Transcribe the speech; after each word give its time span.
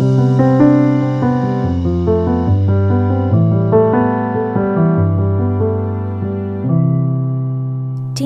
Dzień 0.00 0.06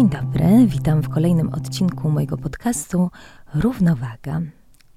dobry, 0.08 0.66
witam 0.66 1.02
w 1.02 1.08
kolejnym 1.08 1.48
odcinku 1.48 2.10
mojego 2.10 2.36
podcastu 2.36 3.10
Równowaga. 3.54 4.40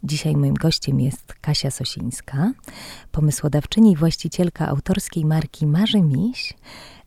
Dzisiaj 0.03 0.35
moim 0.35 0.53
gościem 0.53 0.99
jest 0.99 1.33
Kasia 1.41 1.71
Sosińska, 1.71 2.51
pomysłodawczyni 3.11 3.91
i 3.91 3.95
właścicielka 3.95 4.67
autorskiej 4.67 5.25
marki 5.25 5.67
Marzy 5.67 6.01
Miś, 6.01 6.53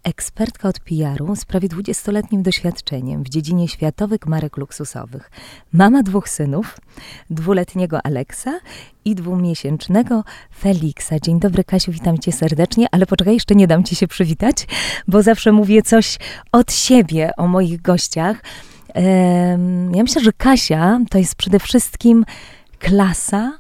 ekspertka 0.05 0.69
od 0.69 0.81
PR-u 0.81 1.37
z 1.37 1.45
prawie 1.45 1.69
20-letnim 1.69 2.43
doświadczeniem 2.43 3.23
w 3.23 3.29
dziedzinie 3.29 3.69
światowych 3.69 4.27
marek 4.27 4.57
luksusowych. 4.57 5.31
Mama 5.73 6.03
dwóch 6.03 6.29
synów, 6.29 6.81
dwuletniego 7.31 8.07
Aleksa 8.07 8.61
i 9.05 9.15
dwumiesięcznego 9.15 10.25
Feliksa. 10.59 11.21
Dzień 11.21 11.41
dobry 11.41 11.65
Kasiu, 11.65 11.93
witam 11.93 12.19
cię 12.19 12.33
serdecznie, 12.33 12.87
ale 12.93 13.07
poczekaj, 13.07 13.35
jeszcze 13.35 13.55
nie 13.55 13.67
dam 13.67 13.85
ci 13.85 13.97
się 13.97 14.09
przywitać, 14.09 14.67
bo 15.09 15.23
zawsze 15.23 15.53
mówię 15.53 15.83
coś 15.83 16.19
od 16.53 16.73
siebie 16.73 17.31
o 17.37 17.47
moich 17.47 17.83
gościach. 17.83 18.43
Ja 19.95 20.03
myślę, 20.03 20.23
że 20.23 20.33
Kasia 20.33 21.01
to 21.11 21.19
jest 21.19 21.35
przede 21.35 21.59
wszystkim 21.59 22.25
klasa, 22.79 23.59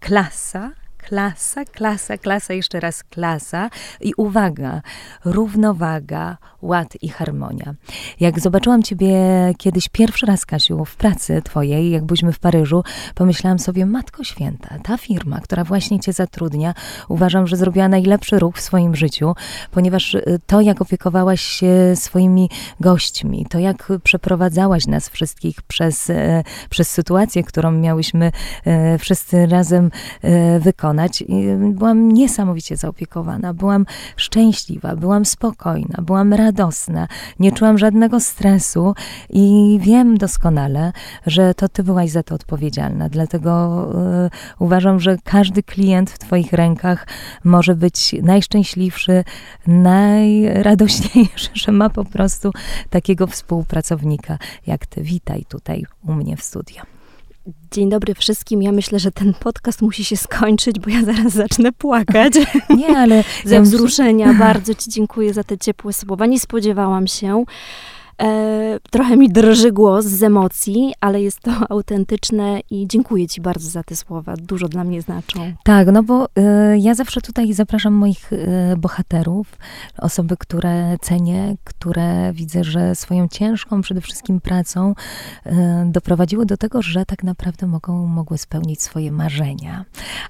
klasa, 0.00 0.70
klasa, 1.10 1.64
klasa, 1.64 2.18
klasa, 2.18 2.54
jeszcze 2.54 2.80
raz 2.80 3.04
klasa 3.04 3.70
i 4.00 4.14
uwaga, 4.16 4.82
równowaga, 5.24 6.36
ład 6.62 6.96
i 7.02 7.08
harmonia. 7.08 7.74
Jak 8.20 8.40
zobaczyłam 8.40 8.82
ciebie 8.82 9.14
kiedyś 9.58 9.88
pierwszy 9.88 10.26
raz, 10.26 10.46
Kasiu, 10.46 10.84
w 10.84 10.96
pracy 10.96 11.42
twojej, 11.42 11.90
jak 11.90 12.04
byliśmy 12.04 12.32
w 12.32 12.38
Paryżu, 12.38 12.84
pomyślałam 13.14 13.58
sobie, 13.58 13.86
Matko 13.86 14.24
Święta, 14.24 14.78
ta 14.82 14.96
firma, 14.96 15.40
która 15.40 15.64
właśnie 15.64 16.00
cię 16.00 16.12
zatrudnia, 16.12 16.74
uważam, 17.08 17.46
że 17.46 17.56
zrobiła 17.56 17.88
najlepszy 17.88 18.38
ruch 18.38 18.56
w 18.56 18.60
swoim 18.60 18.96
życiu, 18.96 19.34
ponieważ 19.70 20.14
y, 20.14 20.40
to, 20.46 20.60
jak 20.60 20.82
opiekowałaś 20.82 21.40
się 21.40 21.92
swoimi 21.94 22.50
gośćmi, 22.80 23.46
to, 23.50 23.58
jak 23.58 23.88
przeprowadzałaś 24.02 24.86
nas 24.86 25.08
wszystkich 25.08 25.62
przez, 25.62 26.10
y, 26.10 26.44
przez 26.70 26.90
sytuację, 26.90 27.42
którą 27.42 27.72
miałyśmy 27.72 28.32
y, 28.94 28.98
wszyscy 28.98 29.46
razem 29.46 29.90
wykonać, 30.60 30.99
Byłam 31.58 32.12
niesamowicie 32.12 32.76
zaopiekowana, 32.76 33.54
byłam 33.54 33.86
szczęśliwa, 34.16 34.96
byłam 34.96 35.24
spokojna, 35.24 36.02
byłam 36.02 36.34
radosna, 36.34 37.08
nie 37.38 37.52
czułam 37.52 37.78
żadnego 37.78 38.20
stresu 38.20 38.94
i 39.30 39.78
wiem 39.82 40.18
doskonale, 40.18 40.92
że 41.26 41.54
to 41.54 41.68
ty 41.68 41.82
byłaś 41.82 42.10
za 42.10 42.22
to 42.22 42.34
odpowiedzialna. 42.34 43.08
Dlatego 43.08 43.84
y, 44.26 44.30
uważam, 44.58 45.00
że 45.00 45.16
każdy 45.24 45.62
klient 45.62 46.10
w 46.10 46.18
twoich 46.18 46.52
rękach 46.52 47.06
może 47.44 47.74
być 47.74 48.16
najszczęśliwszy, 48.22 49.24
najradośniejszy, 49.66 51.50
że 51.54 51.72
ma 51.72 51.90
po 51.90 52.04
prostu 52.04 52.52
takiego 52.90 53.26
współpracownika 53.26 54.38
jak 54.66 54.86
ty. 54.86 55.02
Witaj 55.02 55.44
tutaj 55.48 55.86
u 56.08 56.12
mnie 56.12 56.36
w 56.36 56.42
studio. 56.42 56.99
Dzień 57.70 57.90
dobry 57.90 58.14
wszystkim. 58.14 58.62
Ja 58.62 58.72
myślę, 58.72 58.98
że 58.98 59.10
ten 59.10 59.34
podcast 59.34 59.82
musi 59.82 60.04
się 60.04 60.16
skończyć, 60.16 60.78
bo 60.80 60.90
ja 60.90 61.04
zaraz 61.04 61.32
zacznę 61.32 61.72
płakać. 61.72 62.32
Nie, 62.78 62.98
ale 62.98 63.24
ze 63.44 63.60
wzruszenia. 63.60 64.34
Bardzo 64.34 64.74
Ci 64.74 64.90
dziękuję 64.90 65.34
za 65.34 65.44
te 65.44 65.58
ciepłe 65.58 65.92
słowa. 65.92 66.26
Nie 66.26 66.40
spodziewałam 66.40 67.06
się. 67.06 67.44
E, 68.20 68.78
trochę 68.90 69.16
mi 69.16 69.28
drży 69.28 69.72
głos 69.72 70.04
z 70.04 70.22
emocji, 70.22 70.94
ale 71.00 71.22
jest 71.22 71.40
to 71.40 71.50
autentyczne 71.68 72.60
i 72.70 72.86
dziękuję 72.86 73.28
Ci 73.28 73.40
bardzo 73.40 73.70
za 73.70 73.82
te 73.82 73.96
słowa. 73.96 74.34
Dużo 74.36 74.68
dla 74.68 74.84
mnie 74.84 75.02
znaczą. 75.02 75.52
Tak, 75.64 75.88
no 75.92 76.02
bo 76.02 76.26
y, 76.26 76.30
ja 76.78 76.94
zawsze 76.94 77.20
tutaj 77.20 77.52
zapraszam 77.52 77.92
moich 77.94 78.32
y, 78.32 78.46
bohaterów, 78.78 79.58
osoby, 79.98 80.36
które 80.36 80.98
cenię, 81.00 81.56
które 81.64 82.32
widzę, 82.32 82.64
że 82.64 82.94
swoją 82.94 83.28
ciężką 83.28 83.80
przede 83.80 84.00
wszystkim 84.00 84.40
pracą 84.40 84.94
y, 85.46 85.50
doprowadziły 85.86 86.46
do 86.46 86.56
tego, 86.56 86.82
że 86.82 87.06
tak 87.06 87.24
naprawdę 87.24 87.66
mogą, 87.66 88.06
mogły 88.06 88.38
spełnić 88.38 88.82
swoje 88.82 89.12
marzenia. 89.12 89.84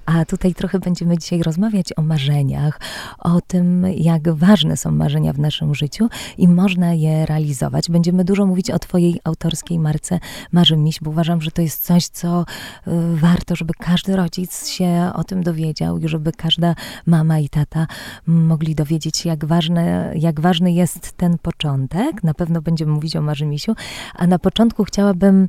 A 0.05 0.25
tutaj 0.25 0.53
trochę 0.53 0.79
będziemy 0.79 1.17
dzisiaj 1.17 1.41
rozmawiać 1.41 1.87
o 1.97 2.01
marzeniach, 2.01 2.79
o 3.19 3.41
tym, 3.41 3.85
jak 3.95 4.33
ważne 4.33 4.77
są 4.77 4.91
marzenia 4.91 5.33
w 5.33 5.39
naszym 5.39 5.75
życiu 5.75 6.09
i 6.37 6.47
można 6.47 6.93
je 6.93 7.25
realizować. 7.25 7.80
Będziemy 7.89 8.23
dużo 8.23 8.45
mówić 8.45 8.71
o 8.71 8.79
Twojej 8.79 9.19
autorskiej 9.23 9.79
marce 9.79 10.19
Marzy 10.51 10.77
Miś, 10.77 10.99
bo 11.01 11.11
uważam, 11.11 11.41
że 11.41 11.51
to 11.51 11.61
jest 11.61 11.85
coś, 11.85 12.07
co 12.07 12.41
y, 12.41 12.91
warto, 13.15 13.55
żeby 13.55 13.73
każdy 13.73 14.15
rodzic 14.15 14.67
się 14.67 15.11
o 15.13 15.23
tym 15.23 15.43
dowiedział 15.43 15.97
i 15.97 16.07
żeby 16.07 16.31
każda 16.31 16.75
mama 17.05 17.39
i 17.39 17.49
tata 17.49 17.87
mogli 18.27 18.75
dowiedzieć 18.75 19.17
się, 19.17 19.29
jak, 19.29 19.45
ważne, 19.45 20.13
jak 20.15 20.39
ważny 20.39 20.71
jest 20.71 21.11
ten 21.11 21.37
początek. 21.37 22.23
Na 22.23 22.33
pewno 22.33 22.61
będziemy 22.61 22.91
mówić 22.91 23.15
o 23.15 23.21
Marzy 23.21 23.45
Misiu, 23.45 23.75
a 24.15 24.27
na 24.27 24.39
początku 24.39 24.83
chciałabym 24.83 25.47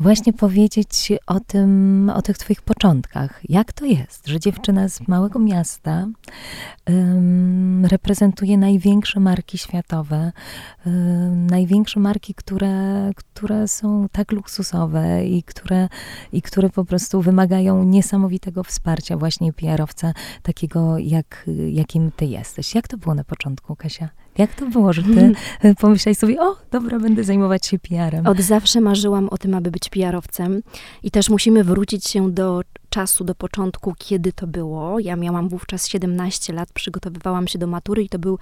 właśnie 0.00 0.32
powiedzieć 0.32 1.12
o 1.26 1.40
tym, 1.40 2.10
o 2.14 2.22
tych 2.22 2.38
twoich 2.38 2.62
początkach. 2.62 3.40
Jak 3.48 3.72
to 3.72 3.84
jest, 3.84 4.26
że 4.26 4.40
dziewczyna 4.40 4.88
z 4.88 5.08
małego 5.08 5.38
miasta 5.38 6.06
um, 6.88 7.86
reprezentuje 7.86 8.58
największe 8.58 9.20
marki 9.20 9.58
światowe, 9.58 10.32
um, 10.86 11.46
największe 11.46 12.00
marki, 12.00 12.34
które, 12.34 13.10
które 13.16 13.68
są 13.68 14.06
tak 14.12 14.32
luksusowe 14.32 15.26
i 15.26 15.42
które, 15.42 15.88
i 16.32 16.42
które 16.42 16.70
po 16.70 16.84
prostu 16.84 17.22
wymagają 17.22 17.84
niesamowitego 17.84 18.64
wsparcia 18.64 19.16
właśnie 19.16 19.52
PR-owca, 19.52 20.12
takiego 20.42 20.98
jak, 20.98 21.46
jakim 21.68 22.10
ty 22.16 22.24
jesteś. 22.24 22.74
Jak 22.74 22.88
to 22.88 22.96
było 22.96 23.14
na 23.14 23.24
początku, 23.24 23.76
Kasia? 23.76 24.08
Jak 24.38 24.54
to 24.54 24.66
było, 24.66 24.92
że 24.92 25.02
ty 25.02 25.34
pomyślałeś 25.80 26.18
sobie, 26.18 26.40
o, 26.40 26.56
dobra, 26.70 26.98
będę 26.98 27.24
zajmować 27.24 27.66
się 27.66 27.78
PR-em? 27.78 28.26
Od 28.26 28.40
zawsze 28.40 28.80
marzyłam 28.80 29.28
o 29.28 29.38
tym, 29.38 29.54
aby 29.54 29.70
być 29.70 29.88
PR-owcem 29.88 30.62
i 31.02 31.10
też 31.10 31.30
musimy 31.30 31.64
wrócić 31.64 32.08
się 32.08 32.30
do 32.30 32.62
czasu, 32.88 33.24
do 33.24 33.34
początku, 33.34 33.94
kiedy 33.98 34.32
to 34.32 34.46
było. 34.46 34.98
Ja 34.98 35.16
miałam 35.16 35.48
wówczas 35.48 35.88
17 35.88 36.52
lat, 36.52 36.72
przygotowywałam 36.72 37.48
się 37.48 37.58
do 37.58 37.66
matury 37.66 38.02
i 38.02 38.08
to 38.08 38.18
był, 38.18 38.38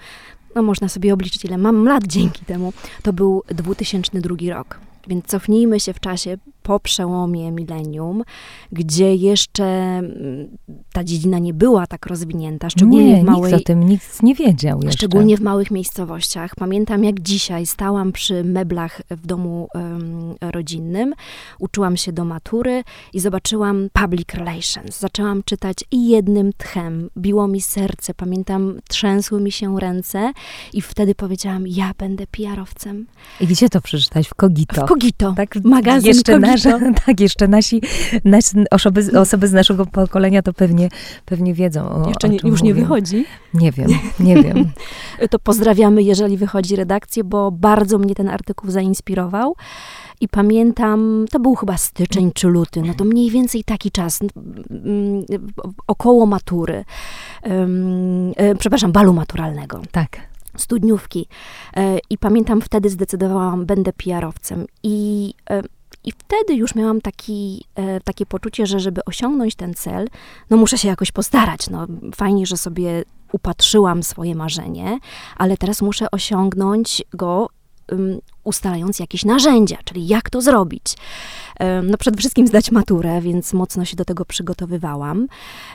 no 0.55 0.61
można 0.61 0.89
sobie 0.89 1.13
obliczyć, 1.13 1.45
ile 1.45 1.57
mam 1.57 1.85
lat 1.85 2.03
dzięki 2.07 2.45
temu. 2.45 2.73
To 3.03 3.13
był 3.13 3.43
2002 3.47 4.35
rok. 4.53 4.79
Więc 5.07 5.25
cofnijmy 5.25 5.79
się 5.79 5.93
w 5.93 5.99
czasie 5.99 6.37
po 6.67 6.79
przełomie 6.79 7.51
milenium, 7.51 8.23
gdzie 8.71 9.15
jeszcze 9.15 9.63
mm, 9.63 10.57
ta 10.93 11.03
dziedzina 11.03 11.39
nie 11.39 11.53
była 11.53 11.87
tak 11.87 12.05
rozwinięta, 12.05 12.69
szczególnie 12.69 13.13
nie, 13.13 13.21
w 13.21 13.25
małej... 13.25 13.53
Nikt 13.53 13.63
o 13.63 13.67
tym 13.67 13.83
nic 13.83 14.21
nie 14.23 14.35
wiedział 14.35 14.79
jeszcze. 14.81 14.97
Szczególnie 14.97 15.37
w 15.37 15.41
małych 15.41 15.71
miejscowościach. 15.71 16.55
Pamiętam 16.55 17.03
jak 17.03 17.19
dzisiaj 17.19 17.65
stałam 17.65 18.11
przy 18.11 18.43
meblach 18.43 19.01
w 19.09 19.27
domu 19.27 19.67
um, 19.73 20.35
rodzinnym, 20.41 21.13
uczyłam 21.59 21.97
się 21.97 22.11
do 22.11 22.25
matury 22.25 22.83
i 23.13 23.19
zobaczyłam 23.19 23.89
public 23.93 24.33
relations. 24.33 24.99
Zaczęłam 24.99 25.43
czytać 25.45 25.77
i 25.91 26.09
jednym 26.09 26.53
tchem. 26.57 27.09
Biło 27.17 27.47
mi 27.47 27.61
serce, 27.61 28.13
pamiętam, 28.13 28.79
trzęsły 28.89 29.41
mi 29.41 29.51
się 29.51 29.79
ręce 29.79 30.33
i 30.73 30.81
wtedy 30.81 31.15
powiedziałam, 31.15 31.67
ja 31.67 31.91
będę 31.97 32.27
PR-owcem. 32.27 33.05
I 33.41 33.47
gdzie 33.47 33.69
to 33.69 33.81
przeczytać? 33.81 34.27
W 34.27 34.35
Kogito. 34.35 34.85
W 34.85 34.89
Kogito, 34.89 35.33
tak, 35.37 35.55
magazyn 35.63 36.07
jeszcze 36.07 36.31
Kogito. 36.31 36.56
tak, 37.05 37.19
jeszcze 37.19 37.47
nasi, 37.47 37.81
nasi 38.25 38.57
osoby, 38.71 39.19
osoby 39.19 39.47
z 39.47 39.53
naszego 39.53 39.85
pokolenia 39.85 40.41
to 40.41 40.53
pewnie, 40.53 40.89
pewnie 41.25 41.53
wiedzą 41.53 41.89
o, 41.89 42.07
Jeszcze 42.07 42.29
nie, 42.29 42.41
o 42.43 42.47
już 42.47 42.61
mówię. 42.61 42.73
nie 42.73 42.81
wychodzi? 42.81 43.25
Nie 43.53 43.71
wiem, 43.71 43.87
nie 44.19 44.43
wiem. 44.43 44.71
to 45.31 45.39
pozdrawiamy, 45.39 46.03
jeżeli 46.03 46.37
wychodzi 46.37 46.75
redakcję, 46.75 47.23
bo 47.23 47.51
bardzo 47.51 47.97
mnie 47.97 48.15
ten 48.15 48.29
artykuł 48.29 48.71
zainspirował. 48.71 49.55
I 50.21 50.27
pamiętam, 50.27 51.25
to 51.31 51.39
był 51.39 51.55
chyba 51.55 51.77
styczeń 51.77 52.31
czy 52.33 52.47
luty, 52.47 52.81
no 52.81 52.93
to 52.93 53.05
mniej 53.05 53.31
więcej 53.31 53.63
taki 53.63 53.91
czas, 53.91 54.19
około 55.87 56.25
matury, 56.25 56.85
um, 57.43 58.33
przepraszam, 58.59 58.91
balu 58.91 59.13
maturalnego. 59.13 59.81
Tak 59.91 60.19
studniówki. 60.57 61.27
E, 61.77 61.97
I 62.09 62.17
pamiętam, 62.17 62.61
wtedy 62.61 62.89
zdecydowałam, 62.89 63.65
będę 63.65 63.93
PR-owcem. 63.93 64.65
I 64.83 65.33
i 66.07 66.11
wtedy 66.11 66.53
już 66.53 66.75
miałam 66.75 67.01
taki, 67.01 67.65
e, 67.75 68.01
takie 68.01 68.25
poczucie, 68.25 68.65
że 68.65 68.79
żeby 68.79 69.05
osiągnąć 69.05 69.55
ten 69.55 69.73
cel, 69.73 70.07
no 70.49 70.57
muszę 70.57 70.77
się 70.77 70.87
jakoś 70.87 71.11
postarać. 71.11 71.69
No, 71.69 71.87
fajnie, 72.15 72.45
że 72.45 72.57
sobie 72.57 73.03
upatrzyłam 73.31 74.03
swoje 74.03 74.35
marzenie, 74.35 74.99
ale 75.37 75.57
teraz 75.57 75.81
muszę 75.81 76.11
osiągnąć 76.11 77.03
go 77.13 77.49
ustalając 78.43 78.99
jakieś 78.99 79.25
narzędzia, 79.25 79.77
czyli 79.85 80.07
jak 80.07 80.29
to 80.29 80.41
zrobić. 80.41 80.83
No 81.83 81.97
przede 81.97 82.17
wszystkim 82.17 82.47
zdać 82.47 82.71
maturę, 82.71 83.21
więc 83.21 83.53
mocno 83.53 83.85
się 83.85 83.95
do 83.95 84.05
tego 84.05 84.25
przygotowywałam 84.25 85.27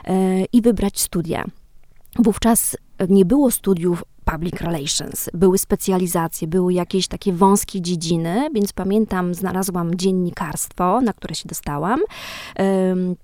e, 0.05 0.45
i 0.45 0.63
wybrać 0.63 1.01
studia. 1.01 1.45
Wówczas 2.19 2.77
nie 3.09 3.25
było 3.25 3.51
studiów 3.51 4.05
public 4.25 4.55
relations. 4.61 5.31
Były 5.35 5.59
specjalizacje, 5.59 6.49
były 6.49 6.73
jakieś 6.73 7.09
takie 7.09 7.33
wąskie 7.33 7.81
dziedziny, 7.81 8.49
więc 8.55 8.73
pamiętam, 8.73 9.35
znalazłam 9.35 9.95
dziennikarstwo, 9.95 11.01
na 11.01 11.13
które 11.13 11.35
się 11.35 11.49
dostałam. 11.49 12.01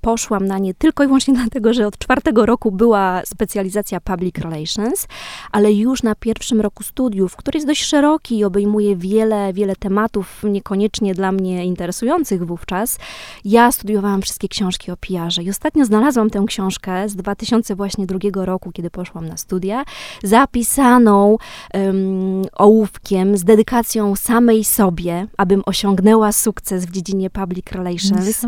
Poszłam 0.00 0.46
na 0.46 0.58
nie 0.58 0.74
tylko 0.74 1.04
i 1.04 1.06
wyłącznie 1.06 1.34
dlatego, 1.42 1.72
że 1.72 1.86
od 1.86 1.98
czwartego 1.98 2.46
roku 2.46 2.72
była 2.72 3.22
specjalizacja 3.24 4.00
public 4.00 4.38
relations, 4.38 5.06
ale 5.52 5.72
już 5.72 6.02
na 6.02 6.14
pierwszym 6.14 6.60
roku 6.60 6.82
studiów, 6.82 7.36
który 7.36 7.56
jest 7.56 7.66
dość 7.66 7.84
szeroki 7.84 8.38
i 8.38 8.44
obejmuje 8.44 8.96
wiele, 8.96 9.52
wiele 9.52 9.76
tematów, 9.76 10.42
niekoniecznie 10.44 11.14
dla 11.14 11.32
mnie 11.32 11.64
interesujących 11.64 12.46
wówczas, 12.46 12.98
ja 13.44 13.72
studiowałam 13.72 14.22
wszystkie 14.22 14.48
książki 14.48 14.90
o 14.90 14.96
PR-ze 14.96 15.42
i 15.42 15.50
ostatnio 15.50 15.84
znalazłam 15.84 16.30
tę 16.30 16.44
książkę 16.46 17.08
z 17.08 17.16
2002 17.16 18.18
roku, 18.44 18.72
kiedy 18.72 18.90
poszłam 18.90 19.28
na 19.28 19.36
studia, 19.36 19.84
zapisałam 20.22 20.87
napisaną 20.88 21.36
um, 21.74 22.42
ołówkiem 22.56 23.36
z 23.36 23.44
dedykacją 23.44 24.16
samej 24.16 24.64
sobie, 24.64 25.26
abym 25.36 25.62
osiągnęła 25.66 26.32
sukces 26.32 26.86
w 26.86 26.90
dziedzinie 26.90 27.30
public 27.30 27.66
relations. 27.72 28.44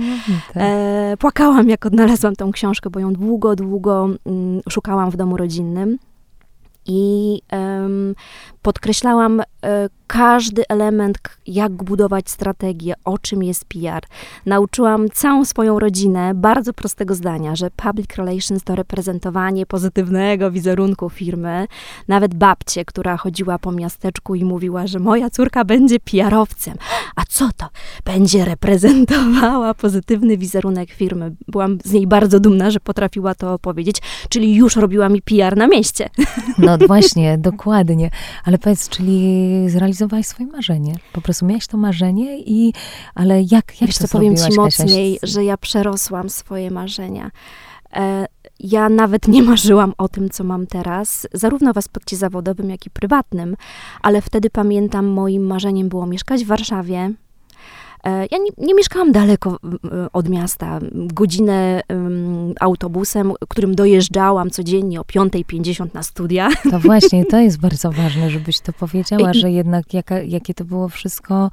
E, 0.56 1.16
płakałam, 1.18 1.68
jak 1.68 1.86
odnalazłam 1.86 2.36
tą 2.36 2.52
książkę, 2.52 2.90
bo 2.90 3.00
ją 3.00 3.12
długo, 3.12 3.56
długo 3.56 4.08
um, 4.24 4.60
szukałam 4.68 5.10
w 5.10 5.16
domu 5.16 5.36
rodzinnym. 5.36 5.98
I 6.86 7.42
um, 7.52 8.14
podkreślałam 8.62 9.40
e, 9.40 9.88
każdy 10.12 10.62
element, 10.68 11.18
jak 11.46 11.72
budować 11.72 12.30
strategię, 12.30 12.94
o 13.04 13.18
czym 13.18 13.42
jest 13.42 13.64
PR. 13.64 14.02
Nauczyłam 14.46 15.08
całą 15.10 15.44
swoją 15.44 15.78
rodzinę 15.78 16.34
bardzo 16.34 16.72
prostego 16.72 17.14
zdania, 17.14 17.56
że 17.56 17.70
public 17.70 18.16
relations 18.16 18.64
to 18.64 18.74
reprezentowanie 18.74 19.66
pozytywnego 19.66 20.50
wizerunku 20.50 21.10
firmy. 21.10 21.66
Nawet 22.08 22.34
babcie, 22.34 22.84
która 22.84 23.16
chodziła 23.16 23.58
po 23.58 23.72
miasteczku 23.72 24.34
i 24.34 24.44
mówiła, 24.44 24.86
że 24.86 24.98
moja 24.98 25.30
córka 25.30 25.64
będzie 25.64 26.00
PR-owcem. 26.00 26.74
A 27.16 27.22
co 27.28 27.48
to? 27.56 27.66
Będzie 28.04 28.44
reprezentowała 28.44 29.74
pozytywny 29.74 30.36
wizerunek 30.36 30.90
firmy. 30.90 31.34
Byłam 31.48 31.78
z 31.84 31.92
niej 31.92 32.06
bardzo 32.06 32.40
dumna, 32.40 32.70
że 32.70 32.80
potrafiła 32.80 33.34
to 33.34 33.54
opowiedzieć, 33.54 33.96
czyli 34.28 34.54
już 34.54 34.76
robiła 34.76 35.08
mi 35.08 35.22
PR 35.22 35.56
na 35.56 35.66
mieście. 35.66 36.10
No 36.58 36.78
właśnie, 36.78 37.38
dokładnie. 37.38 38.10
Ale 38.44 38.58
powiedz, 38.58 38.88
czyli 38.88 39.70
zrealizowałaś 40.00 40.26
swoje 40.26 40.48
marzenie. 40.48 40.94
Po 41.12 41.20
prostu 41.20 41.46
miałaś 41.46 41.66
to 41.66 41.76
marzenie 41.76 42.38
i, 42.38 42.72
ale 43.14 43.40
jak, 43.42 43.52
jak 43.52 43.86
Wiesz, 43.86 43.98
to 43.98 44.08
powiem 44.08 44.36
ci 44.36 44.56
mocniej, 44.56 45.18
że 45.22 45.44
ja 45.44 45.56
przerosłam 45.56 46.30
swoje 46.30 46.70
marzenia. 46.70 47.30
E, 47.96 48.26
ja 48.60 48.88
nawet 48.88 49.28
nie 49.28 49.42
marzyłam 49.42 49.92
o 49.98 50.08
tym, 50.08 50.30
co 50.30 50.44
mam 50.44 50.66
teraz, 50.66 51.28
zarówno 51.32 51.72
w 51.72 51.78
aspekcie 51.78 52.16
zawodowym, 52.16 52.70
jak 52.70 52.86
i 52.86 52.90
prywatnym, 52.90 53.56
ale 54.02 54.22
wtedy 54.22 54.50
pamiętam, 54.50 55.06
moim 55.06 55.46
marzeniem 55.46 55.88
było 55.88 56.06
mieszkać 56.06 56.44
w 56.44 56.46
Warszawie, 56.46 57.12
ja 58.04 58.38
nie, 58.38 58.66
nie, 58.66 58.74
mieszkałam 58.74 59.12
daleko 59.12 59.58
od 60.12 60.28
miasta. 60.28 60.78
Godzinę 60.92 61.80
autobusem, 62.60 63.32
którym 63.48 63.74
dojeżdżałam 63.74 64.50
codziennie 64.50 65.00
o 65.00 65.02
5.50 65.02 65.94
na 65.94 66.02
studia. 66.02 66.48
To 66.70 66.78
właśnie, 66.78 67.24
to 67.24 67.38
jest 67.38 67.60
bardzo 67.66 67.92
ważne, 67.92 68.30
żebyś 68.30 68.60
to 68.60 68.72
powiedziała, 68.72 69.32
że 69.32 69.50
jednak 69.50 69.94
jaka, 69.94 70.18
jakie 70.18 70.54
to 70.54 70.64
było 70.64 70.88
wszystko... 70.88 71.50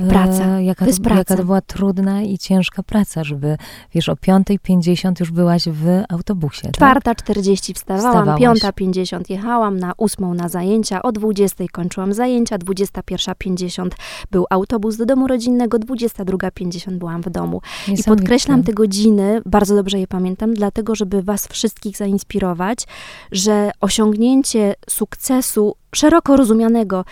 E, 0.00 0.08
praca. 0.08 0.60
Jaka 0.60 0.86
to, 0.86 0.92
to 0.92 1.02
praca. 1.02 1.18
jaka 1.18 1.36
to 1.36 1.44
była 1.44 1.60
trudna 1.60 2.22
i 2.22 2.38
ciężka 2.38 2.82
praca, 2.82 3.24
żeby, 3.24 3.56
wiesz, 3.94 4.08
o 4.08 4.14
5.50 4.14 5.12
już 5.20 5.30
byłaś 5.30 5.64
w 5.68 6.02
autobusie, 6.08 6.70
Czwarta 6.72 7.00
tak? 7.14 7.22
40 7.22 7.74
wstawałam, 7.74 8.28
5.50 8.28 9.20
jechałam, 9.28 9.78
na 9.78 9.92
8 9.96 10.34
na 10.36 10.48
zajęcia, 10.48 11.02
o 11.02 11.12
20 11.12 11.64
kończyłam 11.72 12.12
zajęcia, 12.12 12.58
21.50 12.58 13.88
był 14.30 14.46
autobus 14.50 14.96
do 14.96 15.06
domu 15.06 15.26
rodzinnego, 15.26 15.77
22.50 15.78 16.98
byłam 16.98 17.22
w 17.22 17.30
domu. 17.30 17.60
I 17.88 18.04
podkreślam 18.04 18.62
te 18.62 18.72
godziny, 18.72 19.40
bardzo 19.46 19.76
dobrze 19.76 19.98
je 19.98 20.06
pamiętam, 20.06 20.54
dlatego, 20.54 20.94
żeby 20.94 21.22
was 21.22 21.46
wszystkich 21.46 21.96
zainspirować, 21.96 22.78
że 23.32 23.70
osiągnięcie 23.80 24.74
sukcesu 24.88 25.74
szeroko 25.94 26.36
rozumianego 26.36 27.04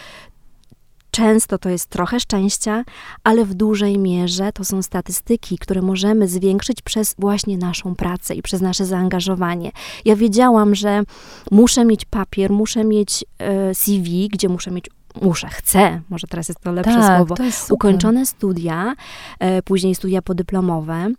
Często 1.16 1.58
to 1.58 1.68
jest 1.68 1.90
trochę 1.90 2.20
szczęścia, 2.20 2.84
ale 3.24 3.44
w 3.44 3.54
dużej 3.54 3.98
mierze 3.98 4.52
to 4.52 4.64
są 4.64 4.82
statystyki, 4.82 5.58
które 5.58 5.82
możemy 5.82 6.28
zwiększyć 6.28 6.82
przez 6.82 7.14
właśnie 7.18 7.58
naszą 7.58 7.94
pracę 7.94 8.34
i 8.34 8.42
przez 8.42 8.60
nasze 8.60 8.86
zaangażowanie. 8.86 9.72
Ja 10.04 10.16
wiedziałam, 10.16 10.74
że 10.74 11.02
muszę 11.50 11.84
mieć 11.84 12.04
papier, 12.04 12.50
muszę 12.50 12.84
mieć 12.84 13.24
e, 13.38 13.74
CV, 13.74 14.28
gdzie 14.28 14.48
muszę 14.48 14.70
mieć 14.70 14.86
muszę, 15.22 15.48
chcę, 15.48 16.00
może 16.08 16.26
teraz 16.26 16.48
jest 16.48 16.60
to 16.60 16.72
lepsze 16.72 16.94
tak, 16.94 17.16
słowo, 17.16 17.34
to 17.34 17.44
ukończone 17.74 18.26
studia, 18.26 18.94
e, 19.38 19.62
później 19.62 19.94
studia 19.94 20.22
podyplomowe, 20.22 21.12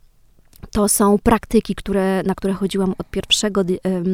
to 0.71 0.89
są 0.89 1.18
praktyki, 1.24 1.75
które, 1.75 2.24
na 2.24 2.36
które 2.36 2.54
chodziłam 2.54 2.94
od 2.98 3.09
pierwszego 3.09 3.62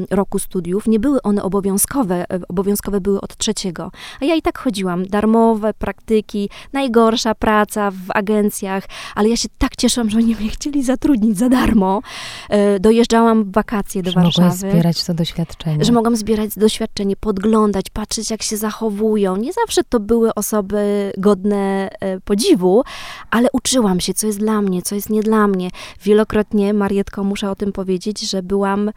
roku 0.10 0.40
studiów. 0.40 0.88
Nie 0.88 1.00
były 1.00 1.22
one 1.22 1.44
obowiązkowe, 1.44 2.26
e, 2.34 2.40
obowiązkowe 2.48 3.02
były 3.02 3.22
od 3.22 3.38
trzeciego. 3.38 3.92
A 4.22 4.26
ja 4.26 4.36
i 4.36 4.42
tak 4.42 4.58
chodziłam. 4.58 5.06
Darmowe 5.06 5.74
praktyki, 5.74 6.50
najgorsza 6.74 7.36
praca 7.36 7.92
w 7.92 7.98
agencjach, 8.10 8.84
ale 9.16 9.30
ja 9.30 9.38
się 9.38 9.50
tak 9.58 9.76
cieszyłam, 9.76 10.10
że 10.10 10.18
oni 10.18 10.36
mnie 10.36 10.50
chcieli 10.50 10.84
zatrudnić 10.84 11.38
za 11.38 11.50
darmo. 11.50 12.02
E, 12.50 12.80
dojeżdżałam 12.80 13.44
w 13.44 13.52
wakacje 13.52 14.04
do 14.04 14.12
że 14.12 14.22
Warszawy. 14.22 14.50
Że 14.50 14.58
zbierać 14.58 15.04
to 15.04 15.14
doświadczenie. 15.14 15.86
Że 15.86 15.92
mogłam 15.92 16.16
zbierać 16.16 16.56
doświadczenie, 16.56 17.16
podglądać, 17.16 17.86
patrzeć 17.94 18.32
jak 18.32 18.44
się 18.44 18.58
zachowują. 18.58 19.38
Nie 19.38 19.54
zawsze 19.54 19.82
to 19.84 20.00
były 20.00 20.34
osoby 20.34 21.14
godne 21.18 21.90
e, 22.00 22.20
podziwu, 22.20 22.84
ale 23.30 23.48
uczyłam 23.54 24.00
się, 24.00 24.14
co 24.14 24.28
jest 24.28 24.40
dla 24.40 24.62
mnie, 24.62 24.82
co 24.82 24.96
jest 24.96 25.10
nie 25.10 25.24
dla 25.24 25.48
mnie. 25.48 25.70
Wielokrotnie 26.04 26.33
wielokrotnie, 26.34 26.74
Marietko, 26.74 27.24
muszę 27.24 27.52
o 27.52 27.56
tym 27.56 27.72
powiedzieć, 27.72 28.30
że 28.30 28.44
byłam 28.44 28.92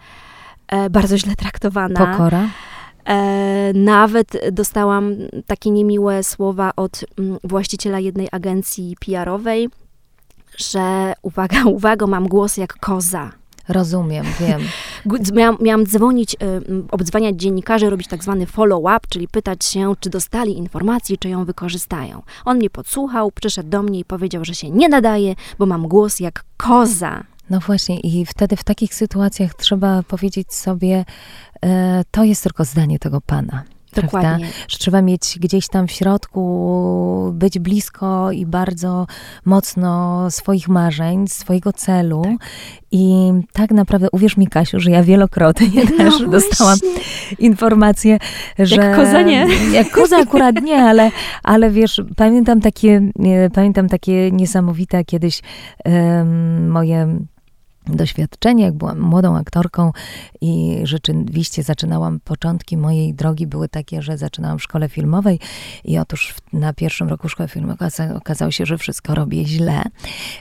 e, 0.68 0.90
bardzo 0.90 1.18
źle 1.18 1.36
traktowana. 1.36 2.06
Pokora? 2.06 2.48
E, 3.04 3.72
nawet 3.74 4.32
dostałam 4.52 5.14
takie 5.46 5.70
niemiłe 5.70 6.24
słowa 6.24 6.72
od 6.76 7.04
m, 7.18 7.24
mm, 7.24 7.38
właściciela 7.44 8.00
jednej 8.00 8.28
agencji 8.32 8.96
PR-owej, 9.00 9.68
że 10.58 11.12
uwaga, 11.22 11.64
uwaga, 11.78 12.06
mam 12.06 12.28
głos 12.28 12.56
jak 12.56 12.78
koza. 12.80 13.32
Rozumiem, 13.68 14.26
wiem. 14.40 14.60
Miałam, 15.35 15.56
miałam 15.61 15.87
dzwonić, 15.87 16.35
y, 16.35 16.37
obdzwaniać 16.91 17.37
dziennikarzy, 17.37 17.91
robić 17.91 18.08
tak 18.08 18.23
zwany 18.23 18.47
follow-up, 18.47 19.00
czyli 19.08 19.29
pytać 19.29 19.64
się, 19.64 19.94
czy 20.00 20.11
dostali 20.11 20.58
informację, 20.58 21.17
czy 21.17 21.29
ją 21.29 21.44
wykorzystają. 21.44 22.23
On 22.44 22.56
mnie 22.56 22.70
podsłuchał, 22.70 23.31
przyszedł 23.31 23.69
do 23.69 23.82
mnie 23.82 23.99
i 23.99 24.05
powiedział, 24.05 24.44
że 24.44 24.55
się 24.55 24.70
nie 24.70 24.88
nadaje, 24.88 25.35
bo 25.58 25.67
mam 25.67 25.88
głos 25.88 26.20
jak 26.20 26.44
koza. 26.56 27.25
No 27.50 27.61
właśnie, 27.61 28.00
i 28.00 28.26
wtedy 28.26 28.56
w 28.56 28.64
takich 28.64 28.94
sytuacjach 28.94 29.55
trzeba 29.55 30.03
powiedzieć 30.03 30.55
sobie, 30.55 31.05
e, 31.65 32.05
to 32.10 32.25
jest 32.25 32.43
tylko 32.43 32.65
zdanie 32.65 32.98
tego 32.98 33.20
pana. 33.20 33.75
Dokładnie. 34.03 34.31
Prawda? 34.31 34.46
Że 34.69 34.79
trzeba 34.79 35.03
mieć 35.03 35.38
gdzieś 35.41 35.69
tam 35.69 35.86
w 35.86 35.93
środku, 35.93 37.31
być 37.32 37.58
blisko 37.58 38.32
i 38.32 38.46
bardzo 38.46 39.06
mocno 39.44 40.26
swoich 40.31 40.69
marzeń, 40.69 41.29
swojego 41.29 41.72
celu. 41.72 42.22
Tak. 42.22 42.48
I 42.91 43.32
tak 43.53 43.70
naprawdę, 43.70 44.08
uwierz 44.12 44.36
mi, 44.36 44.46
Kasiu, 44.46 44.81
że 44.81 44.91
ja 44.91 45.03
wielokrotnie 45.03 45.84
no 45.91 45.96
też 45.96 46.08
właśnie. 46.08 46.26
dostałam 46.26 46.79
informacje, 47.38 48.19
że... 48.58 48.76
Jak 48.76 48.96
koza 48.96 49.22
nie. 49.22 49.46
Jak 49.72 49.91
koza 49.91 50.17
akurat 50.17 50.62
nie, 50.62 50.82
ale, 50.82 51.10
ale 51.43 51.70
wiesz, 51.70 52.03
pamiętam 52.17 52.60
takie, 52.60 53.10
pamiętam 53.55 53.88
takie 53.88 54.31
niesamowite 54.32 55.05
kiedyś 55.05 55.43
um, 55.84 56.70
moje 56.70 57.19
doświadczenie, 57.86 58.64
jak 58.64 58.74
byłam 58.74 59.00
młodą 59.00 59.36
aktorką 59.36 59.93
i 60.40 60.81
rzeczywiście 60.82 61.62
zaczynałam, 61.62 62.20
początki 62.20 62.76
mojej 62.76 63.14
drogi 63.14 63.46
były 63.46 63.69
takie, 63.69 64.02
że 64.02 64.19
zaczynałam 64.19 64.58
w 64.58 64.62
szkole 64.62 64.88
filmowej 64.88 65.40
i 65.84 65.98
otóż 65.98 66.34
na 66.52 66.72
pierwszym 66.72 67.08
roku 67.08 67.28
szkoły 67.28 67.48
filmowej 67.48 67.88
okazało 68.16 68.50
się, 68.50 68.66
że 68.66 68.78
wszystko 68.78 69.14
robię 69.14 69.44
źle, 69.44 69.82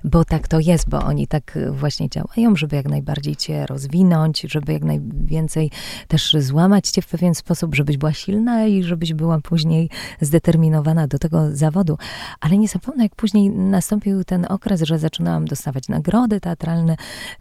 bo 0.04 0.26
tak 0.26 0.48
to 0.48 0.60
jest, 0.60 0.90
bo 0.90 1.04
oni 1.04 1.28
tak 1.28 1.60
właśnie 1.72 2.10
działają, 2.10 2.56
żeby 2.56 2.76
jak 2.76 2.90
najbardziej 2.90 3.36
cię 3.36 3.66
rozwinąć, 3.66 4.42
żeby 4.42 4.74
jak 4.74 4.84
najwięcej 4.84 5.72
też 6.08 6.36
złamać 6.40 6.90
cię 6.90 7.02
w 7.02 7.08
pewien 7.08 7.36
sposób, 7.36 7.76
żebyś 7.76 7.98
była 7.98 8.14
silna 8.14 8.66
i 8.66 8.84
żebyś 8.84 9.14
była 9.14 9.42
później 9.42 9.90
zdeterminowana 10.22 11.08
do 11.08 11.20
tego 11.20 11.56
zawodu. 11.56 11.98
Ale 12.40 12.58
nie 12.58 12.68
zapomnę, 12.68 13.04
jak 13.04 13.16
później 13.16 13.50
nastąpił 13.50 14.24
ten 14.24 14.46
okres, 14.50 14.82
że 14.82 15.00
zaczynałam 15.00 15.46
dostawać 15.46 15.88
nagrody 15.88 16.40
teatralne, 16.40 16.96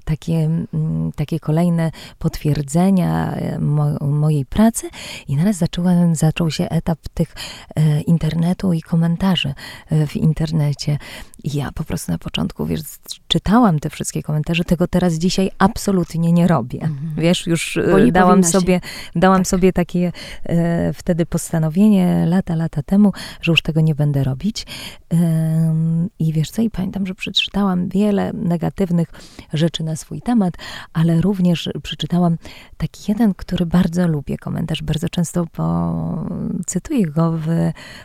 takie, 0.05 0.35
mm, 0.75 1.13
takie 1.17 1.41
kolejne 1.41 1.91
potwierdzenia 2.19 3.37
mo, 3.61 3.99
mojej 4.01 4.47
pracy 4.47 4.91
i 5.29 5.37
naraz 5.37 5.57
zacząłem, 5.57 6.15
zaczął 6.15 6.51
się 6.51 6.69
etap 6.69 6.99
tych 7.15 7.35
e, 7.77 8.01
internetu 8.01 8.73
i 8.73 8.83
komentarzy 8.83 9.55
e, 9.91 10.07
w 10.07 10.17
internecie. 10.17 10.99
I 11.45 11.57
ja 11.57 11.73
po 11.73 11.85
prostu 11.85 12.13
na 12.13 12.19
początku, 12.19 12.67
wiesz, 12.67 12.81
czytałam 13.29 13.79
te 13.79 13.91
wszystkie 13.91 14.23
komentarze, 14.23 14.65
tego 14.65 14.87
teraz 14.87 15.15
dzisiaj 15.15 15.51
absolutnie 15.59 16.33
nie 16.33 16.49
robię. 16.49 16.83
Mhm. 16.83 17.15
Wiesz, 17.17 17.47
już 17.47 17.77
e, 17.77 18.13
dałam 18.13 18.45
sobie, 18.45 18.81
dałam 19.17 19.41
tak. 19.41 19.47
sobie 19.49 19.73
takie 19.73 20.13
e, 20.45 20.93
wtedy 20.93 21.27
postanowienie 21.27 22.27
lata, 22.27 22.55
lata 22.57 22.83
temu, 22.83 23.13
że 23.41 23.53
już 23.53 23.63
tego 23.63 23.81
nie 23.81 23.95
będę 23.95 24.25
robić. 24.25 24.67
E, 25.13 25.75
I 26.19 26.33
wiesz 26.33 26.51
co, 26.51 26.63
i 26.63 26.71
pamiętam, 26.71 27.07
że 27.07 27.15
przeczytałam 27.15 27.89
wiele 27.89 28.33
negatywnych 28.33 29.09
rzeczy 29.53 29.84
na 29.85 29.97
swój 29.97 30.23
temat, 30.23 30.55
ale 30.93 31.21
również 31.21 31.69
przeczytałam 31.83 32.37
taki 32.77 33.13
jeden, 33.13 33.35
który 33.35 33.67
bardzo 33.67 34.09
lubię, 34.09 34.39
komentarz, 34.39 34.83
bardzo 34.83 35.09
często 35.09 35.47
po, 35.47 36.27
cytuję 36.67 37.07
go 37.07 37.33
w 37.33 37.47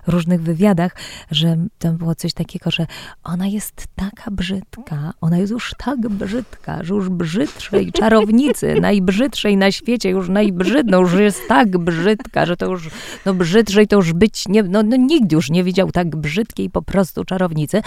różnych 0.08 0.42
wywiadach, 0.42 0.96
że 1.32 1.58
tam 1.80 1.98
było 1.98 2.16
coś 2.16 2.34
takiego, 2.34 2.72
że 2.72 2.88
ona 3.24 3.48
jest 3.48 3.88
taka 3.96 4.32
brzydka, 4.32 5.14
ona 5.22 5.38
jest 5.38 5.52
już 5.52 5.76
tak 5.78 6.00
brzydka, 6.00 6.84
że 6.84 6.94
już 6.94 7.10
brzydszej 7.10 7.92
czarownicy, 8.00 8.76
najbrzydszej 8.82 9.58
na 9.58 9.72
świecie, 9.72 10.10
już 10.10 10.30
najbrzydną, 10.30 11.02
już 11.02 11.14
jest 11.14 11.48
tak 11.48 11.78
brzydka, 11.78 12.46
że 12.46 12.58
to 12.58 12.66
już, 12.66 12.90
no 13.26 13.34
brzydszej 13.34 13.88
to 13.88 13.96
już 13.96 14.14
być, 14.14 14.48
nie, 14.48 14.64
no, 14.64 14.84
no 14.84 14.96
nikt 14.96 15.32
już 15.32 15.50
nie 15.50 15.64
widział 15.64 15.92
tak 15.92 16.16
brzydkiej 16.16 16.70
po 16.70 16.82
prostu 16.82 17.26
czarownicy, 17.26 17.82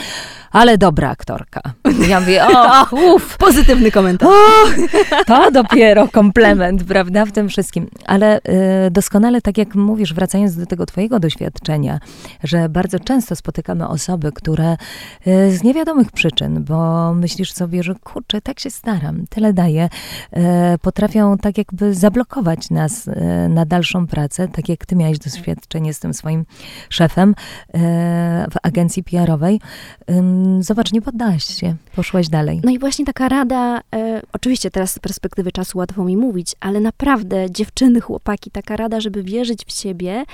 ale 0.50 0.78
dobra 0.78 1.10
aktorka. 1.10 1.60
Ja 2.08 2.20
mówię, 2.20 2.46
o, 2.46 2.86
uff. 3.14 3.36
Pozytywny 3.36 3.81
komentarz. 3.90 4.28
O, 4.28 5.24
to 5.26 5.50
dopiero 5.50 6.08
komplement, 6.08 6.84
prawda, 6.84 7.24
w 7.24 7.32
tym 7.32 7.48
wszystkim. 7.48 7.86
Ale 8.06 8.38
y, 8.86 8.90
doskonale, 8.90 9.40
tak 9.40 9.58
jak 9.58 9.74
mówisz, 9.74 10.14
wracając 10.14 10.56
do 10.56 10.66
tego 10.66 10.86
twojego 10.86 11.20
doświadczenia, 11.20 12.00
że 12.44 12.68
bardzo 12.68 13.00
często 13.00 13.36
spotykamy 13.36 13.88
osoby, 13.88 14.32
które 14.32 14.76
y, 15.26 15.56
z 15.56 15.62
niewiadomych 15.62 16.12
przyczyn, 16.12 16.64
bo 16.64 17.14
myślisz 17.14 17.52
sobie, 17.52 17.82
że 17.82 17.94
kurczę, 17.94 18.40
tak 18.40 18.60
się 18.60 18.70
staram, 18.70 19.24
tyle 19.30 19.52
daję, 19.52 19.88
y, 20.36 20.38
potrafią 20.78 21.38
tak 21.38 21.58
jakby 21.58 21.94
zablokować 21.94 22.70
nas 22.70 23.08
y, 23.08 23.14
na 23.48 23.66
dalszą 23.66 24.06
pracę, 24.06 24.48
tak 24.48 24.68
jak 24.68 24.86
ty 24.86 24.96
miałeś 24.96 25.18
doświadczenie 25.18 25.94
z 25.94 26.00
tym 26.00 26.14
swoim 26.14 26.44
szefem 26.88 27.30
y, 27.30 27.34
w 28.50 28.56
agencji 28.62 29.04
PR-owej. 29.04 29.60
Zobacz, 30.60 30.92
nie 30.92 31.02
poddałaś 31.02 31.44
się, 31.44 31.74
poszłaś 31.96 32.28
dalej. 32.28 32.60
No 32.64 32.70
i 32.70 32.78
właśnie 32.78 33.04
taka 33.04 33.28
rada, 33.28 33.71
e, 33.94 34.22
oczywiście 34.32 34.70
teraz 34.70 34.92
z 34.92 34.98
perspektywy 34.98 35.52
czasu 35.52 35.78
łatwo 35.78 36.04
mi 36.04 36.16
mówić, 36.16 36.54
ale 36.60 36.80
naprawdę 36.80 37.50
dziewczyny, 37.50 38.00
chłopaki, 38.00 38.50
taka 38.50 38.76
rada, 38.76 39.00
żeby 39.00 39.22
wierzyć 39.22 39.64
w 39.64 39.72
siebie 39.72 40.24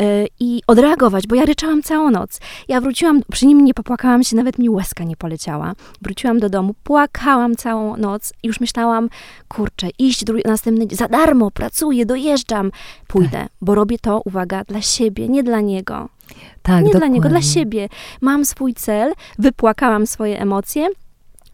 e, 0.00 0.26
i 0.40 0.62
odreagować, 0.66 1.26
bo 1.26 1.34
ja 1.34 1.44
ryczałam 1.44 1.82
całą 1.82 2.10
noc. 2.10 2.40
Ja 2.68 2.80
wróciłam, 2.80 3.22
przy 3.32 3.46
nim 3.46 3.64
nie 3.64 3.74
popłakałam 3.74 4.24
się, 4.24 4.36
nawet 4.36 4.58
mi 4.58 4.70
łezka 4.70 5.04
nie 5.04 5.16
poleciała. 5.16 5.72
Wróciłam 6.02 6.40
do 6.40 6.48
domu, 6.48 6.74
płakałam 6.84 7.56
całą 7.56 7.96
noc 7.96 8.32
i 8.42 8.46
już 8.46 8.60
myślałam, 8.60 9.08
kurczę, 9.48 9.88
iść 9.98 10.24
drugi, 10.24 10.42
następny 10.46 10.86
dzień, 10.86 10.98
za 10.98 11.08
darmo, 11.08 11.50
pracuję, 11.50 12.06
dojeżdżam, 12.06 12.70
pójdę, 13.06 13.30
tak. 13.30 13.48
bo 13.60 13.74
robię 13.74 13.98
to, 13.98 14.22
uwaga, 14.24 14.64
dla 14.64 14.82
siebie, 14.82 15.28
nie 15.28 15.42
dla 15.42 15.60
niego. 15.60 16.08
Tak, 16.62 16.76
nie 16.76 16.84
dokładnie. 16.84 16.98
dla 16.98 17.06
niego, 17.06 17.28
dla 17.28 17.42
siebie. 17.42 17.88
Mam 18.20 18.44
swój 18.44 18.74
cel, 18.74 19.12
wypłakałam 19.38 20.06
swoje 20.06 20.40
emocje, 20.40 20.88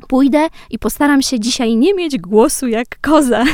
pójdę 0.09 0.49
i 0.71 0.79
postaram 0.79 1.23
się 1.23 1.41
dzisiaj 1.41 1.76
nie 1.76 1.95
mieć 1.95 2.19
głosu 2.19 2.69
jak 2.69 3.00
koza. 3.00 3.45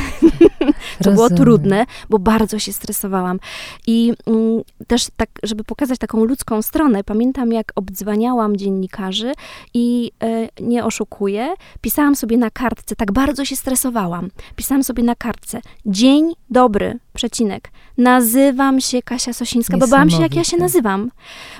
to 1.03 1.11
było 1.11 1.29
trudne, 1.29 1.85
bo 2.09 2.19
bardzo 2.19 2.59
się 2.59 2.73
stresowałam. 2.73 3.39
I 3.87 4.13
mm, 4.27 4.61
też 4.87 5.07
tak, 5.17 5.29
żeby 5.43 5.63
pokazać 5.63 5.99
taką 5.99 6.23
ludzką 6.23 6.61
stronę, 6.61 7.03
pamiętam 7.03 7.51
jak 7.51 7.71
obdzwaniałam 7.75 8.57
dziennikarzy 8.57 9.31
i 9.73 10.11
e, 10.23 10.49
nie 10.61 10.85
oszukuję, 10.85 11.53
pisałam 11.81 12.15
sobie 12.15 12.37
na 12.37 12.49
kartce, 12.49 12.95
tak 12.95 13.11
bardzo 13.11 13.45
się 13.45 13.55
stresowałam, 13.55 14.29
pisałam 14.55 14.83
sobie 14.83 15.03
na 15.03 15.15
kartce, 15.15 15.61
dzień 15.85 16.33
dobry, 16.49 16.99
przecinek, 17.13 17.71
nazywam 17.97 18.81
się 18.81 19.01
Kasia 19.01 19.33
Sosińska, 19.33 19.77
bo 19.77 19.87
bałam 19.87 20.09
się 20.09 20.21
jak 20.21 20.35
ja 20.35 20.43
się 20.43 20.57
nazywam, 20.57 21.11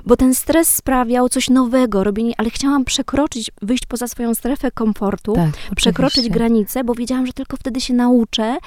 bo 0.06 0.18
ten 0.18 0.36
stres 0.36 0.68
sprawiał 0.68 1.30
coś 1.30 1.50
nowego, 1.50 2.04
robienie, 2.04 2.34
ale 2.38 2.50
chciałam 2.50 2.86
przekroczyć, 2.86 3.52
wyjść 3.62 3.86
poza 3.86 4.08
swoją 4.08 4.34
strefę 4.34 4.72
komfortu, 4.72 5.34
tak, 5.34 5.76
przekroczyć 5.76 6.30
granice, 6.30 6.84
bo 6.84 6.94
wiedziałam, 6.94 7.28
że 7.28 7.34
tylko 7.34 7.58
wtedy 7.58 7.82
się 7.82 7.94
nauczę 7.94 8.58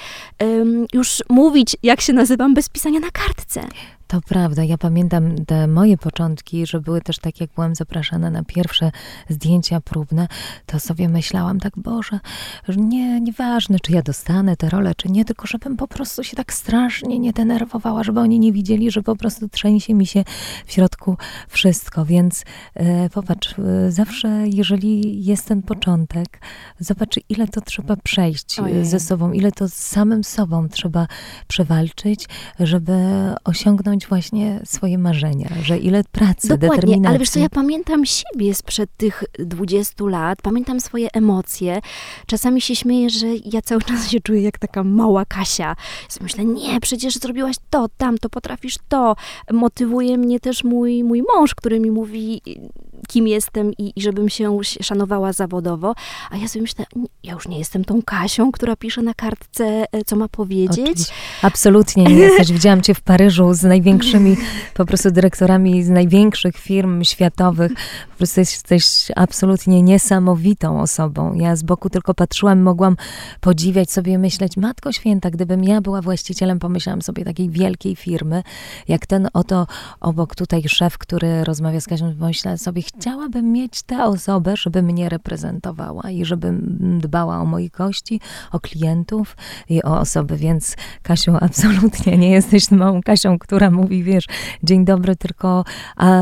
um, 0.40 0.86
już 0.92 1.22
mówić, 1.28 1.76
jak 1.82 2.00
się 2.00 2.12
nazywam, 2.12 2.54
bez 2.54 2.68
pisania 2.68 3.00
na 3.00 3.10
kartce. 3.10 3.68
To 4.06 4.20
prawda. 4.20 4.64
Ja 4.64 4.78
pamiętam 4.78 5.44
te 5.44 5.66
moje 5.66 5.98
początki, 5.98 6.66
że 6.66 6.80
były 6.80 7.00
też 7.00 7.18
tak, 7.18 7.40
jak 7.40 7.50
byłam 7.54 7.74
zapraszana 7.74 8.30
na 8.30 8.44
pierwsze 8.44 8.90
zdjęcia 9.28 9.80
próbne, 9.80 10.28
to 10.66 10.80
sobie 10.80 11.08
myślałam 11.08 11.60
tak, 11.60 11.72
Boże, 11.76 12.20
że 12.68 12.80
nie, 12.80 13.20
nieważne, 13.20 13.80
czy 13.80 13.92
ja 13.92 14.02
dostanę 14.02 14.56
tę 14.56 14.68
rolę, 14.68 14.94
czy 14.94 15.08
nie, 15.08 15.24
tylko 15.24 15.46
żebym 15.46 15.76
po 15.76 15.88
prostu 15.88 16.24
się 16.24 16.36
tak 16.36 16.52
strasznie 16.52 17.18
nie 17.18 17.32
denerwowała, 17.32 18.04
żeby 18.04 18.20
oni 18.20 18.38
nie 18.38 18.52
widzieli, 18.52 18.90
że 18.90 19.02
po 19.02 19.16
prostu 19.16 19.48
trzęsie 19.48 19.94
mi 19.94 20.06
się 20.06 20.24
w 20.66 20.72
środku 20.72 21.16
wszystko. 21.48 22.04
Więc 22.04 22.44
e, 22.74 23.10
popatrz, 23.10 23.54
e, 23.58 23.92
zawsze 23.92 24.28
jeżeli 24.48 25.24
jest 25.24 25.46
ten 25.46 25.62
początek, 25.62 26.40
zobacz, 26.78 27.20
ile 27.28 27.48
to 27.48 27.60
trzeba 27.60 27.96
przejść 27.96 28.60
Ojej. 28.60 28.84
ze 28.84 29.00
sobą, 29.00 29.32
ile 29.32 29.52
to 29.52 29.68
z 29.68 29.74
samym 29.74 30.24
sobą 30.24 30.68
trzeba 30.68 31.06
przewalczyć, 31.48 32.28
żeby 32.60 32.92
osiągnąć 33.44 33.95
spełnić 33.96 34.06
właśnie 34.06 34.60
swoje 34.64 34.98
marzenia, 34.98 35.48
że 35.62 35.78
ile 35.78 36.04
pracy, 36.04 36.48
Dokładnie, 36.48 36.68
determinacji. 36.68 37.06
ale 37.08 37.18
wiesz 37.18 37.30
co, 37.30 37.38
ja 37.40 37.48
pamiętam 37.48 38.04
siebie 38.06 38.54
sprzed 38.54 38.90
tych 38.96 39.24
20 39.38 40.04
lat, 40.04 40.42
pamiętam 40.42 40.80
swoje 40.80 41.08
emocje. 41.12 41.80
Czasami 42.26 42.60
się 42.60 42.76
śmieję, 42.76 43.10
że 43.10 43.26
ja 43.44 43.62
cały 43.62 43.82
czas 43.82 44.10
się 44.10 44.20
czuję 44.20 44.42
jak 44.42 44.58
taka 44.58 44.84
mała 44.84 45.24
Kasia. 45.24 45.76
Myślę, 46.20 46.44
nie, 46.44 46.80
przecież 46.80 47.14
zrobiłaś 47.14 47.56
to, 47.70 47.86
tamto, 47.96 48.28
potrafisz 48.28 48.76
to. 48.88 49.16
Motywuje 49.52 50.18
mnie 50.18 50.40
też 50.40 50.64
mój, 50.64 51.04
mój 51.04 51.22
mąż, 51.34 51.54
który 51.54 51.80
mi 51.80 51.90
mówi, 51.90 52.42
kim 53.08 53.28
jestem 53.28 53.72
i, 53.78 53.92
i 53.96 54.02
żebym 54.02 54.28
się 54.28 54.58
szanowała 54.64 55.32
zawodowo. 55.32 55.94
A 56.30 56.36
ja 56.36 56.48
sobie 56.48 56.62
myślę, 56.62 56.84
ja 57.22 57.32
już 57.32 57.48
nie 57.48 57.58
jestem 57.58 57.84
tą 57.84 58.02
Kasią, 58.02 58.52
która 58.52 58.76
pisze 58.76 59.02
na 59.02 59.14
kartce, 59.14 59.84
e, 59.92 60.04
co 60.04 60.16
ma 60.16 60.28
powiedzieć. 60.28 60.80
Oczywiście. 60.80 61.12
Absolutnie 61.42 62.04
nie 62.04 62.14
jesteś. 62.14 62.52
Widziałam 62.52 62.82
cię 62.82 62.94
w 62.94 63.00
Paryżu 63.00 63.54
z 63.54 63.62
największymi 63.62 64.36
po 64.74 64.84
prostu 64.84 65.10
dyrektorami 65.10 65.84
z 65.84 65.88
największych 65.88 66.56
firm 66.56 67.04
światowych. 67.04 67.72
Po 68.10 68.16
prostu 68.16 68.40
jesteś 68.40 69.08
absolutnie 69.16 69.82
niesamowitą 69.82 70.80
osobą. 70.80 71.34
Ja 71.34 71.56
z 71.56 71.62
boku 71.62 71.90
tylko 71.90 72.14
patrzyłam, 72.14 72.62
mogłam 72.62 72.96
podziwiać 73.40 73.90
sobie, 73.90 74.18
myśleć, 74.18 74.56
Matko 74.56 74.92
Święta, 74.92 75.30
gdybym 75.30 75.64
ja 75.64 75.80
była 75.80 76.02
właścicielem, 76.02 76.58
pomyślałam 76.58 77.02
sobie, 77.02 77.24
takiej 77.24 77.50
wielkiej 77.50 77.96
firmy, 77.96 78.42
jak 78.88 79.06
ten 79.06 79.28
oto 79.32 79.66
obok 80.00 80.34
tutaj 80.34 80.62
szef, 80.68 80.98
który 80.98 81.44
rozmawia 81.44 81.80
z 81.80 81.86
Kasią, 81.86 82.14
pomyślałam 82.18 82.58
sobie, 82.58 82.82
chciałabym 82.86 83.52
mieć 83.52 83.82
tę 83.82 84.04
osobę, 84.04 84.54
żeby 84.56 84.82
mnie 84.82 85.08
reprezentowała 85.08 86.10
i 86.10 86.24
żeby 86.24 86.54
dbała 86.98 87.38
o 87.38 87.44
moich 87.44 87.70
gości, 87.70 88.20
o 88.52 88.60
klientów 88.60 89.36
i 89.68 89.82
o 89.82 90.00
osoby, 90.00 90.36
więc 90.36 90.76
Kasiu, 91.02 91.32
absolutnie 91.40 92.18
nie 92.18 92.30
jesteś 92.30 92.70
małą 92.70 93.00
Kasią, 93.02 93.38
która 93.38 93.70
mówi, 93.70 94.02
wiesz, 94.02 94.24
dzień 94.62 94.84
dobry, 94.84 95.16
tylko 95.16 95.64
a, 95.96 96.20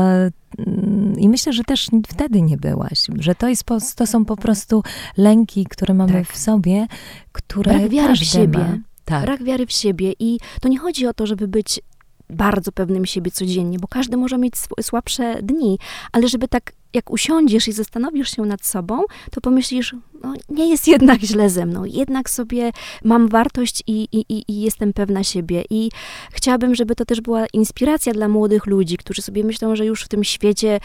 mm, 0.57 1.13
i 1.17 1.29
myślę, 1.29 1.53
że 1.53 1.63
też 1.63 1.89
wtedy 2.07 2.41
nie 2.41 2.57
byłaś, 2.57 3.07
że 3.19 3.35
to, 3.35 3.49
jest, 3.49 3.65
to 3.95 4.07
są 4.07 4.25
po 4.25 4.35
prostu 4.35 4.83
lęki, 5.17 5.65
które 5.65 5.93
mamy 5.93 6.13
tak. 6.13 6.27
w 6.27 6.37
sobie, 6.37 6.87
które 7.31 7.73
Brak 7.73 7.89
wiary 7.89 8.13
w 8.13 8.23
siebie. 8.23 8.59
Ma. 8.59 8.77
Tak. 9.05 9.25
Brak 9.25 9.43
wiary 9.43 9.65
w 9.65 9.71
siebie 9.71 10.13
i 10.19 10.39
to 10.61 10.69
nie 10.69 10.79
chodzi 10.79 11.07
o 11.07 11.13
to, 11.13 11.25
żeby 11.27 11.47
być 11.47 11.81
bardzo 12.29 12.71
pewnym 12.71 13.05
siebie 13.05 13.31
codziennie, 13.31 13.79
bo 13.79 13.87
każdy 13.87 14.17
może 14.17 14.37
mieć 14.37 14.53
słabsze 14.81 15.41
dni, 15.43 15.79
ale 16.11 16.27
żeby 16.27 16.47
tak 16.47 16.71
jak 16.95 17.11
usiądziesz 17.11 17.67
i 17.67 17.71
zastanowisz 17.71 18.35
się 18.35 18.41
nad 18.41 18.65
sobą, 18.65 19.03
to 19.31 19.41
pomyślisz, 19.41 19.95
no, 20.23 20.33
nie 20.49 20.69
jest 20.69 20.87
jednak 20.87 21.21
źle 21.21 21.49
ze 21.49 21.65
mną, 21.65 21.85
jednak 21.85 22.29
sobie 22.29 22.71
mam 23.03 23.27
wartość 23.27 23.83
i, 23.87 24.07
i, 24.11 24.25
i 24.47 24.61
jestem 24.61 24.93
pewna 24.93 25.23
siebie. 25.23 25.63
I 25.69 25.91
chciałabym, 26.31 26.75
żeby 26.75 26.95
to 26.95 27.05
też 27.05 27.21
była 27.21 27.45
inspiracja 27.53 28.13
dla 28.13 28.27
młodych 28.27 28.65
ludzi, 28.65 28.97
którzy 28.97 29.21
sobie 29.21 29.43
myślą, 29.43 29.75
że 29.75 29.85
już 29.85 30.03
w 30.03 30.07
tym 30.07 30.23
świecie 30.23 30.79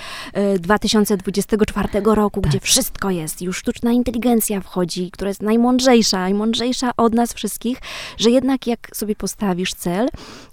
2024 0.59 1.89
e, 1.93 2.15
roku, 2.15 2.41
tak. 2.41 2.51
gdzie 2.51 2.61
wszystko 2.61 3.11
jest, 3.11 3.43
już 3.43 3.59
sztuczna 3.59 3.93
inteligencja 3.93 4.61
wchodzi, 4.61 5.11
która 5.11 5.29
jest 5.29 5.43
najmądrzejsza, 5.43 6.19
najmądrzejsza 6.19 6.91
od 6.97 7.15
nas 7.15 7.33
wszystkich, 7.33 7.79
że 8.19 8.31
jednak 8.31 8.67
jak 8.67 8.97
sobie 8.97 9.17
postawisz 9.17 9.75
cel 9.75 10.09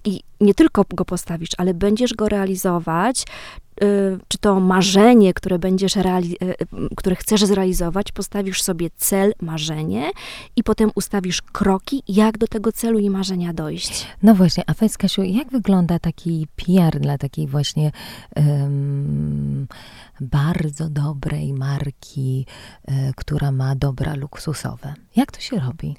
i 0.06 0.22
nie 0.42 0.54
tylko 0.54 0.86
go 0.90 1.06
postawisz, 1.06 1.50
ale 1.58 1.74
będziesz 1.74 2.14
go 2.14 2.30
realizować, 2.30 3.26
czy 4.28 4.38
to 4.38 4.60
marzenie, 4.60 5.34
które 5.34 5.60
będziesz 5.60 5.96
reali- 5.96 6.36
które 6.96 7.16
chcesz 7.16 7.44
zrealizować, 7.46 8.12
postawisz 8.12 8.62
sobie 8.62 8.90
cel, 8.96 9.34
marzenie 9.42 10.12
i 10.56 10.64
potem 10.64 10.92
ustawisz 10.96 11.42
kroki, 11.42 12.04
jak 12.08 12.38
do 12.38 12.48
tego 12.48 12.72
celu 12.72 13.00
i 13.00 13.10
marzenia 13.10 13.54
dojść. 13.54 14.08
No 14.24 14.36
właśnie, 14.36 14.64
a 14.68 14.74
powiedz 14.74 14.98
Kasiu, 14.98 15.24
jak 15.24 15.52
wygląda 15.52 16.00
taki 16.00 16.48
PR 16.56 17.00
dla 17.00 17.18
takiej 17.18 17.48
właśnie 17.48 17.92
um, 18.36 19.68
bardzo 20.22 20.90
dobrej 20.90 21.54
marki, 21.54 22.46
y, 22.90 22.94
która 23.16 23.52
ma 23.52 23.76
dobra 23.76 24.16
luksusowe? 24.16 24.94
Jak 25.16 25.32
to 25.32 25.40
się 25.40 25.60
robi? 25.60 25.96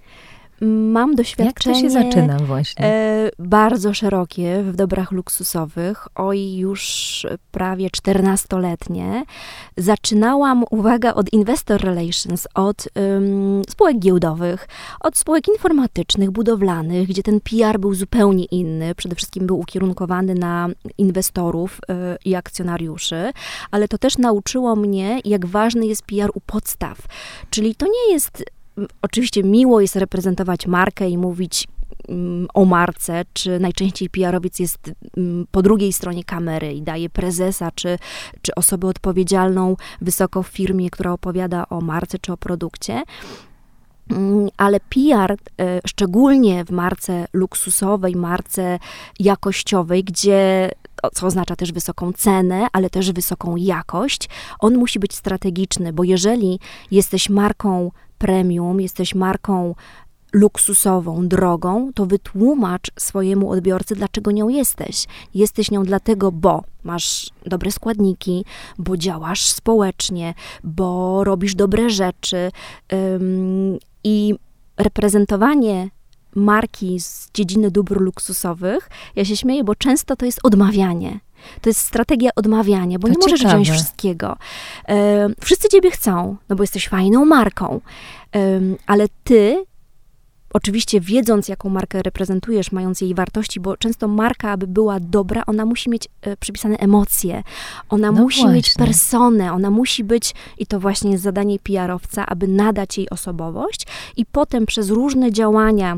Mam 0.66 1.14
doświadczenie. 1.14 1.46
Jak 1.46 1.62
to 1.62 1.74
się 1.74 1.90
zaczyna 1.90 2.38
właśnie? 2.38 2.84
E, 2.84 3.30
bardzo 3.38 3.94
szerokie 3.94 4.62
w 4.62 4.76
dobrach 4.76 5.12
luksusowych, 5.12 6.08
oj 6.14 6.56
już 6.56 7.26
prawie 7.50 7.88
14-letnie. 7.88 9.24
Zaczynałam, 9.76 10.64
uwaga, 10.70 11.14
od 11.14 11.32
investor 11.32 11.80
relations, 11.80 12.46
od 12.54 12.88
um, 12.94 13.62
spółek 13.68 13.98
giełdowych, 13.98 14.68
od 15.00 15.18
spółek 15.18 15.48
informatycznych, 15.48 16.30
budowlanych, 16.30 17.08
gdzie 17.08 17.22
ten 17.22 17.40
PR 17.40 17.80
był 17.80 17.94
zupełnie 17.94 18.44
inny. 18.44 18.94
Przede 18.94 19.14
wszystkim 19.14 19.46
był 19.46 19.58
ukierunkowany 19.58 20.34
na 20.34 20.68
inwestorów 20.98 21.80
y, 21.90 21.94
i 22.24 22.34
akcjonariuszy, 22.34 23.32
ale 23.70 23.88
to 23.88 23.98
też 23.98 24.18
nauczyło 24.18 24.76
mnie, 24.76 25.20
jak 25.24 25.46
ważny 25.46 25.86
jest 25.86 26.02
PR 26.02 26.30
u 26.34 26.40
podstaw. 26.40 26.98
Czyli 27.50 27.74
to 27.74 27.86
nie 27.86 28.12
jest 28.12 28.44
oczywiście 29.02 29.44
miło 29.44 29.80
jest 29.80 29.96
reprezentować 29.96 30.66
markę 30.66 31.08
i 31.08 31.18
mówić 31.18 31.68
mm, 32.08 32.46
o 32.54 32.64
marce, 32.64 33.22
czy 33.32 33.60
najczęściej 33.60 34.10
PR-owiec 34.10 34.58
jest 34.58 34.90
mm, 35.16 35.46
po 35.50 35.62
drugiej 35.62 35.92
stronie 35.92 36.24
kamery 36.24 36.72
i 36.72 36.82
daje 36.82 37.10
prezesa, 37.10 37.70
czy, 37.74 37.98
czy 38.42 38.54
osobę 38.54 38.88
odpowiedzialną 38.88 39.76
wysoko 40.00 40.42
w 40.42 40.48
firmie, 40.48 40.90
która 40.90 41.12
opowiada 41.12 41.68
o 41.68 41.80
marce 41.80 42.18
czy 42.18 42.32
o 42.32 42.36
produkcie. 42.36 43.02
Mm, 44.10 44.48
ale 44.56 44.80
PR, 44.80 45.36
e, 45.60 45.80
szczególnie 45.86 46.64
w 46.64 46.70
marce 46.70 47.26
luksusowej, 47.32 48.16
marce 48.16 48.78
jakościowej, 49.18 50.04
gdzie 50.04 50.70
co 51.14 51.26
oznacza 51.26 51.56
też 51.56 51.72
wysoką 51.72 52.12
cenę, 52.12 52.66
ale 52.72 52.90
też 52.90 53.12
wysoką 53.12 53.56
jakość, 53.56 54.28
on 54.58 54.76
musi 54.76 54.98
być 54.98 55.14
strategiczny, 55.14 55.92
bo 55.92 56.04
jeżeli 56.04 56.60
jesteś 56.90 57.30
marką 57.30 57.90
premium, 58.18 58.80
jesteś 58.80 59.14
marką 59.14 59.74
luksusową, 60.32 61.28
drogą, 61.28 61.90
to 61.94 62.06
wytłumacz 62.06 62.90
swojemu 62.98 63.50
odbiorcy, 63.50 63.94
dlaczego 63.94 64.30
nią 64.30 64.48
jesteś. 64.48 65.06
Jesteś 65.34 65.70
nią 65.70 65.82
dlatego, 65.82 66.32
bo 66.32 66.62
masz 66.84 67.30
dobre 67.46 67.70
składniki, 67.70 68.44
bo 68.78 68.96
działasz 68.96 69.42
społecznie, 69.42 70.34
bo 70.64 71.24
robisz 71.24 71.54
dobre 71.54 71.90
rzeczy. 71.90 72.50
Ym, 72.92 73.78
I 74.04 74.34
reprezentowanie 74.76 75.90
marki 76.34 77.00
z 77.00 77.30
dziedziny 77.34 77.70
dóbr 77.70 78.00
luksusowych, 78.00 78.90
ja 79.16 79.24
się 79.24 79.36
śmieję, 79.36 79.64
bo 79.64 79.74
często 79.74 80.16
to 80.16 80.26
jest 80.26 80.40
odmawianie. 80.42 81.20
To 81.60 81.70
jest 81.70 81.80
strategia 81.80 82.30
odmawiania, 82.36 82.98
bo 82.98 83.08
to 83.08 83.12
nie 83.12 83.18
możesz 83.18 83.40
ciekawe. 83.40 83.60
wziąć 83.60 83.78
wszystkiego. 83.78 84.36
E, 84.88 85.28
wszyscy 85.40 85.68
ciebie 85.68 85.90
chcą, 85.90 86.36
no 86.48 86.56
bo 86.56 86.62
jesteś 86.62 86.88
fajną 86.88 87.24
marką, 87.24 87.80
e, 88.36 88.60
ale 88.86 89.06
ty 89.24 89.64
Oczywiście 90.52 91.00
wiedząc, 91.00 91.48
jaką 91.48 91.68
markę 91.68 92.02
reprezentujesz, 92.02 92.72
mając 92.72 93.00
jej 93.00 93.14
wartości, 93.14 93.60
bo 93.60 93.76
często 93.76 94.08
marka, 94.08 94.50
aby 94.50 94.66
była 94.66 95.00
dobra, 95.00 95.42
ona 95.46 95.64
musi 95.64 95.90
mieć 95.90 96.08
e, 96.22 96.36
przypisane 96.36 96.76
emocje, 96.76 97.42
ona 97.88 98.12
no 98.12 98.22
musi 98.22 98.40
właśnie. 98.40 98.56
mieć 98.56 98.74
personę, 98.74 99.52
ona 99.52 99.70
musi 99.70 100.04
być, 100.04 100.34
i 100.58 100.66
to 100.66 100.80
właśnie 100.80 101.10
jest 101.10 101.22
zadanie 101.22 101.58
PR-owca, 101.58 102.26
aby 102.26 102.48
nadać 102.48 102.98
jej 102.98 103.10
osobowość 103.10 103.86
i 104.16 104.26
potem 104.26 104.66
przez 104.66 104.90
różne 104.90 105.32
działania, 105.32 105.96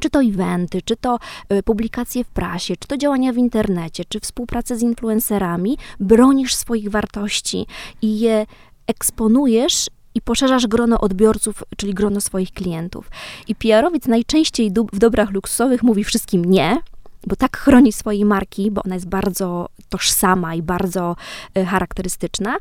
czy 0.00 0.10
to 0.10 0.22
eventy, 0.22 0.82
czy 0.82 0.96
to 0.96 1.18
y, 1.52 1.62
publikacje 1.62 2.24
w 2.24 2.28
prasie, 2.28 2.76
czy 2.76 2.88
to 2.88 2.96
działania 2.96 3.32
w 3.32 3.36
internecie, 3.36 4.04
czy 4.08 4.20
współpracę 4.20 4.78
z 4.78 4.82
influencerami, 4.82 5.78
bronisz 6.00 6.54
swoich 6.54 6.90
wartości 6.90 7.66
i 8.02 8.20
je 8.20 8.46
eksponujesz 8.86 9.90
i 10.14 10.20
poszerzasz 10.20 10.66
grono 10.66 11.00
odbiorców, 11.00 11.62
czyli 11.76 11.94
grono 11.94 12.20
swoich 12.20 12.52
klientów. 12.52 13.10
I 13.48 13.54
PR-owiec 13.54 14.06
najczęściej 14.06 14.72
w 14.92 14.98
dobrach 14.98 15.30
luksusowych 15.30 15.82
mówi 15.82 16.04
wszystkim 16.04 16.44
nie, 16.44 16.80
bo 17.26 17.36
tak 17.36 17.56
chroni 17.56 17.92
swojej 17.92 18.24
marki, 18.24 18.70
bo 18.70 18.82
ona 18.82 18.94
jest 18.94 19.08
bardzo 19.08 19.68
tożsama 19.88 20.54
i 20.54 20.62
bardzo 20.62 21.16
y, 21.58 21.64
charakterystyczna. 21.64 22.56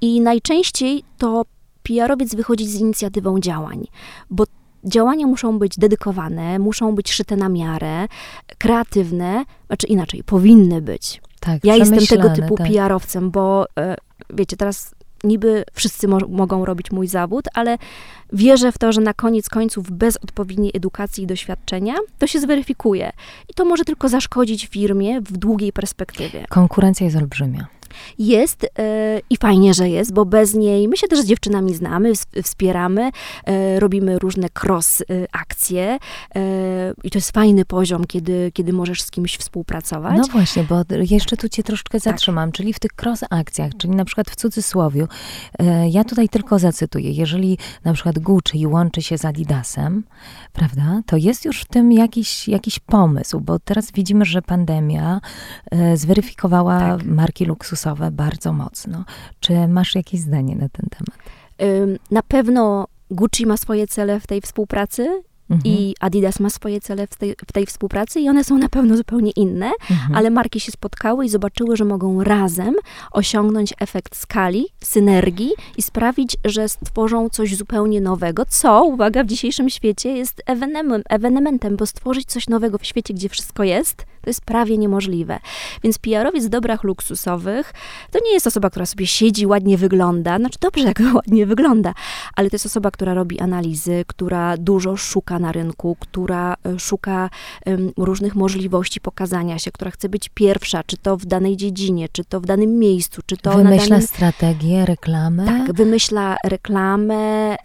I 0.00 0.20
najczęściej 0.20 1.02
to 1.18 1.44
PR-owiec 1.82 2.34
wychodzi 2.34 2.66
z 2.66 2.74
inicjatywą 2.74 3.40
działań, 3.40 3.86
bo 4.30 4.44
działania 4.86 5.26
muszą 5.26 5.58
być 5.58 5.78
dedykowane, 5.78 6.58
muszą 6.58 6.94
być 6.94 7.12
szyte 7.12 7.36
na 7.36 7.48
miarę, 7.48 8.06
kreatywne, 8.58 9.44
znaczy 9.66 9.86
inaczej, 9.86 10.24
powinny 10.24 10.82
być. 10.82 11.20
Tak, 11.40 11.64
ja 11.64 11.76
jestem 11.76 12.06
tego 12.06 12.30
typu 12.30 12.56
tak. 12.56 12.66
PR-owcem, 12.66 13.30
bo 13.30 13.66
e, 13.78 13.96
wiecie, 14.30 14.56
teraz 14.56 14.94
niby 15.24 15.64
wszyscy 15.72 16.08
mo 16.08 16.18
mogą 16.28 16.64
robić 16.64 16.90
mój 16.90 17.08
zawód, 17.08 17.44
ale 17.54 17.78
wierzę 18.32 18.72
w 18.72 18.78
to, 18.78 18.92
że 18.92 19.00
na 19.00 19.14
koniec 19.14 19.48
końców 19.48 19.90
bez 19.90 20.16
odpowiedniej 20.16 20.70
edukacji 20.74 21.24
i 21.24 21.26
doświadczenia 21.26 21.94
to 22.18 22.26
się 22.26 22.40
zweryfikuje. 22.40 23.12
I 23.48 23.54
to 23.54 23.64
może 23.64 23.84
tylko 23.84 24.08
zaszkodzić 24.08 24.66
firmie 24.66 25.20
w 25.20 25.36
długiej 25.36 25.72
perspektywie. 25.72 26.44
Konkurencja 26.48 27.04
jest 27.04 27.16
olbrzymia. 27.16 27.66
Jest 28.18 28.62
yy, 28.62 28.68
i 29.30 29.36
fajnie, 29.36 29.74
że 29.74 29.88
jest, 29.88 30.12
bo 30.12 30.24
bez 30.24 30.54
niej 30.54 30.88
my 30.88 30.96
się 30.96 31.08
też 31.08 31.20
z 31.20 31.26
dziewczynami 31.26 31.74
znamy, 31.74 32.12
wspieramy, 32.42 33.10
yy, 33.46 33.80
robimy 33.80 34.18
różne 34.18 34.48
cross 34.62 35.02
yy, 35.08 35.26
akcje 35.32 35.98
i 37.04 37.10
to 37.10 37.18
jest 37.18 37.30
fajny 37.30 37.64
poziom, 37.64 38.04
kiedy, 38.04 38.50
kiedy 38.54 38.72
możesz 38.72 39.02
z 39.02 39.10
kimś 39.10 39.36
współpracować. 39.36 40.18
No 40.18 40.24
właśnie, 40.32 40.64
bo 40.64 40.82
jeszcze 41.10 41.36
tu 41.36 41.48
cię 41.48 41.62
troszeczkę 41.62 42.00
tak. 42.00 42.02
zatrzymam, 42.02 42.48
tak. 42.48 42.56
czyli 42.56 42.72
w 42.72 42.78
tych 42.78 42.90
cross 43.02 43.24
akcjach, 43.30 43.72
czyli 43.78 43.94
na 43.94 44.04
przykład 44.04 44.30
w 44.30 44.36
cudzysłowiu, 44.36 45.08
ja 45.90 46.04
tutaj 46.04 46.28
tylko 46.28 46.58
zacytuję, 46.58 47.10
jeżeli 47.10 47.58
na 47.84 47.92
przykład 47.92 48.18
Gucci 48.18 48.66
łączy 48.66 49.02
się 49.02 49.18
z 49.18 49.24
Adidasem, 49.24 50.04
prawda, 50.52 51.00
to 51.06 51.16
jest 51.16 51.44
już 51.44 51.60
w 51.60 51.64
tym 51.64 51.92
jakiś, 51.92 52.48
jakiś 52.48 52.78
pomysł, 52.78 53.40
bo 53.40 53.58
teraz 53.58 53.92
widzimy, 53.92 54.24
że 54.24 54.42
pandemia 54.42 55.20
zweryfikowała 55.94 56.78
tak. 56.78 57.04
marki 57.04 57.44
luksusowe 57.44 57.85
bardzo 57.94 58.52
mocno. 58.52 59.04
Czy 59.40 59.68
masz 59.68 59.94
jakieś 59.94 60.20
zdanie 60.20 60.56
na 60.56 60.68
ten 60.68 60.86
temat? 60.90 61.18
Na 62.10 62.22
pewno 62.22 62.86
Gucci 63.10 63.46
ma 63.46 63.56
swoje 63.56 63.86
cele 63.86 64.20
w 64.20 64.26
tej 64.26 64.40
współpracy 64.40 65.22
Mhm. 65.50 65.74
I 65.76 65.94
Adidas 66.00 66.40
ma 66.40 66.50
swoje 66.50 66.80
cele 66.80 67.06
w 67.06 67.16
tej, 67.16 67.34
w 67.48 67.52
tej, 67.52 67.66
współpracy 67.66 68.20
i 68.20 68.28
one 68.28 68.44
są 68.44 68.58
na 68.58 68.68
pewno 68.68 68.96
zupełnie 68.96 69.30
inne, 69.30 69.70
mhm. 69.90 70.14
ale 70.14 70.30
marki 70.30 70.60
się 70.60 70.72
spotkały 70.72 71.24
i 71.24 71.28
zobaczyły, 71.28 71.76
że 71.76 71.84
mogą 71.84 72.24
razem 72.24 72.74
osiągnąć 73.12 73.74
efekt 73.80 74.16
skali, 74.16 74.66
synergii 74.80 75.50
i 75.76 75.82
sprawić, 75.82 76.36
że 76.44 76.68
stworzą 76.68 77.28
coś 77.28 77.56
zupełnie 77.56 78.00
nowego, 78.00 78.44
co, 78.48 78.84
uwaga, 78.84 79.24
w 79.24 79.26
dzisiejszym 79.26 79.70
świecie 79.70 80.16
jest 80.16 80.42
ewenementem, 80.46 81.02
ewenementem 81.16 81.76
bo 81.76 81.86
stworzyć 81.86 82.28
coś 82.28 82.48
nowego 82.48 82.78
w 82.78 82.84
świecie, 82.84 83.14
gdzie 83.14 83.28
wszystko 83.28 83.64
jest, 83.64 84.06
to 84.26 84.30
jest 84.30 84.40
prawie 84.40 84.78
niemożliwe. 84.78 85.38
Więc 85.82 85.98
PR-owiec 85.98 86.48
dobrach 86.48 86.84
luksusowych 86.84 87.72
to 88.10 88.18
nie 88.24 88.32
jest 88.32 88.46
osoba, 88.46 88.70
która 88.70 88.86
sobie 88.86 89.06
siedzi, 89.06 89.46
ładnie 89.46 89.78
wygląda, 89.78 90.38
znaczy 90.38 90.58
dobrze, 90.60 90.84
jak 90.84 91.00
ładnie 91.14 91.46
wygląda, 91.46 91.94
ale 92.36 92.50
to 92.50 92.54
jest 92.54 92.66
osoba, 92.66 92.90
która 92.90 93.14
robi 93.14 93.40
analizy, 93.40 94.04
która 94.06 94.56
dużo 94.56 94.96
szuka 94.96 95.38
na 95.38 95.52
rynku, 95.52 95.96
która 96.00 96.54
e, 96.66 96.78
szuka 96.78 97.30
różnych 97.96 98.34
możliwości 98.34 99.00
pokazania 99.00 99.58
się, 99.58 99.72
która 99.72 99.90
chce 99.90 100.08
być 100.08 100.28
pierwsza, 100.34 100.82
czy 100.86 100.96
to 100.96 101.16
w 101.16 101.26
danej 101.26 101.56
dziedzinie, 101.56 102.08
czy 102.12 102.24
to 102.24 102.40
w 102.40 102.46
danym 102.46 102.78
miejscu, 102.78 103.22
czy 103.26 103.36
to 103.36 103.56
Wymyśla 103.56 103.88
danym... 103.88 104.06
strategię, 104.06 104.86
reklamę? 104.86 105.44
Tak, 105.44 105.72
wymyśla 105.72 106.36
reklamę, 106.44 107.14
e, 107.14 107.56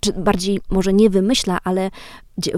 czy 0.00 0.12
bardziej 0.12 0.60
może 0.70 0.92
nie 0.92 1.10
wymyśla, 1.10 1.58
ale 1.64 1.90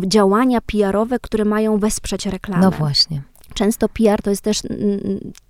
działania 0.07 0.61
PR-owe, 0.61 1.19
które 1.19 1.45
mają 1.45 1.79
wesprzeć 1.79 2.27
reklamę. 2.27 2.63
No 2.63 2.71
właśnie. 2.71 3.23
Często 3.55 3.89
PR 3.89 4.23
to 4.23 4.31
jest 4.31 4.43
też 4.43 4.63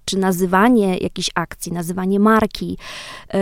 czy 0.05 0.19
nazywanie 0.19 0.99
jakiejś 0.99 1.31
akcji, 1.35 1.73
nazywanie 1.73 2.21
marki. 2.21 2.79
Yy, 3.35 3.41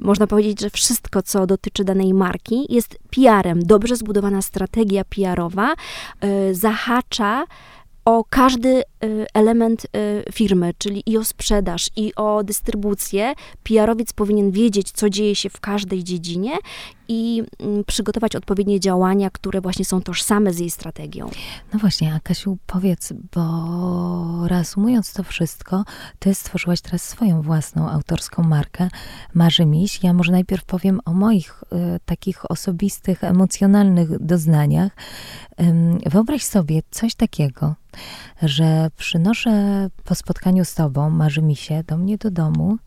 można 0.00 0.26
powiedzieć, 0.26 0.60
że 0.60 0.70
wszystko, 0.70 1.22
co 1.22 1.46
dotyczy 1.46 1.84
danej 1.84 2.14
marki, 2.14 2.66
jest 2.68 2.98
PR-em. 3.10 3.62
Dobrze 3.62 3.96
zbudowana 3.96 4.42
strategia 4.42 5.04
PR-owa 5.04 5.74
yy, 6.22 6.54
zahacza 6.54 7.44
o 8.04 8.24
każdy 8.30 8.82
y, 9.04 9.26
element 9.34 9.86
firmy, 10.32 10.74
czyli 10.78 11.02
i 11.06 11.18
o 11.18 11.24
sprzedaż, 11.24 11.90
i 11.96 12.14
o 12.14 12.44
dystrybucję. 12.44 13.34
PR-owiec 13.62 14.12
powinien 14.12 14.50
wiedzieć, 14.50 14.92
co 14.92 15.10
dzieje 15.10 15.34
się 15.34 15.50
w 15.50 15.60
każdej 15.60 16.04
dziedzinie 16.04 16.52
i 17.08 17.42
mm, 17.58 17.84
przygotować 17.84 18.36
odpowiednie 18.36 18.80
działania, 18.80 19.30
które 19.30 19.60
właśnie 19.60 19.84
są 19.84 20.02
tożsame 20.02 20.52
z 20.52 20.58
jej 20.58 20.70
strategią. 20.70 21.30
No 21.72 21.78
właśnie, 21.78 22.14
a 22.14 22.20
Kasiu, 22.20 22.58
powiedz, 22.66 23.12
bo 23.34 24.48
reasumując 24.48 25.12
to 25.12 25.22
wszystko, 25.22 25.84
ty 26.18 26.34
stworzyłaś 26.34 26.80
teraz 26.80 27.02
swoją 27.02 27.42
własną 27.42 27.90
autorską 27.90 28.42
markę 28.42 28.88
Marzy 29.34 29.66
Miś. 29.66 30.02
Ja 30.02 30.12
może 30.12 30.32
najpierw 30.32 30.64
powiem 30.64 31.00
o 31.04 31.12
moich 31.12 31.64
y, 31.72 32.00
takich 32.04 32.50
osobistych, 32.50 33.24
emocjonalnych 33.24 34.18
doznaniach. 34.18 34.92
Ym, 35.60 35.98
wyobraź 36.06 36.42
sobie 36.42 36.82
coś 36.90 37.14
takiego, 37.14 37.74
że 38.42 38.90
przynoszę 38.96 39.88
po 40.04 40.14
spotkaniu 40.14 40.64
z 40.64 40.74
tobą, 40.74 41.10
Marzy 41.10 41.42
mi 41.42 41.56
się, 41.56 41.82
do 41.86 41.96
mnie 41.96 42.18
do 42.18 42.30
domu 42.30 42.78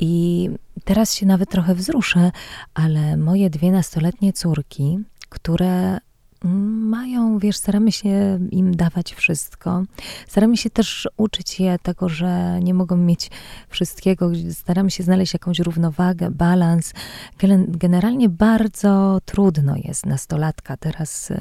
i 0.00 0.50
teraz 0.84 1.14
się 1.14 1.26
nawet 1.26 1.50
trochę 1.50 1.74
wzruszę, 1.74 2.30
ale 2.74 3.16
moje 3.16 3.50
dwie 3.50 3.72
nastoletnie 3.72 4.32
córki, 4.32 4.98
które 5.28 5.98
mają, 6.44 7.38
wiesz, 7.38 7.56
staramy 7.56 7.92
się 7.92 8.38
im 8.50 8.76
dawać 8.76 9.14
wszystko. 9.14 9.82
Staramy 10.28 10.56
się 10.56 10.70
też 10.70 11.08
uczyć 11.16 11.60
je 11.60 11.78
tego, 11.82 12.08
że 12.08 12.60
nie 12.62 12.74
mogą 12.74 12.96
mieć 12.96 13.30
wszystkiego. 13.68 14.30
Staramy 14.52 14.90
się 14.90 15.02
znaleźć 15.02 15.32
jakąś 15.32 15.58
równowagę, 15.58 16.30
balans. 16.30 16.92
Generalnie 17.68 18.28
bardzo 18.28 19.20
trudno 19.24 19.74
jest 19.84 20.06
nastolatka 20.06 20.76
teraz 20.76 21.32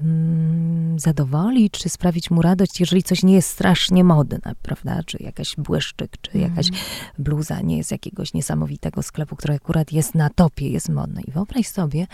um, 0.00 0.98
zadowolić, 0.98 1.72
czy 1.72 1.88
sprawić 1.88 2.30
mu 2.30 2.42
radość, 2.42 2.80
jeżeli 2.80 3.02
coś 3.02 3.22
nie 3.22 3.34
jest 3.34 3.48
strasznie 3.48 4.04
modne, 4.04 4.54
prawda? 4.62 5.02
Czy 5.06 5.18
jakaś 5.20 5.56
błyszczyk, 5.56 6.12
czy 6.20 6.38
jakaś 6.38 6.68
mm. 6.68 6.80
bluza 7.18 7.60
nie 7.60 7.76
jest 7.76 7.90
jakiegoś 7.90 8.34
niesamowitego 8.34 9.02
sklepu, 9.02 9.36
który 9.36 9.54
akurat 9.54 9.92
jest 9.92 10.14
na 10.14 10.30
topie, 10.30 10.70
jest 10.70 10.88
modny. 10.88 11.22
I 11.22 11.30
wyobraź 11.30 11.68
sobie, 11.68 12.06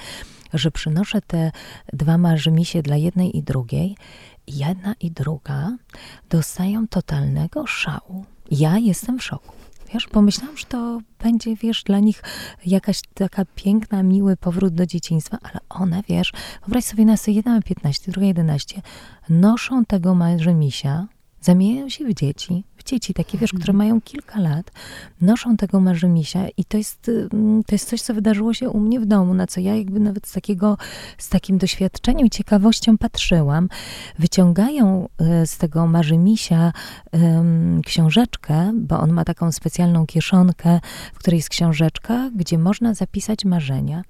że 0.54 0.70
przynoszę 0.70 1.20
te 1.20 1.52
dwa 1.92 2.18
marzymisie 2.18 2.82
dla 2.82 2.96
jednej 2.96 3.36
i 3.36 3.42
drugiej, 3.42 3.96
jedna 4.46 4.94
i 5.00 5.10
druga 5.10 5.76
dostają 6.28 6.88
totalnego 6.88 7.66
szału. 7.66 8.24
Ja 8.50 8.78
jestem 8.78 9.18
w 9.18 9.24
szoku. 9.24 9.52
Wiesz, 9.94 10.06
pomyślałam, 10.06 10.56
że 10.56 10.64
to 10.64 11.00
będzie, 11.22 11.56
wiesz, 11.56 11.82
dla 11.82 11.98
nich 11.98 12.22
jakaś 12.66 13.00
taka 13.14 13.44
piękna, 13.54 14.02
miły 14.02 14.36
powrót 14.36 14.74
do 14.74 14.86
dzieciństwa, 14.86 15.38
ale 15.42 15.60
one, 15.68 16.02
wiesz, 16.08 16.32
wyobraź 16.60 16.84
sobie 16.84 17.04
nas, 17.04 17.26
jedna 17.26 17.54
ma 17.54 17.62
15, 17.62 18.12
druga 18.12 18.26
11, 18.26 18.82
noszą 19.28 19.84
tego 19.84 20.14
marzymisia, 20.14 21.06
zamieniają 21.40 21.88
się 21.88 22.04
w 22.04 22.14
dzieci, 22.14 22.64
dzieci, 22.88 23.14
takie 23.14 23.38
wiesz, 23.38 23.50
które 23.50 23.70
mhm. 23.72 23.76
mają 23.76 24.00
kilka 24.00 24.40
lat, 24.40 24.70
noszą 25.20 25.56
tego 25.56 25.80
marzymisia 25.80 26.48
i 26.56 26.64
to 26.64 26.76
jest, 26.76 27.10
mm, 27.32 27.64
to 27.64 27.74
jest 27.74 27.88
coś, 27.88 28.02
co 28.02 28.14
wydarzyło 28.14 28.54
się 28.54 28.70
u 28.70 28.80
mnie 28.80 29.00
w 29.00 29.06
domu, 29.06 29.34
na 29.34 29.46
co 29.46 29.60
ja 29.60 29.76
jakby 29.76 30.00
nawet 30.00 30.26
z 30.26 30.32
takiego, 30.32 30.76
z 31.18 31.28
takim 31.28 31.58
doświadczeniem 31.58 32.26
i 32.26 32.30
ciekawością 32.30 32.98
patrzyłam. 32.98 33.68
Wyciągają 34.18 35.08
e, 35.18 35.46
z 35.46 35.58
tego 35.58 35.86
marzymisia 35.86 36.72
um, 37.12 37.82
książeczkę, 37.86 38.72
bo 38.74 39.00
on 39.00 39.12
ma 39.12 39.24
taką 39.24 39.52
specjalną 39.52 40.06
kieszonkę, 40.06 40.80
w 41.14 41.18
której 41.18 41.38
jest 41.38 41.48
książeczka, 41.48 42.30
gdzie 42.36 42.58
można 42.58 42.94
zapisać 42.94 43.44
marzenia. 43.44 44.02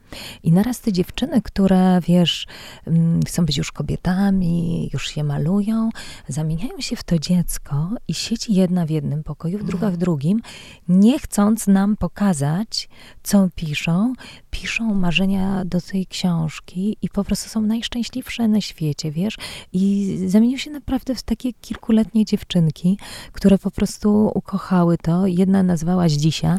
I 0.42 0.52
naraz 0.52 0.80
te 0.80 0.92
dziewczyny, 0.92 1.42
które, 1.42 2.00
wiesz, 2.00 2.46
um, 2.86 3.20
chcą 3.26 3.46
być 3.46 3.56
już 3.56 3.72
kobietami, 3.72 4.90
już 4.92 5.08
się 5.08 5.24
malują, 5.24 5.90
zamieniają 6.28 6.80
się 6.80 6.96
w 6.96 7.04
to 7.04 7.18
dziecko 7.18 7.90
i 8.08 8.14
sieci 8.14 8.54
je 8.54 8.67
jedna 8.68 8.86
w 8.86 8.90
jednym 8.90 9.24
pokoju, 9.24 9.64
druga 9.64 9.90
w 9.90 9.96
drugim, 9.96 10.40
nie 10.88 11.18
chcąc 11.18 11.66
nam 11.66 11.96
pokazać, 11.96 12.88
co 13.22 13.48
piszą, 13.54 14.12
piszą 14.50 14.94
marzenia 14.94 15.64
do 15.64 15.80
tej 15.80 16.06
książki 16.06 16.96
i 17.02 17.08
po 17.08 17.24
prostu 17.24 17.48
są 17.48 17.62
najszczęśliwsze 17.62 18.48
na 18.48 18.60
świecie, 18.60 19.10
wiesz? 19.10 19.36
I 19.72 20.18
zamieniły 20.26 20.58
się 20.58 20.70
naprawdę 20.70 21.14
w 21.14 21.22
takie 21.22 21.52
kilkuletnie 21.52 22.24
dziewczynki, 22.24 22.98
które 23.32 23.58
po 23.58 23.70
prostu 23.70 24.32
ukochały 24.34 24.98
to. 24.98 25.26
Jedna 25.26 25.62
nazwała 25.62 26.08
Zdzisia 26.08 26.58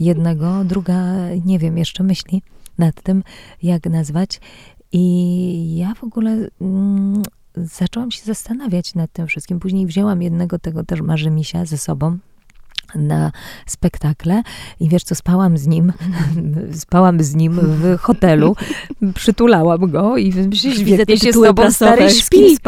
jednego, 0.00 0.64
druga, 0.64 1.04
nie 1.44 1.58
wiem, 1.58 1.78
jeszcze 1.78 2.02
myśli 2.02 2.42
nad 2.78 3.02
tym, 3.02 3.22
jak 3.62 3.86
nazwać. 3.86 4.40
I 4.92 5.76
ja 5.76 5.94
w 5.94 6.04
ogóle 6.04 6.48
mm, 6.60 7.22
zaczęłam 7.56 8.10
się 8.10 8.24
zastanawiać 8.24 8.94
nad 8.94 9.12
tym 9.12 9.26
wszystkim. 9.26 9.60
Później 9.60 9.86
wzięłam 9.86 10.22
jednego 10.22 10.58
tego 10.58 10.84
też 10.84 11.00
marzymisia 11.00 11.64
ze 11.64 11.78
sobą 11.78 12.18
na 12.94 13.32
spektakle 13.66 14.42
i 14.80 14.88
wiesz 14.88 15.02
co, 15.02 15.14
spałam 15.14 15.58
z 15.58 15.66
nim, 15.66 15.92
spałam 16.72 17.22
z 17.22 17.34
nim 17.34 17.60
w 17.60 17.98
hotelu, 17.98 18.56
przytulałam 19.14 19.90
go 19.90 20.16
i 20.16 20.32
myślę, 20.32 20.72
świetnie 20.72 21.18
się 21.18 21.32
z 21.32 21.34
tobą 21.34 21.70
stary 21.70 22.10
śpi. 22.10 22.58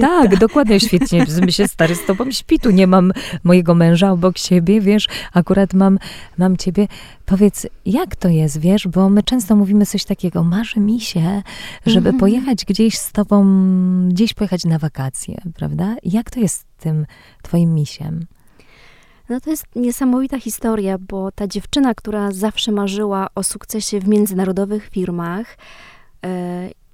Tak, 0.00 0.38
dokładnie, 0.38 0.80
świetnie, 0.80 1.26
myślę, 1.42 1.68
stary 1.68 1.94
z 1.94 2.06
tobą 2.06 2.30
śpi, 2.30 2.58
tu 2.58 2.70
nie 2.70 2.86
mam 2.86 3.12
mojego 3.44 3.74
męża 3.74 4.10
obok 4.10 4.38
siebie, 4.38 4.80
wiesz, 4.80 5.08
akurat 5.32 5.74
mam, 5.74 5.98
mam 6.38 6.56
ciebie. 6.56 6.88
Powiedz, 7.26 7.66
jak 7.86 8.16
to 8.16 8.28
jest, 8.28 8.60
wiesz, 8.60 8.88
bo 8.88 9.08
my 9.08 9.22
często 9.22 9.56
mówimy 9.56 9.86
coś 9.86 10.04
takiego, 10.04 10.44
marzy 10.44 10.80
mi 10.80 11.00
się, 11.00 11.42
żeby 11.86 12.08
mm 12.08 12.16
-hmm. 12.16 12.20
pojechać 12.20 12.64
gdzieś 12.64 12.98
z 12.98 13.12
tobą, 13.12 13.46
gdzieś 14.08 14.34
pojechać 14.34 14.64
na 14.64 14.78
wakacje, 14.78 15.40
prawda? 15.54 15.96
Jak 16.02 16.30
to 16.30 16.40
jest 16.40 16.60
z 16.60 16.82
tym 16.82 17.06
twoim 17.42 17.74
misiem? 17.74 18.26
No 19.28 19.40
to 19.40 19.50
jest 19.50 19.66
niesamowita 19.76 20.40
historia, 20.40 20.98
bo 20.98 21.32
ta 21.32 21.46
dziewczyna, 21.46 21.94
która 21.94 22.30
zawsze 22.32 22.72
marzyła 22.72 23.28
o 23.34 23.42
sukcesie 23.42 24.00
w 24.00 24.08
międzynarodowych 24.08 24.88
firmach 24.88 25.56
yy, 26.22 26.28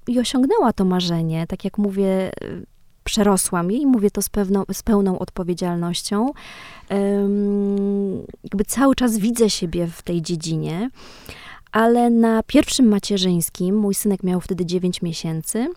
i 0.07 0.19
osiągnęła 0.19 0.73
to 0.73 0.85
marzenie, 0.85 1.47
tak 1.47 1.65
jak 1.65 1.77
mówię, 1.77 2.31
yy, 2.41 2.65
przerosłam 3.03 3.71
jej, 3.71 3.85
mówię 3.85 4.11
to 4.11 4.21
z, 4.21 4.29
pewną, 4.29 4.63
z 4.73 4.83
pełną 4.83 5.19
odpowiedzialnością. 5.19 6.25
Yy, 6.89 6.97
jakby 8.43 8.65
cały 8.65 8.95
czas 8.95 9.17
widzę 9.17 9.49
siebie 9.49 9.87
w 9.87 10.01
tej 10.01 10.21
dziedzinie, 10.21 10.89
ale 11.71 12.09
na 12.09 12.43
pierwszym 12.43 12.87
macierzyńskim, 12.87 13.75
mój 13.75 13.93
synek 13.93 14.23
miał 14.23 14.41
wtedy 14.41 14.65
9 14.65 15.01
miesięcy, 15.01 15.67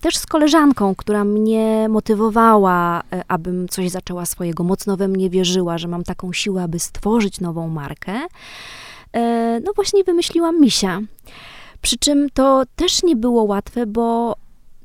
też 0.00 0.16
z 0.16 0.26
koleżanką, 0.26 0.94
która 0.94 1.24
mnie 1.24 1.88
motywowała, 1.88 3.02
e, 3.12 3.22
abym 3.28 3.68
coś 3.68 3.90
zaczęła 3.90 4.26
swojego, 4.26 4.64
mocno 4.64 4.96
we 4.96 5.08
mnie 5.08 5.30
wierzyła, 5.30 5.78
że 5.78 5.88
mam 5.88 6.04
taką 6.04 6.32
siłę, 6.32 6.62
aby 6.62 6.78
stworzyć 6.78 7.40
nową 7.40 7.68
markę. 7.68 8.12
E, 9.12 9.60
no 9.64 9.72
właśnie 9.72 10.04
wymyśliłam 10.04 10.60
misia. 10.60 11.00
Przy 11.82 11.98
czym 11.98 12.30
to 12.34 12.62
też 12.76 13.02
nie 13.02 13.16
było 13.16 13.42
łatwe, 13.42 13.86
bo 13.86 14.36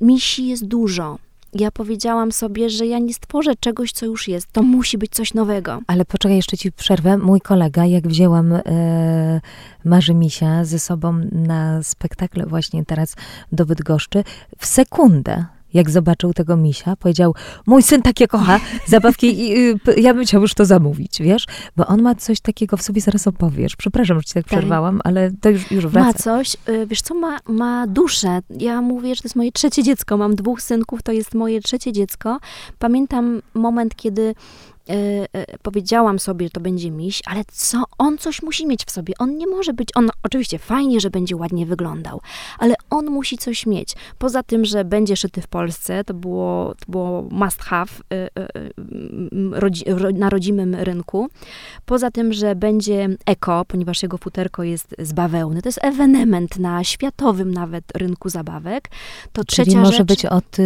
misi 0.02 0.48
jest 0.48 0.66
dużo 0.66 1.18
ja 1.56 1.72
powiedziałam 1.72 2.32
sobie, 2.32 2.70
że 2.70 2.86
ja 2.86 3.00
nie 3.00 3.14
stworzę 3.14 3.56
czegoś, 3.60 3.92
co 3.92 4.06
już 4.06 4.28
jest. 4.28 4.52
To 4.52 4.64
musi 4.64 4.98
być 4.98 5.12
coś 5.12 5.34
nowego. 5.34 5.80
Ale 5.88 6.06
poczekaj, 6.06 6.36
jeszcze 6.36 6.58
ci 6.58 6.72
przerwę. 6.72 7.18
Mój 7.18 7.42
kolega, 7.42 7.86
jak 7.86 8.08
wzięłam 8.08 8.54
e, 8.54 8.62
Marzy 9.86 10.14
Misia 10.14 10.66
ze 10.66 10.80
sobą 10.80 11.22
na 11.32 11.84
spektakle 11.84 12.46
właśnie 12.46 12.86
teraz 12.86 13.16
do 13.52 13.66
Bydgoszczy, 13.66 14.24
w 14.58 14.66
sekundę 14.66 15.46
jak 15.76 15.90
zobaczył 15.90 16.34
tego 16.34 16.58
misia, 16.58 16.96
powiedział, 16.96 17.36
mój 17.66 17.84
syn 17.84 18.02
takie 18.02 18.28
kocha 18.28 18.60
zabawki 18.86 19.40
i 19.40 19.70
y, 19.70 19.80
ja 19.98 20.14
bym 20.14 20.24
chciał 20.24 20.42
już 20.42 20.54
to 20.54 20.66
zamówić, 20.66 21.22
wiesz? 21.22 21.46
Bo 21.78 21.88
on 21.88 22.02
ma 22.02 22.16
coś 22.16 22.40
takiego 22.40 22.78
w 22.78 22.82
sobie, 22.82 23.02
zaraz 23.02 23.28
opowiesz. 23.28 23.76
Przepraszam, 23.76 24.20
że 24.20 24.24
ci 24.24 24.34
tak, 24.34 24.44
tak 24.44 24.46
przerwałam, 24.46 25.02
ale 25.04 25.32
to 25.42 25.50
już, 25.50 25.72
już 25.72 25.88
wraca. 25.88 26.08
Ma 26.08 26.14
coś, 26.14 26.58
y, 26.70 26.88
wiesz 26.88 27.02
co, 27.02 27.16
ma, 27.16 27.40
ma 27.48 27.88
duszę. 27.88 28.40
Ja 28.50 28.82
mówię, 28.82 29.16
że 29.16 29.22
to 29.22 29.26
jest 29.26 29.36
moje 29.36 29.52
trzecie 29.52 29.84
dziecko. 29.84 30.18
Mam 30.18 30.36
dwóch 30.36 30.62
synków, 30.62 31.04
to 31.04 31.12
jest 31.12 31.34
moje 31.34 31.62
trzecie 31.62 31.92
dziecko. 31.92 32.40
Pamiętam 32.80 33.42
moment, 33.54 33.96
kiedy 33.96 34.36
E, 34.90 35.58
powiedziałam 35.62 36.20
sobie, 36.20 36.46
że 36.46 36.50
to 36.50 36.60
będzie 36.60 36.92
miś, 36.92 37.22
ale 37.26 37.44
co, 37.52 37.84
on 37.98 38.18
coś 38.18 38.42
musi 38.42 38.68
mieć 38.68 38.86
w 38.86 38.92
sobie. 38.92 39.14
On 39.20 39.38
nie 39.38 39.48
może 39.48 39.74
być, 39.74 39.90
on 39.96 40.10
oczywiście 40.24 40.60
fajnie, 40.60 41.00
że 41.00 41.10
będzie 41.10 41.36
ładnie 41.36 41.66
wyglądał, 41.66 42.22
ale 42.60 42.76
on 42.90 43.06
musi 43.06 43.38
coś 43.38 43.66
mieć. 43.66 43.94
Poza 44.18 44.44
tym, 44.44 44.66
że 44.66 44.86
będzie 44.86 45.16
szyty 45.16 45.42
w 45.42 45.48
Polsce, 45.48 46.04
to 46.04 46.14
było, 46.14 46.76
to 46.80 46.92
było 46.92 47.22
must 47.32 47.62
have 47.62 47.92
e, 48.14 48.30
na 50.14 50.30
rodzimym 50.30 50.76
rynku. 50.76 51.30
Poza 51.86 52.12
tym, 52.12 52.34
że 52.34 52.56
będzie 52.56 53.10
eko, 53.26 53.66
ponieważ 53.68 54.04
jego 54.04 54.18
futerko 54.18 54.64
jest 54.64 54.96
z 55.00 55.14
bawełny. 55.14 55.62
To 55.62 55.70
jest 55.70 55.80
ewenement 55.82 56.60
na 56.60 56.84
światowym 56.84 57.54
nawet 57.54 57.84
rynku 57.96 58.30
zabawek. 58.30 58.90
To 59.34 59.46
Czyli 59.46 59.66
trzecia 59.66 59.80
może 59.80 59.98
rzecz, 59.98 60.08
być 60.08 60.26
od, 60.26 60.58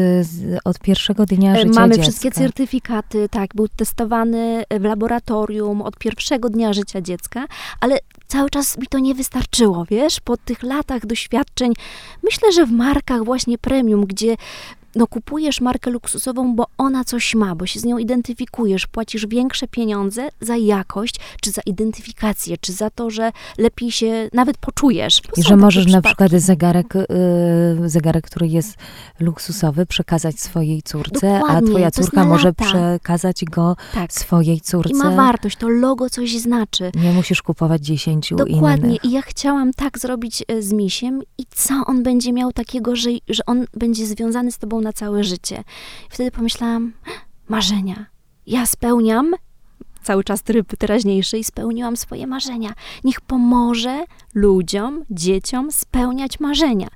od 0.64 0.80
pierwszego 0.80 1.26
dnia 1.26 1.56
życia 1.56 1.70
Mamy 1.70 1.90
dziecka. 1.94 2.04
wszystkie 2.04 2.32
certyfikaty, 2.32 3.30
tak, 3.30 3.56
był 3.56 3.68
testowany 3.68 4.09
testowany 4.10 4.64
w 4.80 4.84
laboratorium 4.84 5.82
od 5.82 5.98
pierwszego 5.98 6.50
dnia 6.50 6.74
życia 6.74 7.02
dziecka, 7.02 7.46
ale 7.82 8.00
cały 8.28 8.50
czas 8.50 8.78
mi 8.78 8.88
to 8.88 9.00
nie 9.00 9.16
wystarczyło, 9.16 9.86
wiesz, 9.90 10.20
po 10.20 10.38
tych 10.38 10.64
latach 10.64 11.06
doświadczeń. 11.06 11.74
Myślę, 12.24 12.52
że 12.52 12.66
w 12.66 12.72
markach 12.72 13.24
właśnie 13.24 13.58
premium, 13.58 14.06
gdzie 14.06 14.36
no, 14.96 15.08
kupujesz 15.08 15.62
markę 15.62 15.92
luksusową, 15.92 16.56
bo 16.56 16.66
ona 16.78 17.04
coś 17.04 17.36
ma, 17.36 17.56
bo 17.56 17.66
się 17.66 17.80
z 17.80 17.86
nią 17.86 17.98
identyfikujesz, 17.98 18.88
płacisz 18.88 19.28
większe 19.28 19.68
pieniądze 19.68 20.30
za 20.42 20.58
jakość, 20.58 21.16
czy 21.42 21.52
za 21.52 21.62
identyfikację, 21.66 22.58
czy 22.58 22.74
za 22.74 22.90
to, 22.90 23.10
że 23.10 23.32
lepiej 23.58 23.92
się 23.92 24.30
nawet 24.34 24.58
poczujesz. 24.58 25.22
I 25.38 25.44
że 25.44 25.58
możesz 25.58 25.88
na 25.88 26.02
przykład 26.02 26.32
zegarek, 26.32 26.94
yy, 27.80 27.90
zegarek, 27.90 28.26
który 28.26 28.48
jest 28.48 28.76
luksusowy, 29.20 29.86
przekazać 29.86 30.40
swojej 30.40 30.82
córce, 30.82 31.40
Dokładnie, 31.40 31.70
a 31.70 31.72
twoja 31.72 31.92
córka 31.92 32.26
może 32.26 32.54
przekazać 32.54 33.46
go 33.46 33.76
Tak. 33.94 34.14
swojej 34.14 34.62
córce. 34.62 34.90
I 34.90 34.96
ma 34.96 35.12
wartość, 35.12 35.58
to 35.58 35.70
logo 35.70 36.10
coś 36.10 36.38
znaczy. 36.38 36.92
Nie 37.04 37.12
musisz 37.12 37.42
kupować 37.42 37.82
dziesięciu 37.82 38.36
Dokładnie. 38.36 38.90
innych. 38.90 39.06
I 39.06 39.12
ja 39.12 39.22
chciałam 39.22 39.74
tak 39.74 40.00
zrobić 40.00 40.44
e, 40.48 40.62
z 40.62 40.74
misiem 40.74 41.22
i 41.38 41.44
co 41.56 41.74
on 41.86 42.04
będzie 42.04 42.34
miał 42.34 42.52
takiego, 42.54 42.96
że, 42.96 43.10
że 43.28 43.46
on 43.46 43.66
będzie 43.74 44.06
związany 44.06 44.52
z 44.52 44.58
tobą 44.58 44.79
na 44.82 44.94
całe 44.94 45.24
życie. 45.24 45.64
I 46.10 46.14
wtedy 46.14 46.32
pomyślałam, 46.32 46.94
marzenia. 47.50 48.06
Ja 48.48 48.66
spełniam 48.66 49.36
cały 50.04 50.24
czas 50.24 50.44
tryb 50.44 50.76
teraźniejszy 50.78 51.38
i 51.38 51.44
spełniłam 51.44 51.98
swoje 51.98 52.28
marzenia. 52.28 52.74
Niech 53.04 53.22
pomoże 53.22 54.04
ludziom, 54.34 55.06
dzieciom 55.10 55.72
spełniać 55.72 56.40
marzenia. 56.40 56.88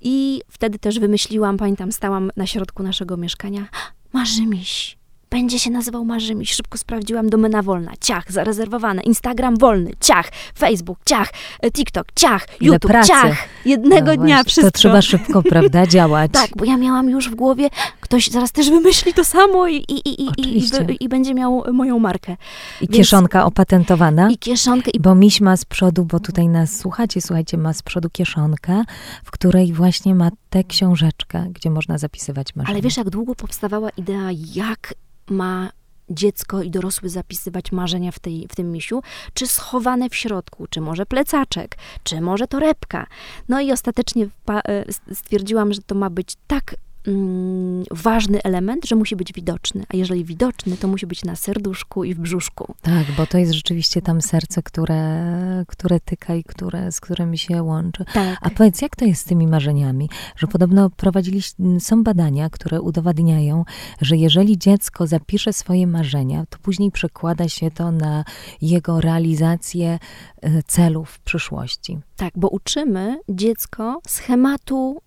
I 0.00 0.42
wtedy 0.48 0.78
też 0.78 0.98
wymyśliłam, 0.98 1.56
pamiętam, 1.56 1.92
stałam 1.92 2.30
na 2.36 2.46
środku 2.46 2.82
naszego 2.82 3.16
mieszkania, 3.16 3.68
marzymiś. 4.12 4.99
Będzie 5.30 5.58
się 5.58 5.70
nazywał 5.70 6.04
Marzymiś. 6.04 6.52
Szybko 6.52 6.78
sprawdziłam, 6.78 7.30
domena 7.30 7.62
wolna, 7.62 7.92
ciach, 8.00 8.32
zarezerwowane, 8.32 9.02
Instagram 9.02 9.56
wolny, 9.56 9.90
ciach, 10.00 10.28
Facebook, 10.58 10.98
ciach, 11.04 11.32
e, 11.60 11.70
TikTok, 11.70 12.06
ciach, 12.14 12.46
YouTube, 12.60 12.92
ciach. 13.06 13.48
Jednego 13.64 14.06
No 14.06 14.16
dnia 14.16 14.34
właśnie, 14.34 14.50
wszystko. 14.50 14.70
To 14.70 14.78
trzeba 14.78 15.02
szybko, 15.02 15.42
prawda, 15.42 15.86
działać. 15.96 16.30
Tak, 16.32 16.50
bo 16.56 16.64
ja 16.64 16.76
miałam 16.76 17.10
już 17.10 17.30
w 17.30 17.34
głowie, 17.34 17.68
ktoś 18.00 18.28
zaraz 18.28 18.52
też 18.52 18.70
wymyśli 18.70 19.14
to 19.14 19.24
samo 19.24 19.68
i, 19.68 19.76
i, 19.76 20.08
i, 20.08 20.22
i, 20.22 20.58
i, 20.58 21.04
i 21.04 21.08
będzie 21.08 21.34
miał 21.34 21.64
moją 21.72 21.98
markę. 21.98 22.32
I 22.32 22.36
Więc- 22.80 22.96
kieszonka 22.96 23.44
opatentowana. 23.44 24.30
I 24.30 24.38
kieszonkę, 24.38 24.90
i 24.90 25.00
Bo 25.00 25.14
miś 25.14 25.40
ma 25.40 25.56
z 25.56 25.64
przodu, 25.64 26.04
bo 26.04 26.20
tutaj 26.20 26.48
nas 26.48 26.78
słuchacie, 26.78 27.20
słuchajcie, 27.20 27.58
ma 27.58 27.72
z 27.72 27.82
przodu 27.82 28.10
kieszonkę, 28.10 28.84
w 29.24 29.30
której 29.30 29.72
właśnie 29.72 30.14
ma 30.14 30.30
tę 30.50 30.64
książeczkę, 30.64 31.46
gdzie 31.52 31.70
można 31.70 31.98
zapisywać 31.98 32.56
marzenia. 32.56 32.74
Ale 32.74 32.82
wiesz, 32.82 32.96
jak 32.96 33.10
długo 33.10 33.34
powstawała 33.34 33.90
idea, 33.90 34.30
jak 34.54 34.94
ma 35.30 35.70
dziecko 36.10 36.62
i 36.62 36.70
dorosły 36.70 37.08
zapisywać 37.08 37.72
marzenia 37.72 38.12
w, 38.12 38.18
tej, 38.18 38.48
w 38.48 38.56
tym 38.56 38.72
misiu? 38.72 39.02
Czy 39.34 39.46
schowane 39.46 40.08
w 40.08 40.14
środku? 40.14 40.66
Czy 40.70 40.80
może 40.80 41.06
plecaczek? 41.06 41.76
Czy 42.02 42.20
może 42.20 42.46
torebka? 42.46 43.06
No 43.48 43.60
i 43.60 43.72
ostatecznie 43.72 44.28
e, 44.48 44.84
stwierdziłam, 45.14 45.72
że 45.72 45.82
to 45.82 45.94
ma 45.94 46.10
być 46.10 46.36
tak 46.46 46.74
mm, 47.06 47.84
ważny 47.90 48.42
element, 48.42 48.86
że 48.86 48.96
musi 48.96 49.16
być 49.16 49.32
widoczny. 49.32 49.84
A 49.94 49.96
jeżeli 49.96 50.24
widoczny, 50.24 50.76
to 50.76 50.88
musi 50.88 51.06
być 51.06 51.24
na 51.24 51.36
serduszku 51.36 52.04
i 52.04 52.14
w 52.14 52.18
brzuszku. 52.18 52.74
Tak, 52.82 53.06
bo 53.16 53.26
to 53.26 53.38
jest 53.38 53.52
rzeczywiście 53.52 54.02
tam 54.02 54.22
serce, 54.22 54.62
które, 54.62 55.64
które 55.68 56.00
tyka 56.00 56.34
i 56.34 56.44
które, 56.44 56.92
z 56.92 57.00
którymi 57.00 57.38
się 57.38 57.62
łączy. 57.62 58.04
Tak. 58.12 58.38
A 58.42 58.50
powiedz, 58.50 58.82
jak 58.82 58.96
to 58.96 59.04
jest 59.04 59.20
z 59.20 59.24
tymi 59.24 59.46
marzeniami? 59.46 60.08
Że 60.36 60.46
podobno 60.46 60.90
prowadziliście, 60.90 61.80
są 61.80 62.04
badania, 62.04 62.50
które 62.50 62.80
udowadniają, 62.80 63.64
że 64.00 64.16
jeżeli 64.16 64.58
dziecko 64.58 65.06
zapisze 65.06 65.52
swoje 65.52 65.86
marzenia, 65.86 66.44
to 66.50 66.58
później 66.58 66.90
przekłada 66.90 67.48
się 67.48 67.70
to 67.70 67.92
na 67.92 68.24
jego 68.62 69.00
realizację 69.00 69.98
e, 70.42 70.62
celów 70.62 71.10
w 71.10 71.20
przyszłości. 71.20 71.98
Tak, 72.16 72.32
bo 72.36 72.48
uczymy 72.48 73.20
dziecko 73.28 74.00
schematu 74.06 75.00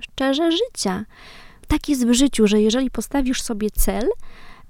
szczerze 0.00 0.52
życia. 0.52 1.04
Tak 1.68 1.88
jest 1.88 2.06
w 2.06 2.12
życiu, 2.12 2.46
że 2.46 2.60
jeżeli 2.60 2.90
postawisz 2.90 3.42
sobie 3.42 3.70
cel, 3.70 4.08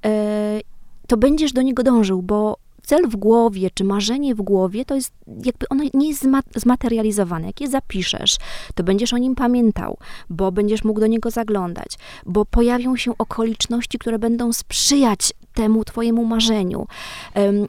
e, 0.05 0.61
to 1.07 1.17
będziesz 1.17 1.53
do 1.53 1.63
niego 1.63 1.83
dążył, 1.83 2.23
bo 2.23 2.57
cel 2.83 3.09
w 3.09 3.17
głowie, 3.17 3.71
czy 3.75 3.85
marzenie 3.85 4.35
w 4.35 4.43
głowie, 4.43 4.85
to 4.85 4.95
jest 4.95 5.13
jakby 5.45 5.69
ono 5.69 5.85
nie 5.95 6.09
jest 6.09 6.25
zma- 6.25 6.43
zmaterializowane. 6.57 7.47
Jak 7.47 7.61
je 7.61 7.69
zapiszesz, 7.69 8.37
to 8.75 8.85
będziesz 8.85 9.13
o 9.13 9.19
nim 9.19 9.35
pamiętał, 9.35 9.99
bo 10.31 10.53
będziesz 10.53 10.85
mógł 10.85 11.01
do 11.01 11.07
niego 11.07 11.31
zaglądać, 11.31 11.99
bo 12.27 12.45
pojawią 12.45 12.97
się 12.97 13.19
okoliczności, 13.19 13.99
które 13.99 14.19
będą 14.19 14.53
sprzyjać 14.53 15.33
temu 15.55 15.85
twojemu 15.85 16.25
marzeniu. 16.25 16.87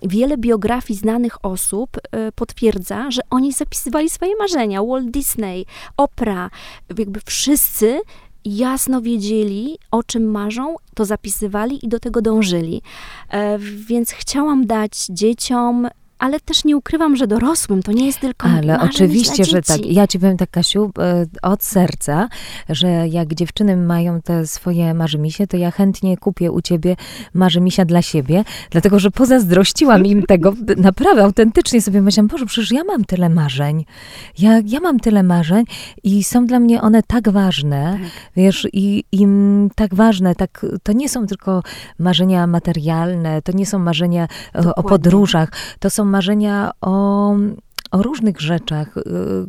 Wiele 0.02 0.38
biografii 0.38 1.00
znanych 1.00 1.46
osób 1.46 1.98
e, 1.98 2.32
potwierdza, 2.32 3.12
że 3.12 3.22
oni 3.30 3.52
zapisywali 3.54 4.10
swoje 4.10 4.36
marzenia. 4.40 4.84
Walt 4.84 5.12
Disney, 5.12 5.66
Oprah, 5.98 6.52
jakby 6.98 7.20
wszyscy 7.26 8.00
jasno 8.46 9.02
wiedzieli, 9.02 9.78
o 9.92 10.04
czym 10.04 10.32
marzą, 10.32 10.76
to 10.96 11.06
zapisywali 11.06 11.86
i 11.86 11.90
do 11.90 12.00
tego 12.00 12.22
dążyli. 12.22 12.82
E, 13.30 13.58
Więc 13.60 14.12
chciałam 14.12 14.68
dać 14.68 15.06
dzieciom, 15.10 15.88
ale 16.20 16.40
też 16.40 16.66
nie 16.66 16.78
ukrywam, 16.78 17.16
że 17.16 17.28
dorosłym 17.28 17.84
to 17.84 17.92
nie 17.92 18.06
jest 18.06 18.20
tylko 18.20 18.48
Ale 18.48 18.80
oczywiście, 18.82 19.46
że 19.46 19.62
tak. 19.62 19.86
Ja 19.86 20.08
ci 20.08 20.20
powiem 20.20 20.38
tak, 20.38 20.50
Kasiu, 20.50 20.92
e, 21.00 21.26
od 21.42 21.64
serca, 21.64 22.30
że 22.70 22.88
jak 23.08 23.34
dziewczyny 23.34 23.78
mają 23.78 24.22
te 24.22 24.48
swoje 24.48 24.94
marzymisie, 24.94 25.48
to 25.48 25.58
ja 25.58 25.72
chętnie 25.72 26.18
kupię 26.18 26.52
u 26.52 26.62
ciebie 26.62 26.96
marzymisia 27.34 27.86
dla 27.86 28.02
siebie, 28.02 28.44
dlatego, 28.70 29.00
że 29.00 29.12
pozazdrościłam 29.12 30.06
im 30.06 30.24
tego. 30.24 30.54
Naprawdę, 30.78 31.24
autentycznie 31.24 31.82
sobie 31.82 32.02
myślałam, 32.02 32.28
Boże, 32.28 32.46
przecież 32.46 32.72
ja 32.72 32.84
mam 32.84 33.06
tyle 33.06 33.30
marzeń. 33.30 33.86
Ja, 34.40 34.62
ja 34.66 34.80
mam 34.80 35.00
tyle 35.00 35.24
marzeń 35.24 35.66
i 36.04 36.24
są 36.24 36.46
dla 36.46 36.60
mnie 36.60 36.82
one 36.82 37.04
tak 37.04 37.30
ważne, 37.30 38.00
Tak. 38.02 38.12
wiesz, 38.36 38.68
i, 38.74 39.04
i 39.12 39.24
mm, 39.24 39.70
tak 39.76 39.96
ważne, 39.96 40.36
tak, 40.36 40.66
to 40.84 40.94
nie 40.94 41.10
są 41.10 41.28
tylko 41.28 41.64
marzenia 42.00 42.48
materialne, 42.48 43.42
to 43.42 43.52
nie 43.52 43.66
są 43.66 43.80
marzenia 43.80 44.24
e, 44.24 44.60
o 44.60 44.64
Dokładnie. 44.64 44.90
podróżach, 44.90 45.50
to 45.80 45.90
są 45.90 46.05
marzenia 46.06 46.72
o, 46.82 47.36
o 47.92 48.02
różnych 48.04 48.42
rzeczach, 48.42 48.98
y, 48.98 49.02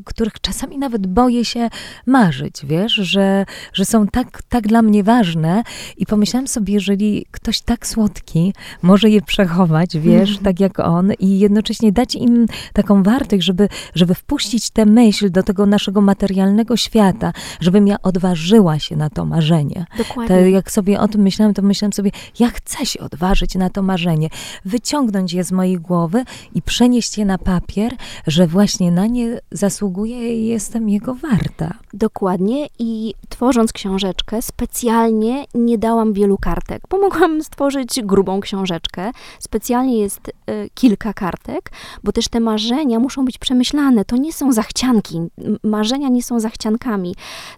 których 0.04 0.40
czasami 0.40 0.78
nawet 0.78 1.06
boję 1.06 1.44
się 1.44 1.68
marzyć, 2.06 2.66
wiesz, 2.66 2.92
że, 2.92 3.46
że 3.72 3.84
są 3.84 4.06
tak, 4.06 4.42
tak 4.48 4.66
dla 4.68 4.82
mnie 4.82 5.04
ważne 5.04 5.62
i 5.96 6.06
pomyślałam 6.06 6.48
sobie, 6.48 6.74
jeżeli 6.74 7.26
ktoś 7.30 7.60
tak 7.60 7.86
słodki 7.86 8.54
może 8.82 9.10
je 9.10 9.22
przechować, 9.22 9.98
wiesz, 9.98 10.28
Mhm. 10.30 10.44
tak 10.44 10.60
jak 10.60 10.80
on 10.80 11.12
i 11.18 11.38
jednocześnie 11.38 11.92
dać 11.92 12.14
im 12.14 12.46
taką 12.72 13.02
wartość, 13.02 13.44
żeby, 13.44 13.68
żeby 13.94 14.14
wpuścić 14.14 14.70
tę 14.70 14.86
myśl 14.86 15.30
do 15.30 15.42
tego 15.42 15.66
naszego 15.66 16.00
materialnego 16.00 16.76
świata, 16.76 17.32
żebym 17.60 17.86
ja 17.86 18.02
odważyła 18.02 18.78
się 18.78 18.96
na 18.96 19.10
to 19.10 19.24
marzenie. 19.24 19.86
Dokładnie. 19.98 20.36
To 20.36 20.40
jak 20.40 20.70
sobie 20.70 21.00
o 21.00 21.08
tym 21.08 21.20
myślałam, 21.22 21.54
to 21.54 21.62
myślałam 21.62 21.92
sobie, 21.92 22.10
ja 22.38 22.50
chcę 22.50 22.86
się 22.86 23.00
odważyć 23.00 23.54
na 23.54 23.70
to 23.70 23.82
marzenie, 23.82 24.28
wyciągnąć 24.64 25.32
je 25.32 25.44
z 25.44 25.52
mojej 25.52 25.76
głowy 25.76 26.24
i 26.54 26.62
przenieść 26.62 27.18
je 27.18 27.24
na 27.24 27.38
papier, 27.38 27.92
że 28.26 28.46
właśnie 28.46 28.90
na 28.90 29.06
nie 29.06 29.40
zasługuję 29.50 30.42
i 30.42 30.46
jestem 30.46 30.88
jego 30.88 31.14
warta. 31.14 31.74
Dokładnie 31.92 32.66
i 32.78 33.14
tworząc 33.28 33.72
książeczkę 33.72 34.42
specjalnie 34.42 35.44
nie 35.54 35.78
dałam 35.78 36.12
wielu 36.12 36.38
kartek, 36.38 36.82
bo 36.90 36.98
mogłam 36.98 37.42
stworzyć 37.42 38.00
grubą 38.02 38.40
książeczkę. 38.40 39.10
Specjalnie 39.38 39.98
jest 39.98 40.20
e, 40.46 40.68
kilka 40.74 41.12
kartek, 41.12 41.70
bo 42.04 42.12
też 42.12 42.28
te 42.28 42.40
marzenia 42.40 42.98
muszą 42.98 43.24
być 43.24 43.38
przemyślane. 43.38 44.04
To 44.04 44.16
nie 44.16 44.32
są 44.32 44.52
zachcianki. 44.52 45.20
Marzenia 45.62 46.08
nie 46.08 46.22
są 46.22 46.40
zachciankami. 46.40 47.14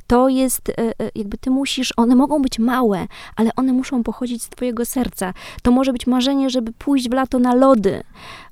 To 0.06 0.28
jest 0.28 0.68
e, 0.68 0.78
e, 0.78 0.92
jakby 1.14 1.38
ty 1.38 1.50
musisz, 1.50 1.92
one 1.96 2.16
mogą 2.16 2.42
być 2.42 2.58
małe, 2.58 3.06
ale 3.36 3.50
one 3.56 3.72
muszą 3.72 4.02
pochodzić 4.02 4.42
z 4.42 4.48
twojego 4.48 4.84
serca. 4.84 5.34
To 5.62 5.70
może 5.70 5.92
być 5.92 6.06
marzenie, 6.06 6.50
żeby 6.50 6.72
pójść 6.72 7.08
w 7.08 7.12
lato 7.12 7.38
na 7.38 7.54
lody, 7.54 8.02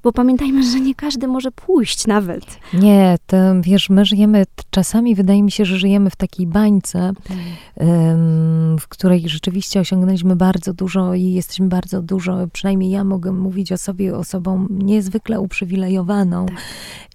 bo 0.07 0.13
pamiętajmy, 0.13 0.63
że 0.63 0.81
nie 0.81 0.95
każdy 0.95 1.29
może 1.29 1.51
pójść 1.51 2.07
nawet. 2.07 2.59
Nie, 2.75 3.17
to 3.27 3.37
wiesz, 3.61 3.91
my 3.91 4.05
żyjemy, 4.05 4.45
czasami 4.71 5.15
wydaje 5.15 5.43
mi 5.43 5.51
się, 5.51 5.65
że 5.65 5.79
żyjemy 5.79 6.11
w 6.11 6.17
takiej 6.17 6.47
bańce, 6.47 7.13
em, 7.77 8.79
w 8.79 8.89
której 8.89 9.29
rzeczywiście 9.29 9.81
osiągnęliśmy 9.81 10.37
bardzo 10.37 10.73
dużo 10.73 11.15
i 11.15 11.23
jesteśmy 11.23 11.69
bardzo 11.69 12.03
dużo, 12.03 12.47
przynajmniej 12.53 12.91
ja 12.91 13.05
mogę 13.05 13.33
mówić 13.33 13.73
o 13.73 13.79
sobie 13.79 14.17
osobą 14.17 14.67
niezwykle 14.71 15.41
uprzywilejowaną. 15.41 16.47
Tak. 16.47 16.57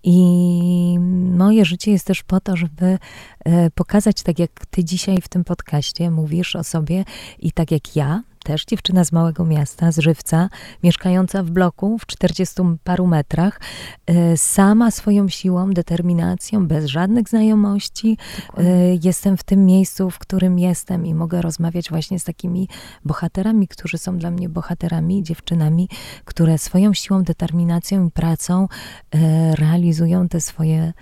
I 0.03 0.99
moje 1.37 1.65
życie 1.65 1.91
jest 1.91 2.07
też 2.07 2.23
po 2.23 2.39
to, 2.39 2.55
żeby 2.55 2.97
e, 3.45 3.69
pokazać, 3.69 4.23
tak 4.23 4.39
jak 4.39 4.51
ty 4.69 4.83
dzisiaj 4.83 5.21
w 5.21 5.27
tym 5.27 5.43
podcaście 5.43 6.11
mówisz 6.11 6.55
o 6.55 6.63
sobie 6.63 7.05
i 7.39 7.51
tak 7.51 7.71
jak 7.71 7.95
ja, 7.95 8.23
też 8.43 8.65
dziewczyna 8.65 9.03
z 9.03 9.11
małego 9.11 9.45
miasta, 9.45 9.91
z 9.91 9.99
Żywca, 9.99 10.49
mieszkająca 10.83 11.43
w 11.43 11.51
bloku 11.51 11.97
w 11.97 12.05
40 12.05 12.61
paru 12.83 13.07
metrach, 13.07 13.61
e, 14.05 14.37
sama 14.37 14.91
swoją 14.91 15.29
siłą, 15.29 15.71
determinacją, 15.71 16.67
bez 16.67 16.85
żadnych 16.85 17.29
znajomości, 17.29 18.17
e, 18.57 18.63
jestem 19.03 19.37
w 19.37 19.43
tym 19.43 19.65
miejscu, 19.65 20.09
w 20.09 20.19
którym 20.19 20.59
jestem 20.59 21.05
i 21.05 21.13
mogę 21.13 21.41
rozmawiać 21.41 21.89
właśnie 21.89 22.19
z 22.19 22.23
takimi 22.23 22.67
bohaterami, 23.05 23.67
którzy 23.67 23.97
są 23.97 24.17
dla 24.17 24.31
mnie 24.31 24.49
bohaterami, 24.49 25.23
dziewczynami, 25.23 25.89
które 26.25 26.57
swoją 26.57 26.93
siłą, 26.93 27.23
determinacją 27.23 28.07
i 28.07 28.11
pracą 28.11 28.67
e, 29.15 29.55
realizują 29.55 30.27
te 30.27 30.41
swoje 30.41 30.93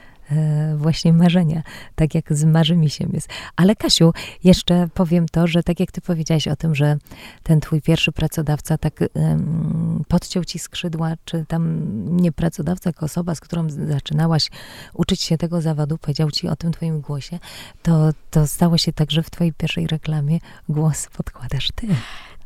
właśnie 0.75 1.13
marzenia, 1.13 1.63
tak 1.95 2.15
jak 2.15 2.33
z 2.33 2.43
Marzymisiem 2.43 3.09
jest. 3.13 3.29
Ale 3.55 3.75
Kasiu, 3.75 4.13
jeszcze 4.43 4.87
powiem 4.93 5.25
to, 5.31 5.47
że 5.47 5.63
tak 5.63 5.79
jak 5.79 5.91
ty 5.91 6.01
powiedziałaś 6.01 6.47
o 6.47 6.55
tym, 6.55 6.75
że 6.75 6.97
ten 7.43 7.59
twój 7.59 7.81
pierwszy 7.81 8.11
pracodawca 8.11 8.77
tak 8.77 8.99
um, 9.13 10.03
podciął 10.07 10.45
ci 10.45 10.59
skrzydła, 10.59 11.13
czy 11.25 11.45
tam 11.47 11.85
nie 12.21 12.31
pracodawca, 12.31 12.91
tylko 12.91 13.05
osoba, 13.05 13.35
z 13.35 13.39
którą 13.39 13.69
zaczynałaś 13.69 14.49
uczyć 14.93 15.21
się 15.21 15.37
tego 15.37 15.61
zawodu, 15.61 15.97
powiedział 15.97 16.31
ci 16.31 16.47
o 16.47 16.55
tym 16.55 16.71
twoim 16.71 17.01
głosie, 17.01 17.39
to, 17.81 18.09
to 18.31 18.47
stało 18.47 18.77
się 18.77 18.93
tak, 18.93 19.11
że 19.11 19.23
w 19.23 19.29
twojej 19.29 19.53
pierwszej 19.53 19.87
reklamie 19.87 20.39
głos 20.69 21.07
podkładasz 21.17 21.69
ty. 21.75 21.87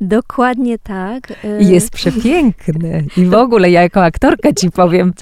Dokładnie 0.00 0.78
tak. 0.78 1.30
Y, 1.30 1.58
jest 1.60 1.90
przepiękny. 1.90 3.06
I 3.16 3.24
w 3.24 3.34
ogóle 3.34 3.70
ja 3.70 3.82
jako 3.82 4.04
aktorka 4.04 4.52
ci 4.52 4.70
powiem, 4.70 5.12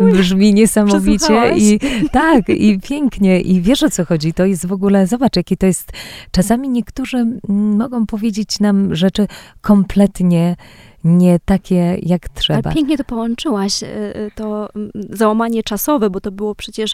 brzmi 0.00 0.54
niesamowicie 0.54 1.52
i 1.56 1.80
tak, 2.12 2.48
i 2.48 2.80
pięknie. 2.80 3.40
I 3.40 3.60
wiesz 3.60 3.82
o 3.82 3.90
co 3.90 4.04
chodzi. 4.04 4.32
To 4.32 4.44
jest 4.44 4.66
w 4.66 4.72
ogóle, 4.72 5.06
zobacz, 5.06 5.36
jakie 5.36 5.56
to 5.56 5.66
jest. 5.66 5.92
Czasami 6.30 6.68
niektórzy 6.68 7.26
mogą 7.48 8.06
powiedzieć 8.06 8.60
nam 8.60 8.94
rzeczy 8.94 9.26
kompletnie 9.60 10.56
nie 11.04 11.38
takie, 11.44 11.98
jak 12.02 12.28
trzeba. 12.28 12.60
Ale 12.64 12.74
pięknie 12.74 12.98
to 12.98 13.04
połączyłaś, 13.04 13.82
y, 13.82 13.86
y, 13.86 14.30
to 14.34 14.68
załamanie 15.10 15.62
czasowe, 15.62 16.10
bo 16.10 16.20
to 16.20 16.32
było 16.32 16.54
przecież 16.54 16.92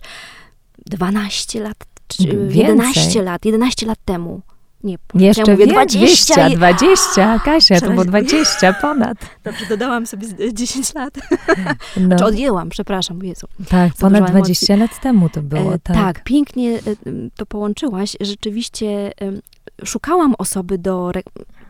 12 0.86 1.60
lat, 1.60 1.76
11 2.50 3.22
lat, 3.22 3.44
11 3.44 3.86
lat 3.86 3.98
temu. 4.04 4.40
Nie, 4.84 4.98
Jeszcze 5.14 5.42
ja 5.46 5.52
mówię 5.52 5.66
20. 5.66 6.34
20, 6.34 6.56
20, 6.56 7.38
Kasia, 7.44 7.80
to 7.80 7.90
było 7.90 8.04
20 8.04 8.72
ponad. 8.72 9.18
Dobrze, 9.44 9.66
dodałam 9.66 10.06
sobie 10.06 10.26
10 10.52 10.94
lat. 10.94 11.14
No. 11.96 12.16
Czy 12.16 12.24
odjęłam, 12.24 12.68
przepraszam, 12.68 13.22
Jezu. 13.22 13.46
Tak, 13.68 13.92
ponad 13.94 14.30
20 14.30 14.74
emocji. 14.74 14.94
lat 14.94 15.02
temu 15.02 15.28
to 15.28 15.42
było, 15.42 15.74
e, 15.74 15.78
tak. 15.78 15.96
Tak, 15.96 16.24
pięknie 16.24 16.74
e, 16.74 16.80
to 17.36 17.46
połączyłaś. 17.46 18.16
Rzeczywiście 18.20 19.12
e, 19.20 19.32
szukałam 19.84 20.34
osoby 20.38 20.78
do 20.78 21.12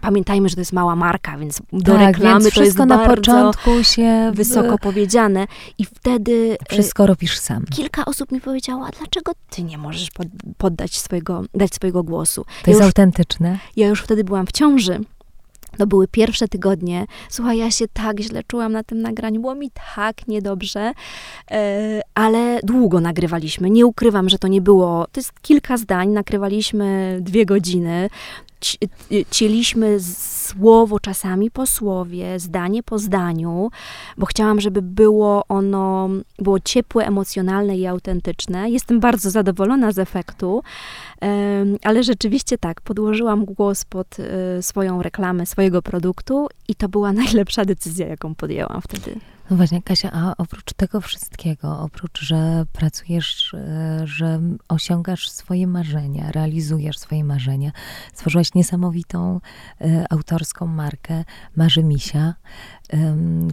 pamiętajmy, 0.00 0.48
że 0.48 0.54
to 0.54 0.60
jest 0.60 0.72
mała 0.72 0.96
marka, 0.96 1.38
więc 1.38 1.62
do 1.72 1.92
tak, 1.92 2.00
reklamy 2.00 2.40
więc 2.40 2.54
to 2.54 2.62
jest 2.62 2.78
na 2.78 2.98
początku 2.98 3.84
się 3.84 4.32
wysoko 4.34 4.78
powiedziane 4.78 5.46
i 5.78 5.84
wtedy 5.84 6.56
wszystko 6.68 7.06
robisz 7.06 7.38
sam. 7.38 7.64
Kilka 7.70 8.04
osób 8.04 8.32
mi 8.32 8.40
powiedziało, 8.40 8.86
a 8.86 8.90
dlaczego 8.90 9.32
ty 9.50 9.62
nie 9.62 9.78
możesz 9.78 10.10
poddać 10.58 10.98
swojego, 10.98 11.42
dać 11.54 11.74
swojego 11.74 12.02
głosu? 12.02 12.44
To 12.44 12.50
ja 12.50 12.70
jest 12.70 12.80
już, 12.80 12.86
autentyczne. 12.86 13.58
Ja 13.76 13.88
już 13.88 14.02
wtedy 14.02 14.24
byłam 14.24 14.46
w 14.46 14.52
ciąży. 14.52 15.00
To 15.78 15.86
były 15.86 16.08
pierwsze 16.08 16.48
tygodnie. 16.48 17.06
Słuchaj, 17.30 17.58
ja 17.58 17.70
się 17.70 17.88
tak 17.88 18.20
źle 18.20 18.42
czułam 18.46 18.72
na 18.72 18.82
tym 18.82 19.02
nagraniu, 19.02 19.40
było 19.40 19.54
mi 19.54 19.70
tak 19.96 20.28
niedobrze, 20.28 20.92
e, 21.50 22.00
ale 22.14 22.60
długo 22.62 23.00
nagrywaliśmy. 23.00 23.70
Nie 23.70 23.86
ukrywam, 23.86 24.28
że 24.28 24.38
to 24.38 24.48
nie 24.48 24.60
było. 24.60 25.06
To 25.12 25.20
jest 25.20 25.40
kilka 25.42 25.76
zdań, 25.76 26.08
nagrywaliśmy 26.08 27.18
dwie 27.20 27.46
godziny 27.46 28.08
cieliśmy 29.30 30.00
słowo 30.44 31.00
czasami 31.00 31.50
po 31.50 31.66
słowie, 31.66 32.38
zdanie 32.38 32.82
po 32.82 32.98
zdaniu, 32.98 33.70
bo 34.18 34.26
chciałam, 34.26 34.60
żeby 34.60 34.82
było 34.82 35.44
ono, 35.48 36.08
było 36.38 36.60
ciepłe, 36.60 37.06
emocjonalne 37.06 37.76
i 37.76 37.86
autentyczne. 37.86 38.70
Jestem 38.70 39.00
bardzo 39.00 39.30
zadowolona 39.30 39.92
z 39.92 39.98
efektu, 39.98 40.62
ale 41.82 42.02
rzeczywiście 42.02 42.58
tak, 42.58 42.80
podłożyłam 42.80 43.44
głos 43.44 43.84
pod 43.84 44.16
e, 44.20 44.62
swoją 44.62 45.02
reklamę, 45.02 45.46
swojego 45.46 45.82
produktu 45.82 46.48
i 46.68 46.74
to 46.74 46.88
była 46.88 47.12
najlepsza 47.22 47.64
decyzja, 47.64 48.06
jaką 48.06 48.34
podjęłam 48.34 48.80
wtedy. 48.82 49.33
No 49.50 49.56
właśnie, 49.56 49.82
Kasia, 49.82 50.10
a 50.12 50.34
oprócz 50.38 50.72
tego 50.72 51.00
wszystkiego, 51.00 51.78
oprócz, 51.80 52.20
że 52.20 52.66
pracujesz, 52.72 53.54
e, 53.54 54.02
że 54.06 54.40
osiągasz 54.68 55.30
swoje 55.30 55.66
marzenia, 55.66 56.32
realizujesz 56.32 56.98
swoje 56.98 57.24
marzenia, 57.24 57.72
stworzyłaś 58.14 58.54
niesamowitą 58.54 59.40
e, 59.80 60.06
autorską 60.10 60.66
markę 60.66 61.24
Marzy 61.56 61.82
Misia, 61.82 62.34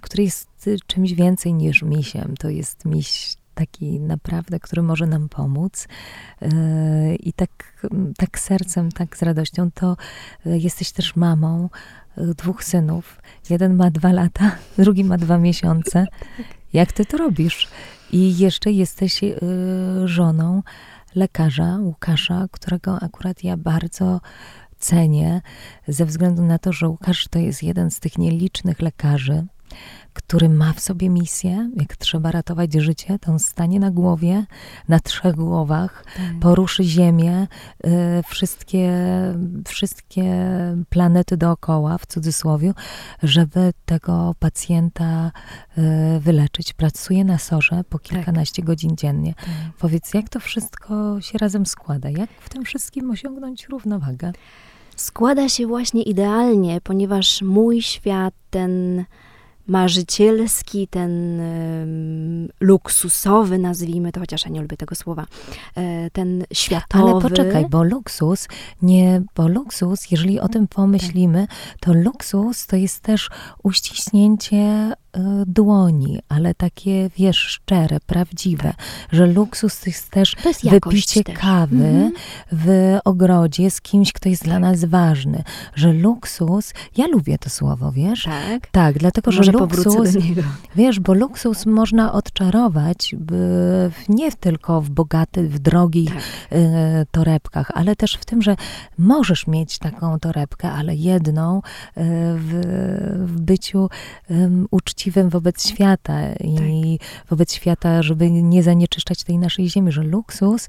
który 0.02 0.24
jest 0.24 0.70
czymś 0.88 1.14
więcej 1.14 1.54
niż 1.54 1.84
misiem. 1.84 2.38
To 2.38 2.50
jest 2.50 2.86
miś 2.86 3.36
taki 3.54 4.00
naprawdę, 4.00 4.60
który 4.60 4.82
może 4.82 5.08
nam 5.08 5.30
pomóc. 5.30 5.88
E, 6.42 7.16
I 7.16 7.34
tak, 7.34 7.88
tak 8.18 8.40
sercem, 8.40 8.92
tak 8.92 9.18
z 9.18 9.22
radością, 9.24 9.72
to 9.72 9.98
jesteś 10.46 10.92
też 10.92 11.16
mamą 11.16 11.70
dwóch 12.18 12.64
synów. 12.64 13.22
Jeden 13.50 13.76
ma 13.76 13.92
dwa 13.92 14.12
lata, 14.12 14.52
drugi 14.78 15.04
ma 15.04 15.18
dwa 15.18 15.38
miesiące. 15.38 16.08
Jak 16.74 16.92
ty 16.92 17.06
to 17.06 17.18
robisz? 17.18 17.68
I 18.12 18.38
jeszcze 18.38 18.72
jesteś 18.72 19.24
y, 19.24 19.38
żoną 20.06 20.64
lekarza 21.16 21.78
Łukasza, 21.82 22.48
którego 22.52 23.00
akurat 23.00 23.44
ja 23.44 23.58
bardzo 23.58 24.22
cenię, 24.80 25.42
ze 25.88 26.06
względu 26.06 26.44
na 26.44 26.58
to, 26.60 26.74
że 26.74 26.88
Łukasz 26.88 27.28
to 27.28 27.40
jest 27.40 27.64
jeden 27.64 27.92
z 27.92 28.00
tych 28.00 28.18
nielicznych 28.18 28.82
lekarzy, 28.82 29.46
który 30.14 30.50
ma 30.50 30.74
w 30.74 30.80
sobie 30.80 31.10
misję, 31.10 31.70
jak 31.76 31.98
trzeba 31.98 32.32
ratować 32.32 32.74
życie, 32.74 33.20
to 33.20 33.32
on 33.32 33.40
stanie 33.40 33.80
na 33.80 33.92
głowie, 33.92 34.46
na 34.88 35.00
trzech 35.00 35.36
głowach, 35.36 36.06
tak. 36.18 36.40
poruszy 36.40 36.84
Ziemię, 36.84 37.48
y, 37.86 37.90
wszystkie, 38.28 38.92
wszystkie 39.68 40.24
planety 40.90 41.38
dookoła, 41.38 41.98
w 41.98 42.06
cudzysłowie, 42.06 42.74
żeby 43.24 43.74
tego 43.86 44.36
pacjenta 44.40 45.32
y, 45.78 46.20
wyleczyć. 46.20 46.74
Pracuje 46.74 47.26
na 47.26 47.38
sorze 47.38 47.84
po 47.90 48.00
tak. 48.00 48.08
kilkanaście 48.08 48.62
tak. 48.62 48.66
godzin 48.66 48.98
dziennie. 48.98 49.34
Tak. 49.34 49.48
Powiedz, 49.80 50.14
jak 50.14 50.30
to 50.30 50.40
wszystko 50.40 51.22
się 51.22 51.38
razem 51.38 51.66
składa? 51.66 52.10
Jak 52.10 52.30
w 52.40 52.50
tym 52.50 52.66
wszystkim 52.66 53.12
osiągnąć 53.12 53.68
równowagę? 53.68 54.32
Składa 54.96 55.50
się 55.50 55.68
właśnie 55.68 56.04
idealnie, 56.04 56.82
ponieważ 56.82 57.42
mój 57.42 57.82
świat, 57.82 58.34
ten 58.50 59.06
marzycielski, 59.68 60.88
ten 60.88 61.42
luksusowy, 62.60 63.58
nazwijmy 63.58 64.12
to, 64.12 64.20
chociaż 64.20 64.46
ja 64.46 64.52
nie 64.52 64.62
lubię 64.62 64.78
tego 64.78 64.96
słowa, 64.96 65.26
e, 65.76 66.10
ten 66.10 66.44
światowy. 66.54 67.04
Ale 67.04 67.22
poczekaj, 67.22 67.66
bo 67.70 67.84
luksus, 67.84 68.48
nie, 68.82 69.22
bo 69.36 69.48
luksus, 69.48 70.12
jeżeli 70.12 70.40
o 70.40 70.48
tym 70.48 70.68
pomyślimy, 70.68 71.48
to 71.80 71.94
luksus 71.94 72.68
to 72.68 72.76
jest 72.76 73.00
też 73.00 73.30
uściśnięcie 73.64 74.94
E, 75.14 75.44
dłoni, 75.48 76.20
ale 76.30 76.54
takie, 76.54 77.10
wiesz, 77.18 77.38
szczere, 77.38 77.98
prawdziwe, 78.06 78.74
że 79.12 79.28
luksus 79.28 79.80
to 79.80 79.90
jest 79.90 80.10
też 80.10 80.36
to 80.44 80.50
jest 80.50 80.70
wypicie 80.70 81.24
też. 81.24 81.38
kawy 81.38 81.88
mhm. 81.88 82.12
w 82.52 82.98
ogrodzie 83.06 83.72
z 83.72 83.82
kimś, 83.82 84.14
kto 84.14 84.30
jest 84.30 84.44
dla 84.44 84.60
nas 84.60 84.86
ważny, 84.86 85.44
że 85.76 85.94
luksus, 85.94 86.74
ja 86.98 87.08
lubię 87.08 87.38
to 87.38 87.50
słowo, 87.50 87.92
wiesz? 87.92 88.24
Tak. 88.24 88.68
Tak, 88.72 88.98
dlatego, 88.98 89.32
że 89.32 89.40
luksus, 89.40 89.61
wiesz, 90.76 91.00
bo 91.00 91.14
luksus 91.14 91.66
można 91.66 92.14
odczarować 92.14 93.16
nie 94.10 94.32
tylko 94.32 94.82
w 94.82 94.90
bogatych, 94.90 95.52
w 95.52 95.60
drogich 95.60 96.14
tak. 96.14 96.60
y, 96.60 97.06
torebkach, 97.12 97.72
ale 97.74 97.96
też 97.96 98.14
w 98.16 98.26
tym, 98.26 98.42
że 98.42 98.56
możesz 98.98 99.48
mieć 99.48 99.80
taką 99.80 100.20
torebkę, 100.20 100.72
ale 100.72 100.96
jedną 100.96 101.58
y, 101.58 101.62
w, 102.38 102.62
w 103.26 103.42
byciu 103.42 103.90
y, 104.32 104.50
uczciwym 104.72 105.30
wobec 105.30 105.68
świata 105.68 106.34
i 106.34 107.00
tak. 107.00 107.28
wobec 107.30 107.54
świata, 107.54 108.04
żeby 108.04 108.32
nie 108.32 108.64
zanieczyszczać 108.64 109.24
tej 109.24 109.38
naszej 109.38 109.70
ziemi, 109.70 109.92
że 109.92 110.04
luksus 110.04 110.68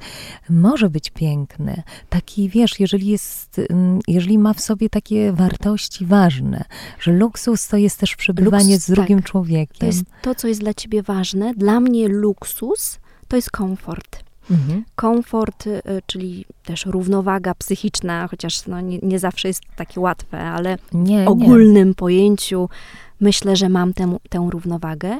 może 0.50 0.90
być 0.90 1.10
piękny. 1.10 1.82
Taki, 2.08 2.48
wiesz, 2.48 2.80
jeżeli 2.80 3.06
jest, 3.06 3.60
jeżeli 4.08 4.38
ma 4.38 4.54
w 4.54 4.60
sobie 4.60 4.90
takie 4.90 5.32
wartości 5.32 6.06
ważne, 6.06 6.64
że 7.00 7.12
luksus 7.12 7.68
to 7.68 7.76
jest 7.76 7.98
też 7.98 8.16
przebywanie 8.16 8.71
z 8.78 8.90
drugim 8.90 9.18
tak. 9.18 9.26
człowiekiem. 9.26 9.78
To 9.78 9.86
jest 9.86 10.04
to, 10.22 10.34
co 10.34 10.48
jest 10.48 10.60
dla 10.60 10.74
ciebie 10.74 11.02
ważne. 11.02 11.54
Dla 11.54 11.80
mnie 11.80 12.08
luksus 12.08 12.98
to 13.28 13.36
jest 13.36 13.50
komfort. 13.50 14.22
Mhm. 14.50 14.84
Komfort, 14.94 15.66
y, 15.66 15.82
czyli 16.06 16.44
też 16.64 16.86
równowaga 16.86 17.54
psychiczna, 17.54 18.28
chociaż 18.28 18.66
no 18.66 18.80
nie, 18.80 18.98
nie 18.98 19.18
zawsze 19.18 19.48
jest 19.48 19.62
takie 19.76 20.00
łatwe, 20.00 20.40
ale 20.40 20.78
w 21.24 21.28
ogólnym 21.28 21.88
nie. 21.88 21.94
pojęciu 21.94 22.68
myślę, 23.20 23.56
że 23.56 23.68
mam 23.68 23.94
tę, 23.94 24.16
tę 24.28 24.48
równowagę. 24.50 25.18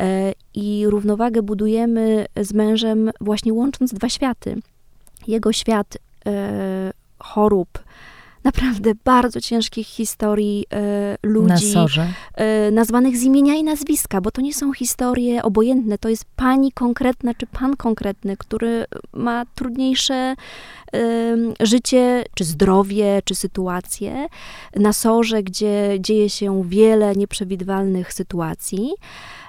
E, 0.00 0.32
I 0.54 0.84
równowagę 0.86 1.42
budujemy 1.42 2.26
z 2.36 2.52
mężem 2.52 3.10
właśnie 3.20 3.52
łącząc 3.52 3.94
dwa 3.94 4.08
światy. 4.08 4.56
Jego 5.26 5.52
świat 5.52 5.98
e, 6.26 6.92
chorób, 7.18 7.68
naprawdę 8.44 8.92
bardzo 9.04 9.40
ciężkich 9.40 9.86
historii 9.86 10.66
e, 10.72 11.16
ludzi 11.22 11.74
e, 12.34 12.70
nazwanych 12.70 13.16
z 13.16 13.22
imienia 13.22 13.54
i 13.54 13.64
nazwiska, 13.64 14.20
bo 14.20 14.30
to 14.30 14.40
nie 14.40 14.54
są 14.54 14.72
historie 14.72 15.42
obojętne, 15.42 15.98
to 15.98 16.08
jest 16.08 16.24
pani 16.36 16.72
konkretna 16.72 17.34
czy 17.34 17.46
pan 17.46 17.76
konkretny, 17.76 18.36
który 18.36 18.84
ma 19.12 19.44
trudniejsze 19.54 20.14
e, 20.14 20.36
życie, 21.60 22.24
czy 22.34 22.44
zdrowie, 22.44 23.22
czy 23.24 23.34
sytuacje 23.34 24.26
na 24.76 24.92
sorze, 24.92 25.42
gdzie 25.42 25.96
dzieje 26.00 26.30
się 26.30 26.62
wiele 26.68 27.14
nieprzewidywalnych 27.14 28.12
sytuacji 28.12 28.90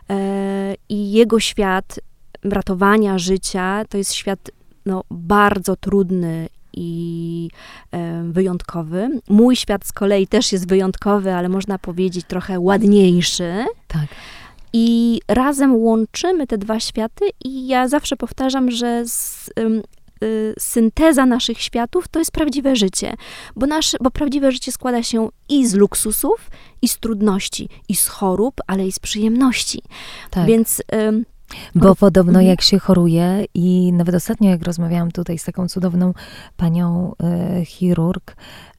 e, 0.10 0.76
i 0.90 1.12
jego 1.12 1.40
świat 1.40 2.00
ratowania 2.44 3.18
życia. 3.18 3.84
To 3.90 3.98
jest 3.98 4.14
świat 4.14 4.52
no, 4.86 5.04
bardzo 5.12 5.76
trudny 5.76 6.48
i 6.76 7.50
e, 7.92 8.24
wyjątkowy. 8.24 9.10
Mój 9.30 9.56
świat 9.56 9.86
z 9.86 9.92
kolei 9.92 10.28
też 10.28 10.52
jest 10.52 10.68
wyjątkowy, 10.68 11.34
ale 11.34 11.50
można 11.50 11.80
powiedzieć 11.80 12.26
trochę 12.28 12.60
ładniejszy. 12.60 13.66
Tak. 13.88 14.06
I 14.74 15.20
razem 15.28 15.76
łączymy 15.76 16.48
te 16.48 16.58
dwa 16.58 16.80
światy, 16.80 17.26
i 17.46 17.68
ja 17.68 17.88
zawsze 17.88 18.16
powtarzam, 18.16 18.72
że 18.72 19.04
z, 19.06 19.50
y, 20.24 20.56
synteza 20.60 21.26
naszych 21.26 21.62
światów 21.62 22.08
to 22.08 22.20
jest 22.20 22.32
prawdziwe 22.32 22.76
życie. 22.76 23.14
Bo, 23.56 23.66
nasze, 23.66 23.98
bo 24.02 24.12
prawdziwe 24.12 24.52
życie 24.52 24.72
składa 24.72 25.04
się 25.04 25.30
i 25.50 25.68
z 25.68 25.74
luksusów, 25.74 26.50
i 26.82 26.88
z 26.88 26.98
trudności, 26.98 27.70
i 27.90 27.96
z 27.96 28.08
chorób, 28.08 28.62
ale 28.68 28.88
i 28.88 28.92
z 28.92 29.00
przyjemności. 29.00 29.82
Tak. 30.32 30.46
Więc. 30.46 30.80
Y, 30.80 31.26
bo 31.76 31.96
podobno 31.96 32.40
mhm. 32.40 32.46
jak 32.46 32.62
się 32.62 32.80
choruje 32.80 33.46
i 33.54 33.94
nawet 33.94 34.16
ostatnio 34.16 34.50
jak 34.50 34.64
rozmawiałam 34.64 35.12
tutaj 35.12 35.38
z 35.38 35.44
taką 35.44 35.68
cudowną 35.68 36.14
panią 36.58 37.16
e, 37.24 37.66
chirurg, 37.66 38.36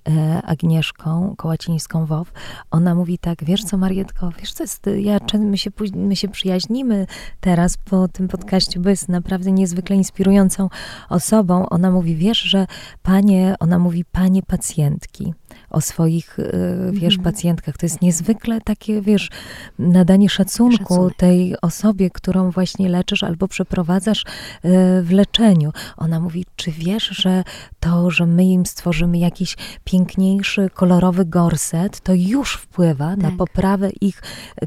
e, 0.09 0.43
Agnieszką 0.43 1.35
Kołacińską-Wow, 1.37 2.25
ona 2.71 2.95
mówi 2.95 3.19
tak, 3.19 3.45
wiesz 3.45 3.65
co 3.65 3.77
Marietko, 3.77 4.33
wiesz 4.41 4.53
co 4.53 4.65
jest, 4.65 4.87
ja, 4.97 5.19
my 5.39 5.59
się, 5.59 5.71
my 5.95 6.17
się 6.17 6.29
przyjaźnimy 6.29 7.07
teraz 7.41 7.77
po 7.77 8.09
tym 8.09 8.29
podcaście, 8.29 8.81
bo 8.81 8.91
jest 8.91 9.09
naprawdę 9.09 9.53
niezwykle 9.53 9.97
inspirującą 9.97 10.69
osobą. 11.09 11.69
Ona 11.69 11.91
mówi, 11.91 12.17
wiesz, 12.17 12.39
że 12.39 12.67
panie, 13.03 13.55
ona 13.61 13.79
mówi 13.79 14.05
panie 14.05 14.43
pacjentki 14.43 15.35
o 15.77 15.81
swoich, 15.81 16.39
e, 16.39 16.93
wiesz, 16.93 17.17
mhm. 17.17 17.33
pacjentkach. 17.33 17.77
To 17.77 17.87
jest 17.87 18.03
niezwykle 18.03 18.61
takie, 18.61 19.03
wiesz, 19.03 19.31
nadanie 19.79 20.29
szacunku 20.29 20.95
Szacunek. 20.95 21.17
tej 21.17 21.61
osobie, 21.61 22.11
którą 22.11 22.51
właśnie 22.51 22.89
leczysz 22.89 23.23
albo 23.23 23.49
przeprowadzasz 23.49 24.25
e, 24.25 25.03
w 25.03 25.11
leczeniu. 25.11 25.73
Ona 25.97 26.21
mówi, 26.21 26.45
czy 26.57 26.71
wiesz, 26.71 27.05
że 27.05 27.45
to, 27.81 28.11
że 28.11 28.27
my 28.27 28.45
im 28.45 28.67
stworzymy 28.67 29.19
jakiś 29.19 29.57
piękniejszy, 29.85 30.71
kolorowy 30.75 31.25
gorset, 31.25 32.01
to 32.01 32.15
już 32.15 32.57
wpływa 32.57 33.11
tak. 33.11 33.19
na 33.19 33.31
poprawę 33.31 33.91
ich 34.01 34.23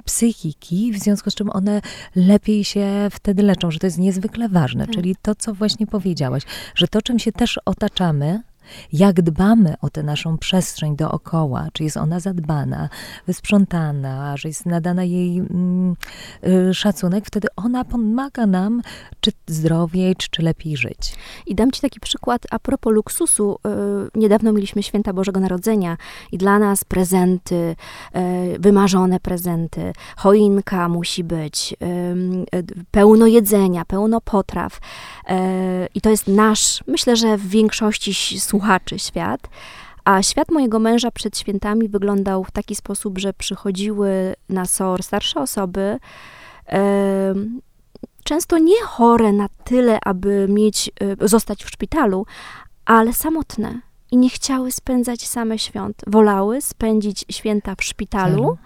psychiki, 0.05 0.91
w 0.91 0.99
związku 0.99 1.32
z 1.32 1.36
czym 1.36 1.49
one 1.49 1.82
lepiej 2.16 2.64
się 2.64 3.07
wtedy 3.12 3.43
leczą, 3.43 3.72
że 3.72 3.80
to 3.80 3.88
jest 3.88 3.97
niezwykle 3.97 4.49
ważne. 4.49 4.86
Tak. 4.86 4.95
Czyli 4.95 5.16
to, 5.22 5.36
co 5.36 5.53
właśnie 5.53 5.88
powiedziałaś, 5.88 6.43
że 6.76 6.88
to, 6.88 7.01
czym 7.01 7.20
się 7.20 7.32
też 7.32 7.60
otaczamy, 7.66 8.41
jak 8.93 9.22
dbamy 9.22 9.74
o 9.82 9.89
tę 9.89 10.03
naszą 10.03 10.38
przestrzeń 10.38 10.95
dookoła, 10.95 11.67
czy 11.74 11.84
jest 11.84 11.97
ona 11.97 12.20
zadbana, 12.20 12.89
wysprzątana, 13.28 14.38
że 14.38 14.47
jest 14.47 14.65
nadana 14.65 15.03
jej 15.03 15.38
mm, 15.38 15.95
y, 16.70 16.74
szacunek, 16.74 17.26
wtedy 17.26 17.47
ona 17.55 17.86
pomaga 17.86 18.45
nam, 18.47 18.82
czy 19.22 19.32
zdrowiej, 19.47 20.15
czy, 20.15 20.30
czy 20.30 20.41
lepiej 20.41 20.78
żyć. 20.78 21.15
I 21.45 21.55
dam 21.55 21.72
Ci 21.72 21.82
taki 21.82 21.99
przykład 21.99 22.41
a 22.51 22.59
propos 22.59 22.93
luksusu. 22.93 23.59
Y, 24.15 24.20
niedawno 24.20 24.53
mieliśmy 24.53 24.84
święta 24.84 25.13
Bożego 25.13 25.39
Narodzenia 25.39 25.97
i 26.32 26.38
dla 26.38 26.59
nas 26.59 26.84
prezenty, 26.84 27.55
y, 28.55 28.59
wymarzone 28.59 29.20
prezenty, 29.20 29.93
choinka 30.17 30.89
musi 30.89 31.24
być, 31.24 31.76
pełno 32.91 33.28
jedzenia, 33.28 33.86
pełno 33.86 34.22
potraw. 34.22 34.80
I 35.95 36.01
to 36.01 36.09
jest 36.09 36.28
nasz, 36.28 36.84
myślę, 36.88 37.15
że 37.15 37.38
w 37.38 37.47
większości 37.47 38.39
słuchaczy, 38.39 38.59
słuchaczy 38.60 38.99
świat. 38.99 39.49
A 40.05 40.24
świat 40.24 40.51
mojego 40.51 40.80
męża 40.80 41.12
przed 41.12 41.38
świętami 41.38 41.89
wyglądał 41.89 42.43
w 42.43 42.51
taki 42.51 42.76
sposób, 42.76 43.18
że 43.18 43.34
przychodziły 43.34 44.36
na 44.49 44.66
SOR 44.66 45.03
starsze 45.03 45.41
osoby, 45.41 45.99
e, 46.70 47.34
często 48.24 48.57
nie 48.57 48.82
chore 48.82 49.32
na 49.32 49.47
tyle, 49.64 49.99
aby 50.05 50.47
mieć, 50.49 50.91
e, 51.22 51.28
zostać 51.28 51.64
w 51.64 51.70
szpitalu, 51.70 52.26
ale 52.86 53.14
samotne 53.14 53.82
i 54.12 54.18
nie 54.18 54.30
chciały 54.30 54.72
spędzać 54.72 55.28
same 55.28 55.60
świąt. 55.60 56.01
Wolały 56.07 56.62
spędzić 56.62 57.26
święta 57.32 57.76
w 57.76 57.84
szpitalu 57.84 58.57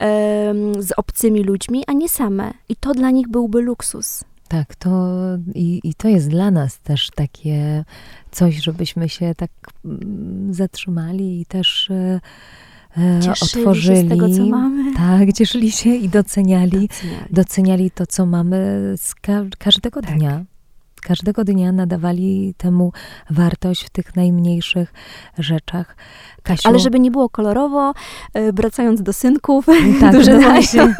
e, 0.00 0.54
z 0.78 0.92
obcymi 0.96 1.44
ludźmi, 1.44 1.84
a 1.86 1.92
nie 1.92 2.08
same. 2.08 2.52
I 2.68 2.76
to 2.76 2.94
dla 2.94 3.10
nich 3.10 3.28
byłby 3.28 3.62
luksus. 3.62 4.24
Tak, 4.50 4.74
to 4.74 5.16
i, 5.54 5.80
i 5.84 5.94
to 5.94 6.08
jest 6.08 6.28
dla 6.28 6.50
nas 6.50 6.78
też 6.78 7.10
takie 7.14 7.84
coś, 8.30 8.54
żebyśmy 8.54 9.08
się 9.08 9.34
tak 9.34 9.50
mm, 9.84 10.54
zatrzymali 10.54 11.40
i 11.40 11.46
też 11.46 11.90
e, 11.90 12.20
e 12.98 13.20
cieszyli 13.20 13.62
otworzyli. 13.62 13.96
Się 13.96 14.06
z 14.06 14.08
tego, 14.08 14.28
co 14.28 14.46
mamy. 14.46 14.94
Tak, 14.96 15.32
cieszyli 15.32 15.72
się 15.72 15.90
i 15.90 16.08
doceniali, 16.08 16.88
doceniali, 16.88 17.28
doceniali 17.30 17.90
to, 17.90 18.06
co 18.06 18.26
mamy 18.26 18.58
z 18.96 19.14
ka 19.14 19.44
każdego 19.58 20.02
tak. 20.02 20.18
dnia. 20.18 20.44
Każdego 21.02 21.44
dnia 21.44 21.72
nadawali 21.72 22.54
temu 22.56 22.92
wartość 23.30 23.84
w 23.84 23.90
tych 23.90 24.16
najmniejszych 24.16 24.92
rzeczach. 25.38 25.96
Kasiu, 26.42 26.68
Ale 26.68 26.78
żeby 26.78 27.00
nie 27.00 27.10
było 27.10 27.28
kolorowo, 27.28 27.92
e, 28.34 28.52
wracając 28.52 29.02
do 29.02 29.12
synków, 29.12 29.66
tak, 30.00 30.10
którzy 30.12 30.40
dają, 30.40 30.94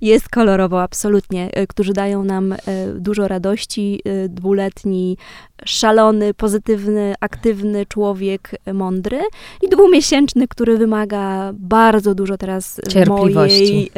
jest 0.00 0.28
kolorowo, 0.28 0.82
absolutnie, 0.82 1.50
e, 1.52 1.66
którzy 1.66 1.92
dają 1.92 2.24
nam 2.24 2.52
e, 2.52 2.56
dużo 2.94 3.28
radości. 3.28 4.00
Dwuletni, 4.28 5.16
szalony, 5.64 6.34
pozytywny, 6.34 7.14
aktywny 7.20 7.86
człowiek, 7.86 8.50
mądry 8.74 9.20
i 9.62 9.68
dwumiesięczny, 9.68 10.48
który 10.48 10.78
wymaga 10.78 11.50
bardzo 11.54 12.14
dużo 12.14 12.36
teraz 12.38 12.80
mojej 13.06 13.90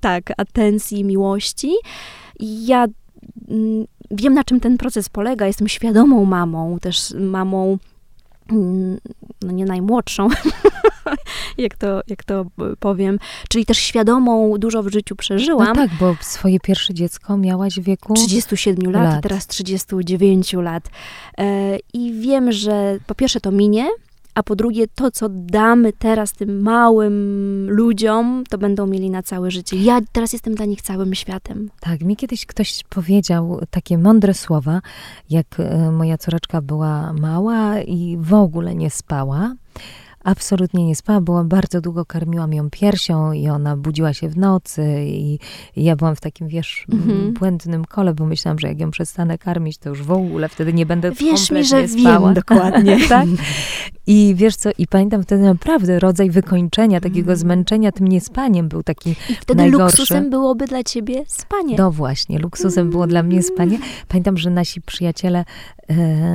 tak, 0.00 0.32
atencji, 0.36 1.04
miłości. 1.04 1.72
Ja 2.40 2.86
mm, 3.48 3.86
wiem, 4.10 4.34
na 4.34 4.44
czym 4.44 4.60
ten 4.60 4.78
proces 4.78 5.08
polega. 5.08 5.46
Jestem 5.46 5.68
świadomą 5.68 6.24
mamą, 6.24 6.78
też 6.78 7.14
mamą 7.18 7.78
no 9.42 9.52
nie 9.52 9.64
najmłodszą, 9.64 10.28
jak, 11.58 11.76
to, 11.76 12.00
jak 12.06 12.24
to 12.24 12.46
powiem, 12.80 13.18
czyli 13.48 13.66
też 13.66 13.78
świadomą 13.78 14.58
dużo 14.58 14.82
w 14.82 14.92
życiu 14.92 15.16
przeżyłam. 15.16 15.68
No 15.68 15.74
tak, 15.74 15.90
bo 16.00 16.16
swoje 16.20 16.60
pierwsze 16.60 16.94
dziecko 16.94 17.36
miałaś 17.36 17.74
w 17.74 17.82
wieku 17.82 18.14
37 18.14 18.92
lat, 18.92 19.04
lat. 19.04 19.22
teraz 19.22 19.46
39 19.46 20.52
lat. 20.52 20.88
E, 21.38 21.78
I 21.92 22.12
wiem, 22.12 22.52
że 22.52 22.98
po 23.06 23.14
pierwsze 23.14 23.40
to 23.40 23.50
minie, 23.50 23.88
a 24.38 24.42
po 24.42 24.56
drugie 24.56 24.88
to, 24.94 25.10
co 25.10 25.28
damy 25.28 25.92
teraz 25.92 26.32
tym 26.32 26.62
małym 26.62 27.66
ludziom, 27.70 28.44
to 28.50 28.58
będą 28.58 28.86
mieli 28.86 29.10
na 29.10 29.22
całe 29.22 29.50
życie. 29.50 29.76
Ja 29.76 30.00
teraz 30.12 30.32
jestem 30.32 30.54
dla 30.54 30.64
nich 30.64 30.82
całym 30.82 31.14
światem. 31.14 31.70
Tak, 31.80 32.00
mi 32.00 32.16
kiedyś 32.16 32.46
ktoś 32.46 32.84
powiedział 32.88 33.60
takie 33.70 33.98
mądre 33.98 34.34
słowa, 34.34 34.80
jak 35.30 35.46
e, 35.58 35.90
moja 35.90 36.18
córeczka 36.18 36.62
była 36.62 37.12
mała 37.12 37.80
i 37.80 38.16
w 38.20 38.34
ogóle 38.34 38.74
nie 38.74 38.90
spała 38.90 39.54
absolutnie 40.24 40.86
nie 40.86 40.96
spała. 40.96 41.20
Byłam 41.20 41.48
bardzo 41.48 41.80
długo, 41.80 42.04
karmiłam 42.04 42.52
ją 42.52 42.70
piersią 42.70 43.32
i 43.32 43.48
ona 43.48 43.76
budziła 43.76 44.12
się 44.12 44.28
w 44.28 44.36
nocy 44.36 45.04
i, 45.04 45.38
i 45.76 45.84
ja 45.84 45.96
byłam 45.96 46.16
w 46.16 46.20
takim, 46.20 46.48
wiesz, 46.48 46.86
mhm. 46.92 47.32
błędnym 47.32 47.84
kole, 47.84 48.14
bo 48.14 48.26
myślałam, 48.26 48.58
że 48.58 48.68
jak 48.68 48.80
ją 48.80 48.90
przestanę 48.90 49.38
karmić, 49.38 49.78
to 49.78 49.88
już 49.88 50.02
w 50.02 50.10
ogóle 50.10 50.48
wtedy 50.48 50.72
nie 50.72 50.86
będę 50.86 51.12
Wiesz 51.12 51.50
mi, 51.50 51.64
że 51.64 51.88
spała. 51.88 52.26
wiem 52.26 52.34
dokładnie. 52.34 52.98
tak? 53.08 53.26
I 54.10 54.34
wiesz 54.34 54.56
co, 54.56 54.70
i 54.78 54.86
pamiętam 54.86 55.22
wtedy 55.22 55.42
naprawdę 55.42 55.98
rodzaj 55.98 56.30
wykończenia, 56.30 57.00
takiego 57.00 57.30
mm. 57.30 57.36
zmęczenia 57.36 57.92
tym 57.92 58.08
niespaniem 58.08 58.68
był 58.68 58.82
taki 58.82 59.10
I 59.10 59.14
wtedy 59.14 59.54
najgorszy. 59.62 59.96
luksusem 59.96 60.30
byłoby 60.30 60.66
dla 60.66 60.82
ciebie 60.82 61.22
spanie. 61.26 61.76
No 61.78 61.90
właśnie, 61.90 62.38
luksusem 62.38 62.80
mm. 62.80 62.90
było 62.90 63.06
dla 63.06 63.22
mnie 63.22 63.42
spanie. 63.42 63.78
Pamiętam, 64.08 64.36
że 64.36 64.50
nasi 64.50 64.80
przyjaciele 64.80 65.38
e, 65.38 65.44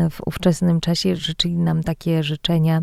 w 0.09 0.28
ówczesnym 0.28 0.80
czasie 0.80 1.15
życzyli 1.15 1.57
nam 1.57 1.84
takie 1.84 2.24
życzenia 2.24 2.82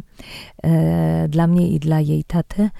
e, 0.62 1.28
dla 1.28 1.46
mnie 1.46 1.68
i 1.68 1.78
dla 1.78 2.00
jej 2.00 2.24
taty. 2.24 2.70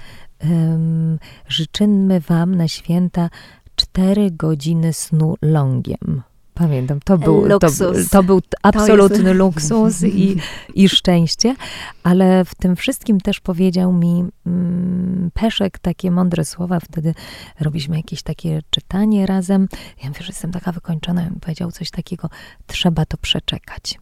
życzymy 1.48 2.20
wam 2.20 2.54
na 2.54 2.68
święta 2.68 3.30
cztery 3.76 4.30
godziny 4.30 4.92
snu 4.92 5.36
longiem. 5.42 6.22
Pamiętam, 6.60 7.00
to 7.04 7.18
był, 7.18 7.48
to, 7.58 7.68
to, 8.10 8.22
był 8.22 8.40
absolutny 8.62 9.24
to 9.24 9.32
luksus 9.32 10.02
i, 10.02 10.36
i 10.82 10.88
szczęście, 10.88 11.56
ale 12.02 12.44
w 12.44 12.54
tym 12.54 12.76
wszystkim 12.76 13.20
też 13.20 13.40
powiedział 13.40 13.92
mi 13.92 14.24
mm, 14.46 15.30
Peszek 15.34 15.78
takie 15.78 16.10
mądre 16.10 16.44
słowa. 16.44 16.80
Wtedy 16.80 17.14
robiliśmy 17.60 17.96
jakieś 17.96 18.22
takie 18.22 18.60
czytanie 18.70 19.26
razem. 19.26 19.68
Ja 20.02 20.08
mówię, 20.08 20.20
że 20.22 20.28
jestem 20.28 20.52
taka 20.52 20.72
wykończona. 20.72 21.22
On 21.22 21.40
powiedział 21.40 21.72
coś 21.72 21.90
takiego, 21.90 22.28
trzeba 22.66 23.06
to 23.06 23.16
przeczekać. 23.16 23.98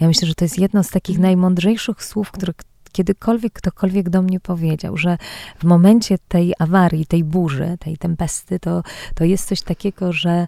Ja 0.00 0.08
myślę, 0.08 0.28
że 0.28 0.34
to 0.34 0.44
jest 0.44 0.58
jedno 0.58 0.82
z 0.84 0.90
takich 0.90 1.18
najmądrzejszych 1.18 2.04
słów, 2.04 2.30
które 2.30 2.52
kiedykolwiek 2.92 3.52
ktokolwiek 3.52 4.10
do 4.10 4.22
mnie 4.22 4.40
powiedział, 4.40 4.96
że 4.96 5.18
w 5.58 5.64
momencie 5.64 6.18
tej 6.28 6.54
awarii, 6.58 7.06
tej 7.06 7.24
burzy, 7.24 7.76
tej 7.80 7.96
tempesty, 7.96 8.60
to, 8.60 8.82
to 9.14 9.24
jest 9.24 9.48
coś 9.48 9.62
takiego, 9.62 10.12
że 10.12 10.46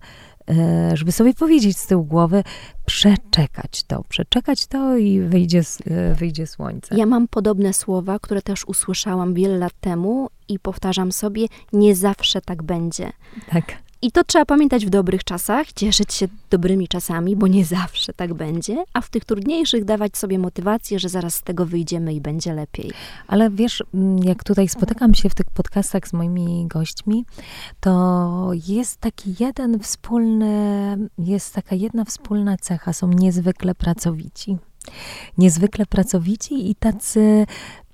żeby 0.95 1.12
sobie 1.12 1.34
powiedzieć 1.34 1.78
z 1.78 1.86
tyłu 1.86 2.05
głowy, 2.05 2.45
przeczekać 2.86 3.84
to, 3.84 4.05
przeczekać 4.09 4.66
to 4.66 4.97
i 4.97 5.20
wyjdzie, 5.20 5.62
e, 5.90 6.14
wyjdzie 6.14 6.47
słońce. 6.47 6.97
Ja 6.97 7.07
mam 7.07 7.28
podobne 7.28 7.72
słowa, 7.72 8.18
które 8.18 8.43
też 8.43 8.64
usłyszałam 8.64 9.34
wiele 9.34 9.59
lat 9.59 9.72
temu 9.80 10.28
i 10.49 10.59
powtarzam 10.59 11.12
sobie, 11.12 11.47
nie 11.72 11.97
zawsze 11.97 12.40
tak 12.40 12.62
będzie. 12.62 13.12
Tak. 13.51 13.64
I 14.03 14.12
to 14.12 14.24
trzeba 14.24 14.44
pamiętać 14.44 14.86
w 14.86 14.90
dobrych 14.90 15.24
czasach, 15.24 15.72
cieszyć 15.72 16.14
się 16.14 16.28
dobrymi 16.50 16.88
czasami, 16.88 17.36
bo 17.36 17.46
nie 17.46 17.64
zawsze 17.64 18.12
tak 18.12 18.34
będzie, 18.34 18.84
a 18.92 19.00
w 19.00 19.11
tych 19.11 19.24
trudniejszych 19.24 19.84
dawać 19.84 20.16
sobie 20.16 20.38
motywację, 20.38 20.98
że 20.98 21.09
zaraz 21.09 21.34
z 21.34 21.42
tego 21.42 21.66
wyjdziemy 21.66 22.14
i 22.14 22.20
będzie 22.20 22.55
lepiej. 22.55 22.90
Ale 23.26 23.50
wiesz, 23.50 23.82
mm, 23.94 24.18
jak 24.18 24.44
tutaj 24.44 24.68
spotykam 24.68 25.14
się 25.14 25.28
w 25.28 25.34
tych 25.34 25.46
podcastach 25.50 26.09
z 26.09 26.12
moimi 26.12 26.66
gośćmi, 26.66 27.24
to 27.80 28.50
jest 28.68 28.96
taki 28.96 29.34
jeden 29.40 29.78
wspólny, 29.78 30.96
jest 31.18 31.55
taka 31.55 31.74
jedna 31.74 32.05
wspólna 32.05 32.57
cecha, 32.57 32.92
są 32.92 33.09
niezwykle 33.09 33.74
pracowici 33.74 34.59
niezwykle 35.38 35.86
pracowici 35.86 36.70
i 36.70 36.74
tacy 36.74 37.46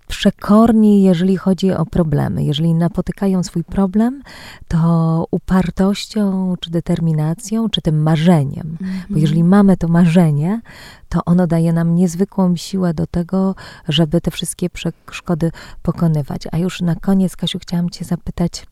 przekorni, 0.08 1.02
jeżeli 1.02 1.36
chodzi 1.36 1.72
o 1.72 1.86
problemy. 1.86 2.44
Jeżeli 2.44 2.74
napotykają 2.74 3.42
swój 3.42 3.64
problem, 3.64 4.22
to 4.68 5.26
upartością, 5.30 6.54
czy 6.60 6.70
determinacją, 6.70 7.70
czy 7.70 7.82
tym 7.82 8.02
marzeniem. 8.02 8.76
Bo 8.80 8.86
mhm. 8.86 9.20
jeżeli 9.20 9.44
mamy 9.44 9.76
to 9.76 9.88
marzenie, 9.88 10.60
to 11.08 11.24
ono 11.24 11.46
daje 11.46 11.72
nam 11.72 11.94
niezwykłą 11.94 12.56
siłę 12.56 12.94
do 12.94 13.06
tego, 13.06 13.54
żeby 13.88 14.20
te 14.20 14.30
wszystkie 14.30 14.70
przeszkody 14.70 15.50
pokonywać. 15.82 16.42
A 16.52 16.58
już 16.58 16.80
na 16.80 16.94
koniec, 16.94 17.36
Kasiu, 17.36 17.58
chciałam 17.58 17.90
Cię 17.90 18.04
zapytać, 18.04 18.66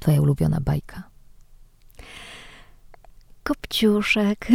Twoja 0.00 0.20
ulubiona 0.20 0.60
bajka. 0.60 1.09
Kopciuszek. 3.50 4.46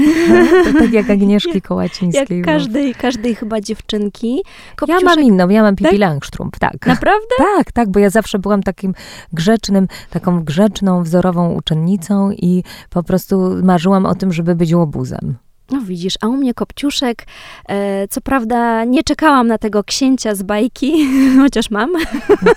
To 0.63 0.79
tak 0.79 0.93
jak 0.93 1.09
Agnieszki 1.09 1.61
Kołacińskiej. 1.69 2.37
Jak 2.37 2.45
każdej, 2.45 2.95
każdej 2.95 3.35
chyba 3.35 3.61
dziewczynki. 3.61 4.41
Kopciuszek. 4.75 5.03
Ja 5.03 5.09
mam 5.15 5.23
inną, 5.23 5.49
ja 5.49 5.63
mam 5.63 5.75
Pipi 5.75 5.89
tak? 5.89 5.99
Langstrumpf, 5.99 6.59
tak. 6.59 6.87
Naprawdę? 6.87 7.35
Tak, 7.37 7.71
tak, 7.71 7.89
bo 7.89 7.99
ja 7.99 8.09
zawsze 8.09 8.39
byłam 8.39 8.63
takim 8.63 8.93
grzecznym, 9.33 9.87
taką 10.09 10.43
grzeczną, 10.43 11.03
wzorową 11.03 11.53
uczennicą 11.53 12.31
i 12.31 12.63
po 12.89 13.03
prostu 13.03 13.55
marzyłam 13.63 14.05
o 14.05 14.15
tym, 14.15 14.33
żeby 14.33 14.55
być 14.55 14.73
łobuzem. 14.73 15.35
No 15.71 15.81
widzisz, 15.81 16.15
a 16.21 16.27
u 16.27 16.31
mnie 16.31 16.53
Kopciuszek, 16.53 17.25
e, 17.69 18.07
co 18.07 18.21
prawda 18.21 18.83
nie 18.83 19.03
czekałam 19.03 19.47
na 19.47 19.57
tego 19.57 19.83
księcia 19.83 20.35
z 20.35 20.43
bajki, 20.43 21.07
chociaż 21.41 21.69
mam. 21.69 21.93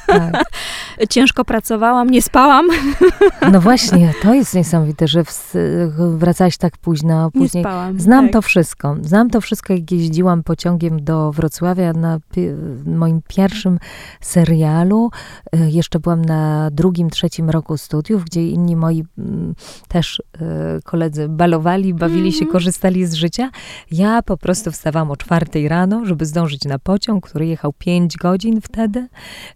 Tak. 0.07 0.45
Ciężko 1.11 1.45
pracowałam, 1.45 2.11
nie 2.11 2.23
spałam. 2.23 2.69
No 3.53 3.61
właśnie, 3.69 4.15
to 4.23 4.35
jest 4.35 4.55
niesamowite, 4.55 5.09
że 5.09 5.23
wracałaś 5.97 6.57
tak 6.57 6.79
późno. 6.79 7.31
Później. 7.31 7.65
Nie 7.65 7.71
spałam. 7.71 8.01
Znam 8.01 8.25
tak. 8.25 8.33
to 8.33 8.43
wszystko. 8.43 8.97
Znam 9.03 9.31
to 9.31 9.41
wszystko, 9.41 9.73
jak 9.73 9.93
jeździłam 9.93 10.43
pociągiem 10.43 11.05
do 11.05 11.33
Wrocławia 11.33 11.93
na 11.93 12.19
moim 12.87 13.21
pierwszym 13.29 13.79
serialu. 14.21 15.11
E, 15.53 15.71
jeszcze 15.71 16.01
byłam 16.01 16.25
na 16.25 16.71
drugim, 16.71 17.11
trzecim 17.11 17.51
roku 17.51 17.77
studiów, 17.77 18.25
gdzie 18.25 18.49
inni 18.49 18.77
moi 18.77 19.05
też 19.89 20.23
e, 20.41 20.45
koledzy 20.85 21.29
balowali, 21.29 21.95
bawili 21.95 22.33
się, 22.33 22.45
mhm. 22.45 22.53
Z 23.07 23.15
życia. 23.15 23.51
Ja 23.91 24.23
po 24.23 24.37
prostu 24.37 24.71
wstawałam 24.71 25.11
o 25.11 25.17
czwartej 25.17 25.69
rano, 25.69 26.07
żeby 26.07 26.27
zdążyć 26.27 26.65
na 26.65 26.79
pociąg, 26.79 27.29
który 27.29 27.47
jechał 27.47 27.73
pięć 27.73 28.17
godzin 28.17 28.61
wtedy. 28.61 29.09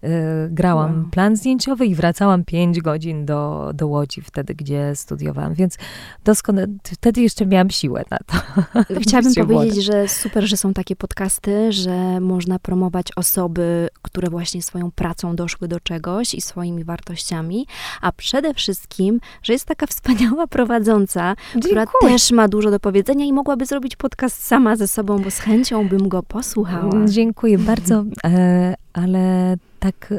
Yy, 0.02 0.10
grałam 0.50 0.94
wow. 0.94 1.10
plan 1.10 1.36
zdjęciowy 1.36 1.86
i 1.86 1.94
wracałam 1.94 2.44
pięć 2.44 2.80
godzin 2.80 3.26
do, 3.26 3.70
do 3.74 3.86
Łodzi 3.86 4.22
wtedy, 4.22 4.54
gdzie 4.54 4.96
studiowałam, 4.96 5.54
więc 5.54 5.76
doskonale, 6.24 6.66
wtedy 6.84 7.20
jeszcze 7.20 7.46
miałam 7.46 7.70
siłę 7.70 8.04
na 8.10 8.18
to. 8.18 8.62
Chciałabym 9.02 9.34
powiedzieć, 9.34 9.84
że 9.84 10.08
super, 10.08 10.44
że 10.44 10.56
są 10.56 10.74
takie 10.74 10.96
podcasty, 10.96 11.72
że 11.72 12.20
można 12.20 12.58
promować 12.58 13.06
osoby, 13.16 13.88
które 14.02 14.30
właśnie 14.30 14.62
swoją 14.62 14.90
pracą 14.90 15.36
doszły 15.36 15.68
do 15.68 15.80
czegoś 15.80 16.34
i 16.34 16.40
swoimi 16.40 16.84
wartościami, 16.84 17.66
a 18.00 18.12
przede 18.12 18.54
wszystkim, 18.54 19.20
że 19.42 19.52
jest 19.52 19.64
taka 19.64 19.86
wspaniała 19.86 20.46
prowadząca, 20.46 21.34
Dziękuję. 21.54 21.86
która 21.86 22.10
też 22.10 22.30
ma 22.30 22.48
dużo 22.48 22.70
do 22.70 22.80
powiedzenia 22.80 23.24
i 23.24 23.31
mogłaby 23.32 23.66
zrobić 23.66 23.96
podcast 23.96 24.44
sama 24.44 24.76
ze 24.76 24.88
sobą, 24.88 25.18
bo 25.18 25.30
z 25.30 25.38
chęcią 25.38 25.88
bym 25.88 26.08
go 26.08 26.22
posłuchała. 26.22 26.92
Mm, 26.92 27.08
dziękuję 27.08 27.58
bardzo, 27.58 28.04
e, 28.24 28.74
ale 28.92 29.56
tak 29.80 30.14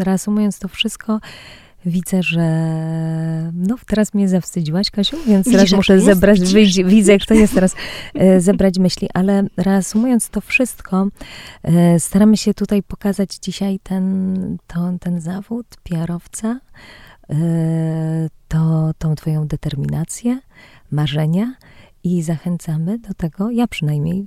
reasumując 0.00 0.58
to 0.58 0.68
wszystko, 0.68 1.20
widzę, 1.86 2.22
że 2.22 2.46
no 3.54 3.76
teraz 3.86 4.14
mnie 4.14 4.28
zawstydziłaś, 4.28 4.90
Kasiu, 4.90 5.16
więc 5.26 5.46
Widzisz, 5.46 5.60
teraz 5.60 5.72
muszę 5.72 6.00
zebrać, 6.00 6.40
widzisz? 6.40 6.86
widzę 6.86 7.12
jak 7.12 7.26
to 7.26 7.34
jest 7.34 7.54
teraz, 7.54 7.74
e, 8.14 8.40
zebrać 8.50 8.78
myśli, 8.78 9.08
ale 9.14 9.46
reasumując 9.56 10.28
to 10.28 10.40
wszystko, 10.40 11.06
e, 11.62 12.00
staramy 12.00 12.36
się 12.36 12.54
tutaj 12.54 12.82
pokazać 12.82 13.36
dzisiaj 13.42 13.78
ten, 13.82 14.56
to, 14.66 14.92
ten 15.00 15.20
zawód 15.20 15.66
PR-owca, 15.82 16.60
to, 18.48 18.90
tą 18.98 19.14
twoją 19.14 19.46
determinację, 19.46 20.38
marzenia, 20.90 21.54
i 22.04 22.22
zachęcamy 22.22 22.98
do 22.98 23.14
tego, 23.14 23.50
ja 23.50 23.66
przynajmniej 23.66 24.26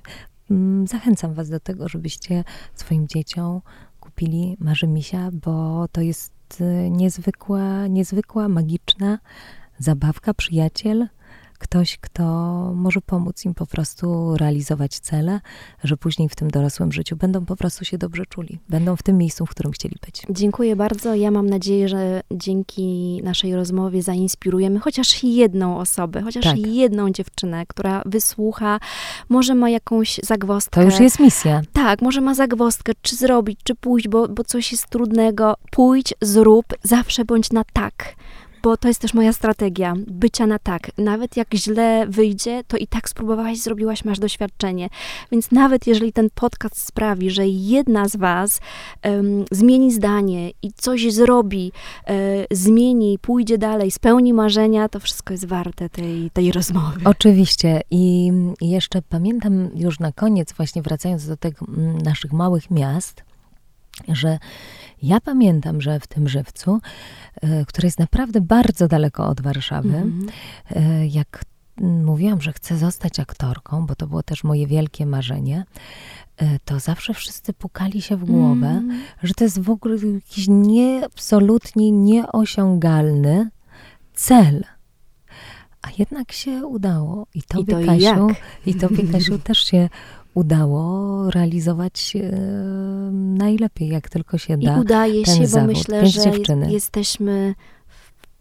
mm, 0.51 0.87
zachęcam 0.87 1.33
Was 1.33 1.49
do 1.49 1.59
tego, 1.59 1.89
żebyście 1.89 2.43
swoim 2.75 3.07
dzieciom 3.07 3.61
kupili 3.99 4.57
Marzymisia, 4.59 5.29
bo 5.33 5.87
to 5.91 6.01
jest 6.01 6.33
y, 6.61 6.89
niezwykła, 6.89 7.87
niezwykła, 7.87 8.49
magiczna 8.49 9.19
zabawka, 9.79 10.33
przyjaciel, 10.33 11.07
ktoś, 11.63 11.97
kto 11.97 12.23
może 12.75 13.01
pomóc 13.01 13.45
im 13.45 13.53
po 13.53 13.65
prostu 13.65 14.37
realizować 14.37 14.99
cele, 14.99 15.39
że 15.83 15.97
później 15.97 16.29
w 16.29 16.35
tym 16.35 16.51
dorosłym 16.51 16.91
życiu 16.91 17.15
będą 17.15 17.45
po 17.45 17.55
prostu 17.55 17.85
się 17.85 17.97
dobrze 17.97 18.25
czuli, 18.25 18.59
będą 18.69 18.95
w 18.95 19.03
tym 19.03 19.17
miejscu, 19.17 19.45
w 19.45 19.49
którym 19.49 19.71
chcieli 19.71 19.95
być. 20.05 20.21
Dziękuję 20.29 20.75
bardzo. 20.75 21.15
Ja 21.15 21.31
mam 21.31 21.49
nadzieję, 21.49 21.89
że 21.89 22.21
dzięki 22.31 23.21
naszej 23.23 23.55
rozmowie 23.55 24.03
zainspirujemy 24.03 24.79
chociaż 24.79 25.23
jedną 25.23 25.77
osobę, 25.77 26.21
chociaż 26.21 26.43
tak. 26.43 26.57
jedną 26.57 27.09
dziewczynę, 27.09 27.65
która 27.65 28.01
wysłucha, 28.05 28.79
może 29.29 29.55
ma 29.55 29.69
jakąś 29.69 30.19
zagwozdkę. 30.23 30.81
To 30.81 30.85
już 30.85 30.99
jest 30.99 31.19
misja. 31.19 31.61
Tak, 31.73 32.01
może 32.01 32.21
ma 32.21 32.35
zagwozdkę, 32.35 32.93
czy 33.01 33.15
zrobić, 33.15 33.59
czy 33.63 33.75
pójść, 33.75 34.07
bo, 34.07 34.27
bo 34.27 34.43
coś 34.43 34.71
jest 34.71 34.89
trudnego. 34.89 35.55
Pójdź, 35.71 36.13
zrób, 36.21 36.65
zawsze 36.83 37.25
bądź 37.25 37.51
na 37.51 37.63
tak 37.73 38.15
bo 38.63 38.77
to 38.77 38.87
jest 38.87 39.01
też 39.01 39.13
moja 39.13 39.33
strategia, 39.33 39.93
bycia 40.07 40.47
na 40.47 40.59
tak. 40.59 40.91
Nawet 40.97 41.37
jak 41.37 41.47
źle 41.55 42.05
wyjdzie, 42.07 42.63
to 42.67 42.77
i 42.77 42.87
tak 42.87 43.09
spróbowałaś, 43.09 43.57
zrobiłaś, 43.57 44.05
masz 44.05 44.19
doświadczenie. 44.19 44.89
Więc 45.31 45.51
nawet 45.51 45.87
jeżeli 45.87 46.13
ten 46.13 46.29
podcast 46.35 46.85
sprawi, 46.87 47.29
że 47.29 47.47
jedna 47.47 48.09
z 48.09 48.15
was 48.15 48.59
um, 49.03 49.45
zmieni 49.51 49.91
zdanie 49.91 50.51
i 50.61 50.71
coś 50.75 51.13
zrobi, 51.13 51.71
um, 52.07 52.17
zmieni, 52.51 53.19
pójdzie 53.19 53.57
dalej, 53.57 53.91
spełni 53.91 54.33
marzenia, 54.33 54.89
to 54.89 54.99
wszystko 54.99 55.33
jest 55.33 55.45
warte 55.45 55.89
tej, 55.89 56.31
tej 56.31 56.51
rozmowy. 56.51 56.99
Oczywiście. 57.05 57.81
I 57.91 58.31
jeszcze 58.61 59.01
pamiętam 59.01 59.69
już 59.75 59.99
na 59.99 60.11
koniec, 60.11 60.53
właśnie 60.53 60.81
wracając 60.81 61.27
do 61.27 61.37
tych 61.37 61.53
naszych 62.03 62.33
małych 62.33 62.71
miast, 62.71 63.23
że 64.07 64.39
ja 65.01 65.21
pamiętam, 65.21 65.81
że 65.81 65.99
w 65.99 66.07
tym 66.07 66.29
żywcu, 66.29 66.79
e, 67.41 67.65
który 67.65 67.85
jest 67.85 67.99
naprawdę 67.99 68.41
bardzo 68.41 68.87
daleko 68.87 69.27
od 69.27 69.41
Warszawy, 69.41 69.97
mm 69.97 70.27
-hmm. 70.27 71.09
jak 71.09 71.45
mówiłam, 71.81 72.41
że 72.41 72.53
chcę 72.53 72.77
zostać 72.77 73.19
aktorką, 73.19 73.85
bo 73.85 73.95
to 73.95 74.07
było 74.07 74.23
też 74.23 74.43
moje 74.43 74.67
wielkie 74.67 75.05
marzenie, 75.05 75.65
e, 76.37 76.59
to 76.65 76.79
zawsze 76.79 77.13
wszyscy 77.13 77.53
pukali 77.53 78.01
się 78.01 78.17
w 78.17 78.25
głowę, 78.25 78.67
mm. 78.67 79.01
że 79.23 79.33
to 79.33 79.43
jest 79.43 79.61
w 79.61 79.69
ogóle 79.69 79.95
jakiś 80.13 80.45
nie, 80.49 81.05
absolutnie 81.05 81.91
nieosiągalny 81.91 83.49
cel. 84.13 84.63
A 85.81 85.87
jednak 85.97 86.31
się 86.31 86.65
udało. 86.65 87.27
I 87.33 87.43
tobie, 87.43 87.73
I 87.73 87.85
to 87.85 87.91
Kasiu, 87.91 88.27
jak? 88.27 88.37
i 88.65 88.75
tobie, 88.75 89.07
Kasiu, 89.11 89.39
też 89.49 89.57
się 89.57 89.89
udało 90.33 91.31
realizować 91.31 92.13
e, 92.15 92.31
najlepiej, 93.11 93.89
jak 93.89 94.09
tylko 94.09 94.37
się 94.37 94.57
da. 94.57 94.77
I 94.77 94.79
udaje 94.79 95.25
się, 95.25 95.47
zawód. 95.47 95.67
bo 95.67 95.79
myślę, 95.79 96.07
że 96.07 96.21
dziewczyny. 96.21 96.71
jesteśmy 96.71 97.55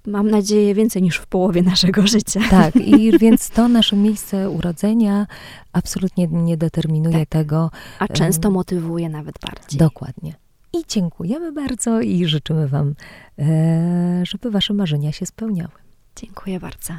mam 0.06 0.30
nadzieję, 0.30 0.74
więcej 0.74 1.02
niż 1.02 1.16
w 1.16 1.26
połowie 1.26 1.62
naszego 1.62 2.06
życia. 2.16 2.40
Tak, 2.50 2.76
i 2.76 3.18
więc 3.18 3.50
to 3.50 3.68
nasze 3.68 3.96
miejsce 3.96 4.50
urodzenia 4.50 5.26
absolutnie 5.72 6.26
nie 6.26 6.56
determinuje 6.56 7.18
tak. 7.18 7.28
tego. 7.28 7.70
A 7.98 8.08
często 8.08 8.48
um, 8.48 8.54
motywuje 8.54 9.08
nawet 9.08 9.34
bardziej. 9.46 9.78
Dokładnie. 9.78 10.34
I 10.72 10.84
dziękujemy 10.88 11.52
bardzo 11.52 12.00
i 12.00 12.26
życzymy 12.26 12.68
Wam, 12.68 12.94
e, 13.38 14.22
żeby 14.26 14.50
Wasze 14.50 14.74
marzenia 14.74 15.12
się 15.12 15.26
spełniały. 15.26 15.72
Dziękuję 16.16 16.60
bardzo. 16.60 16.94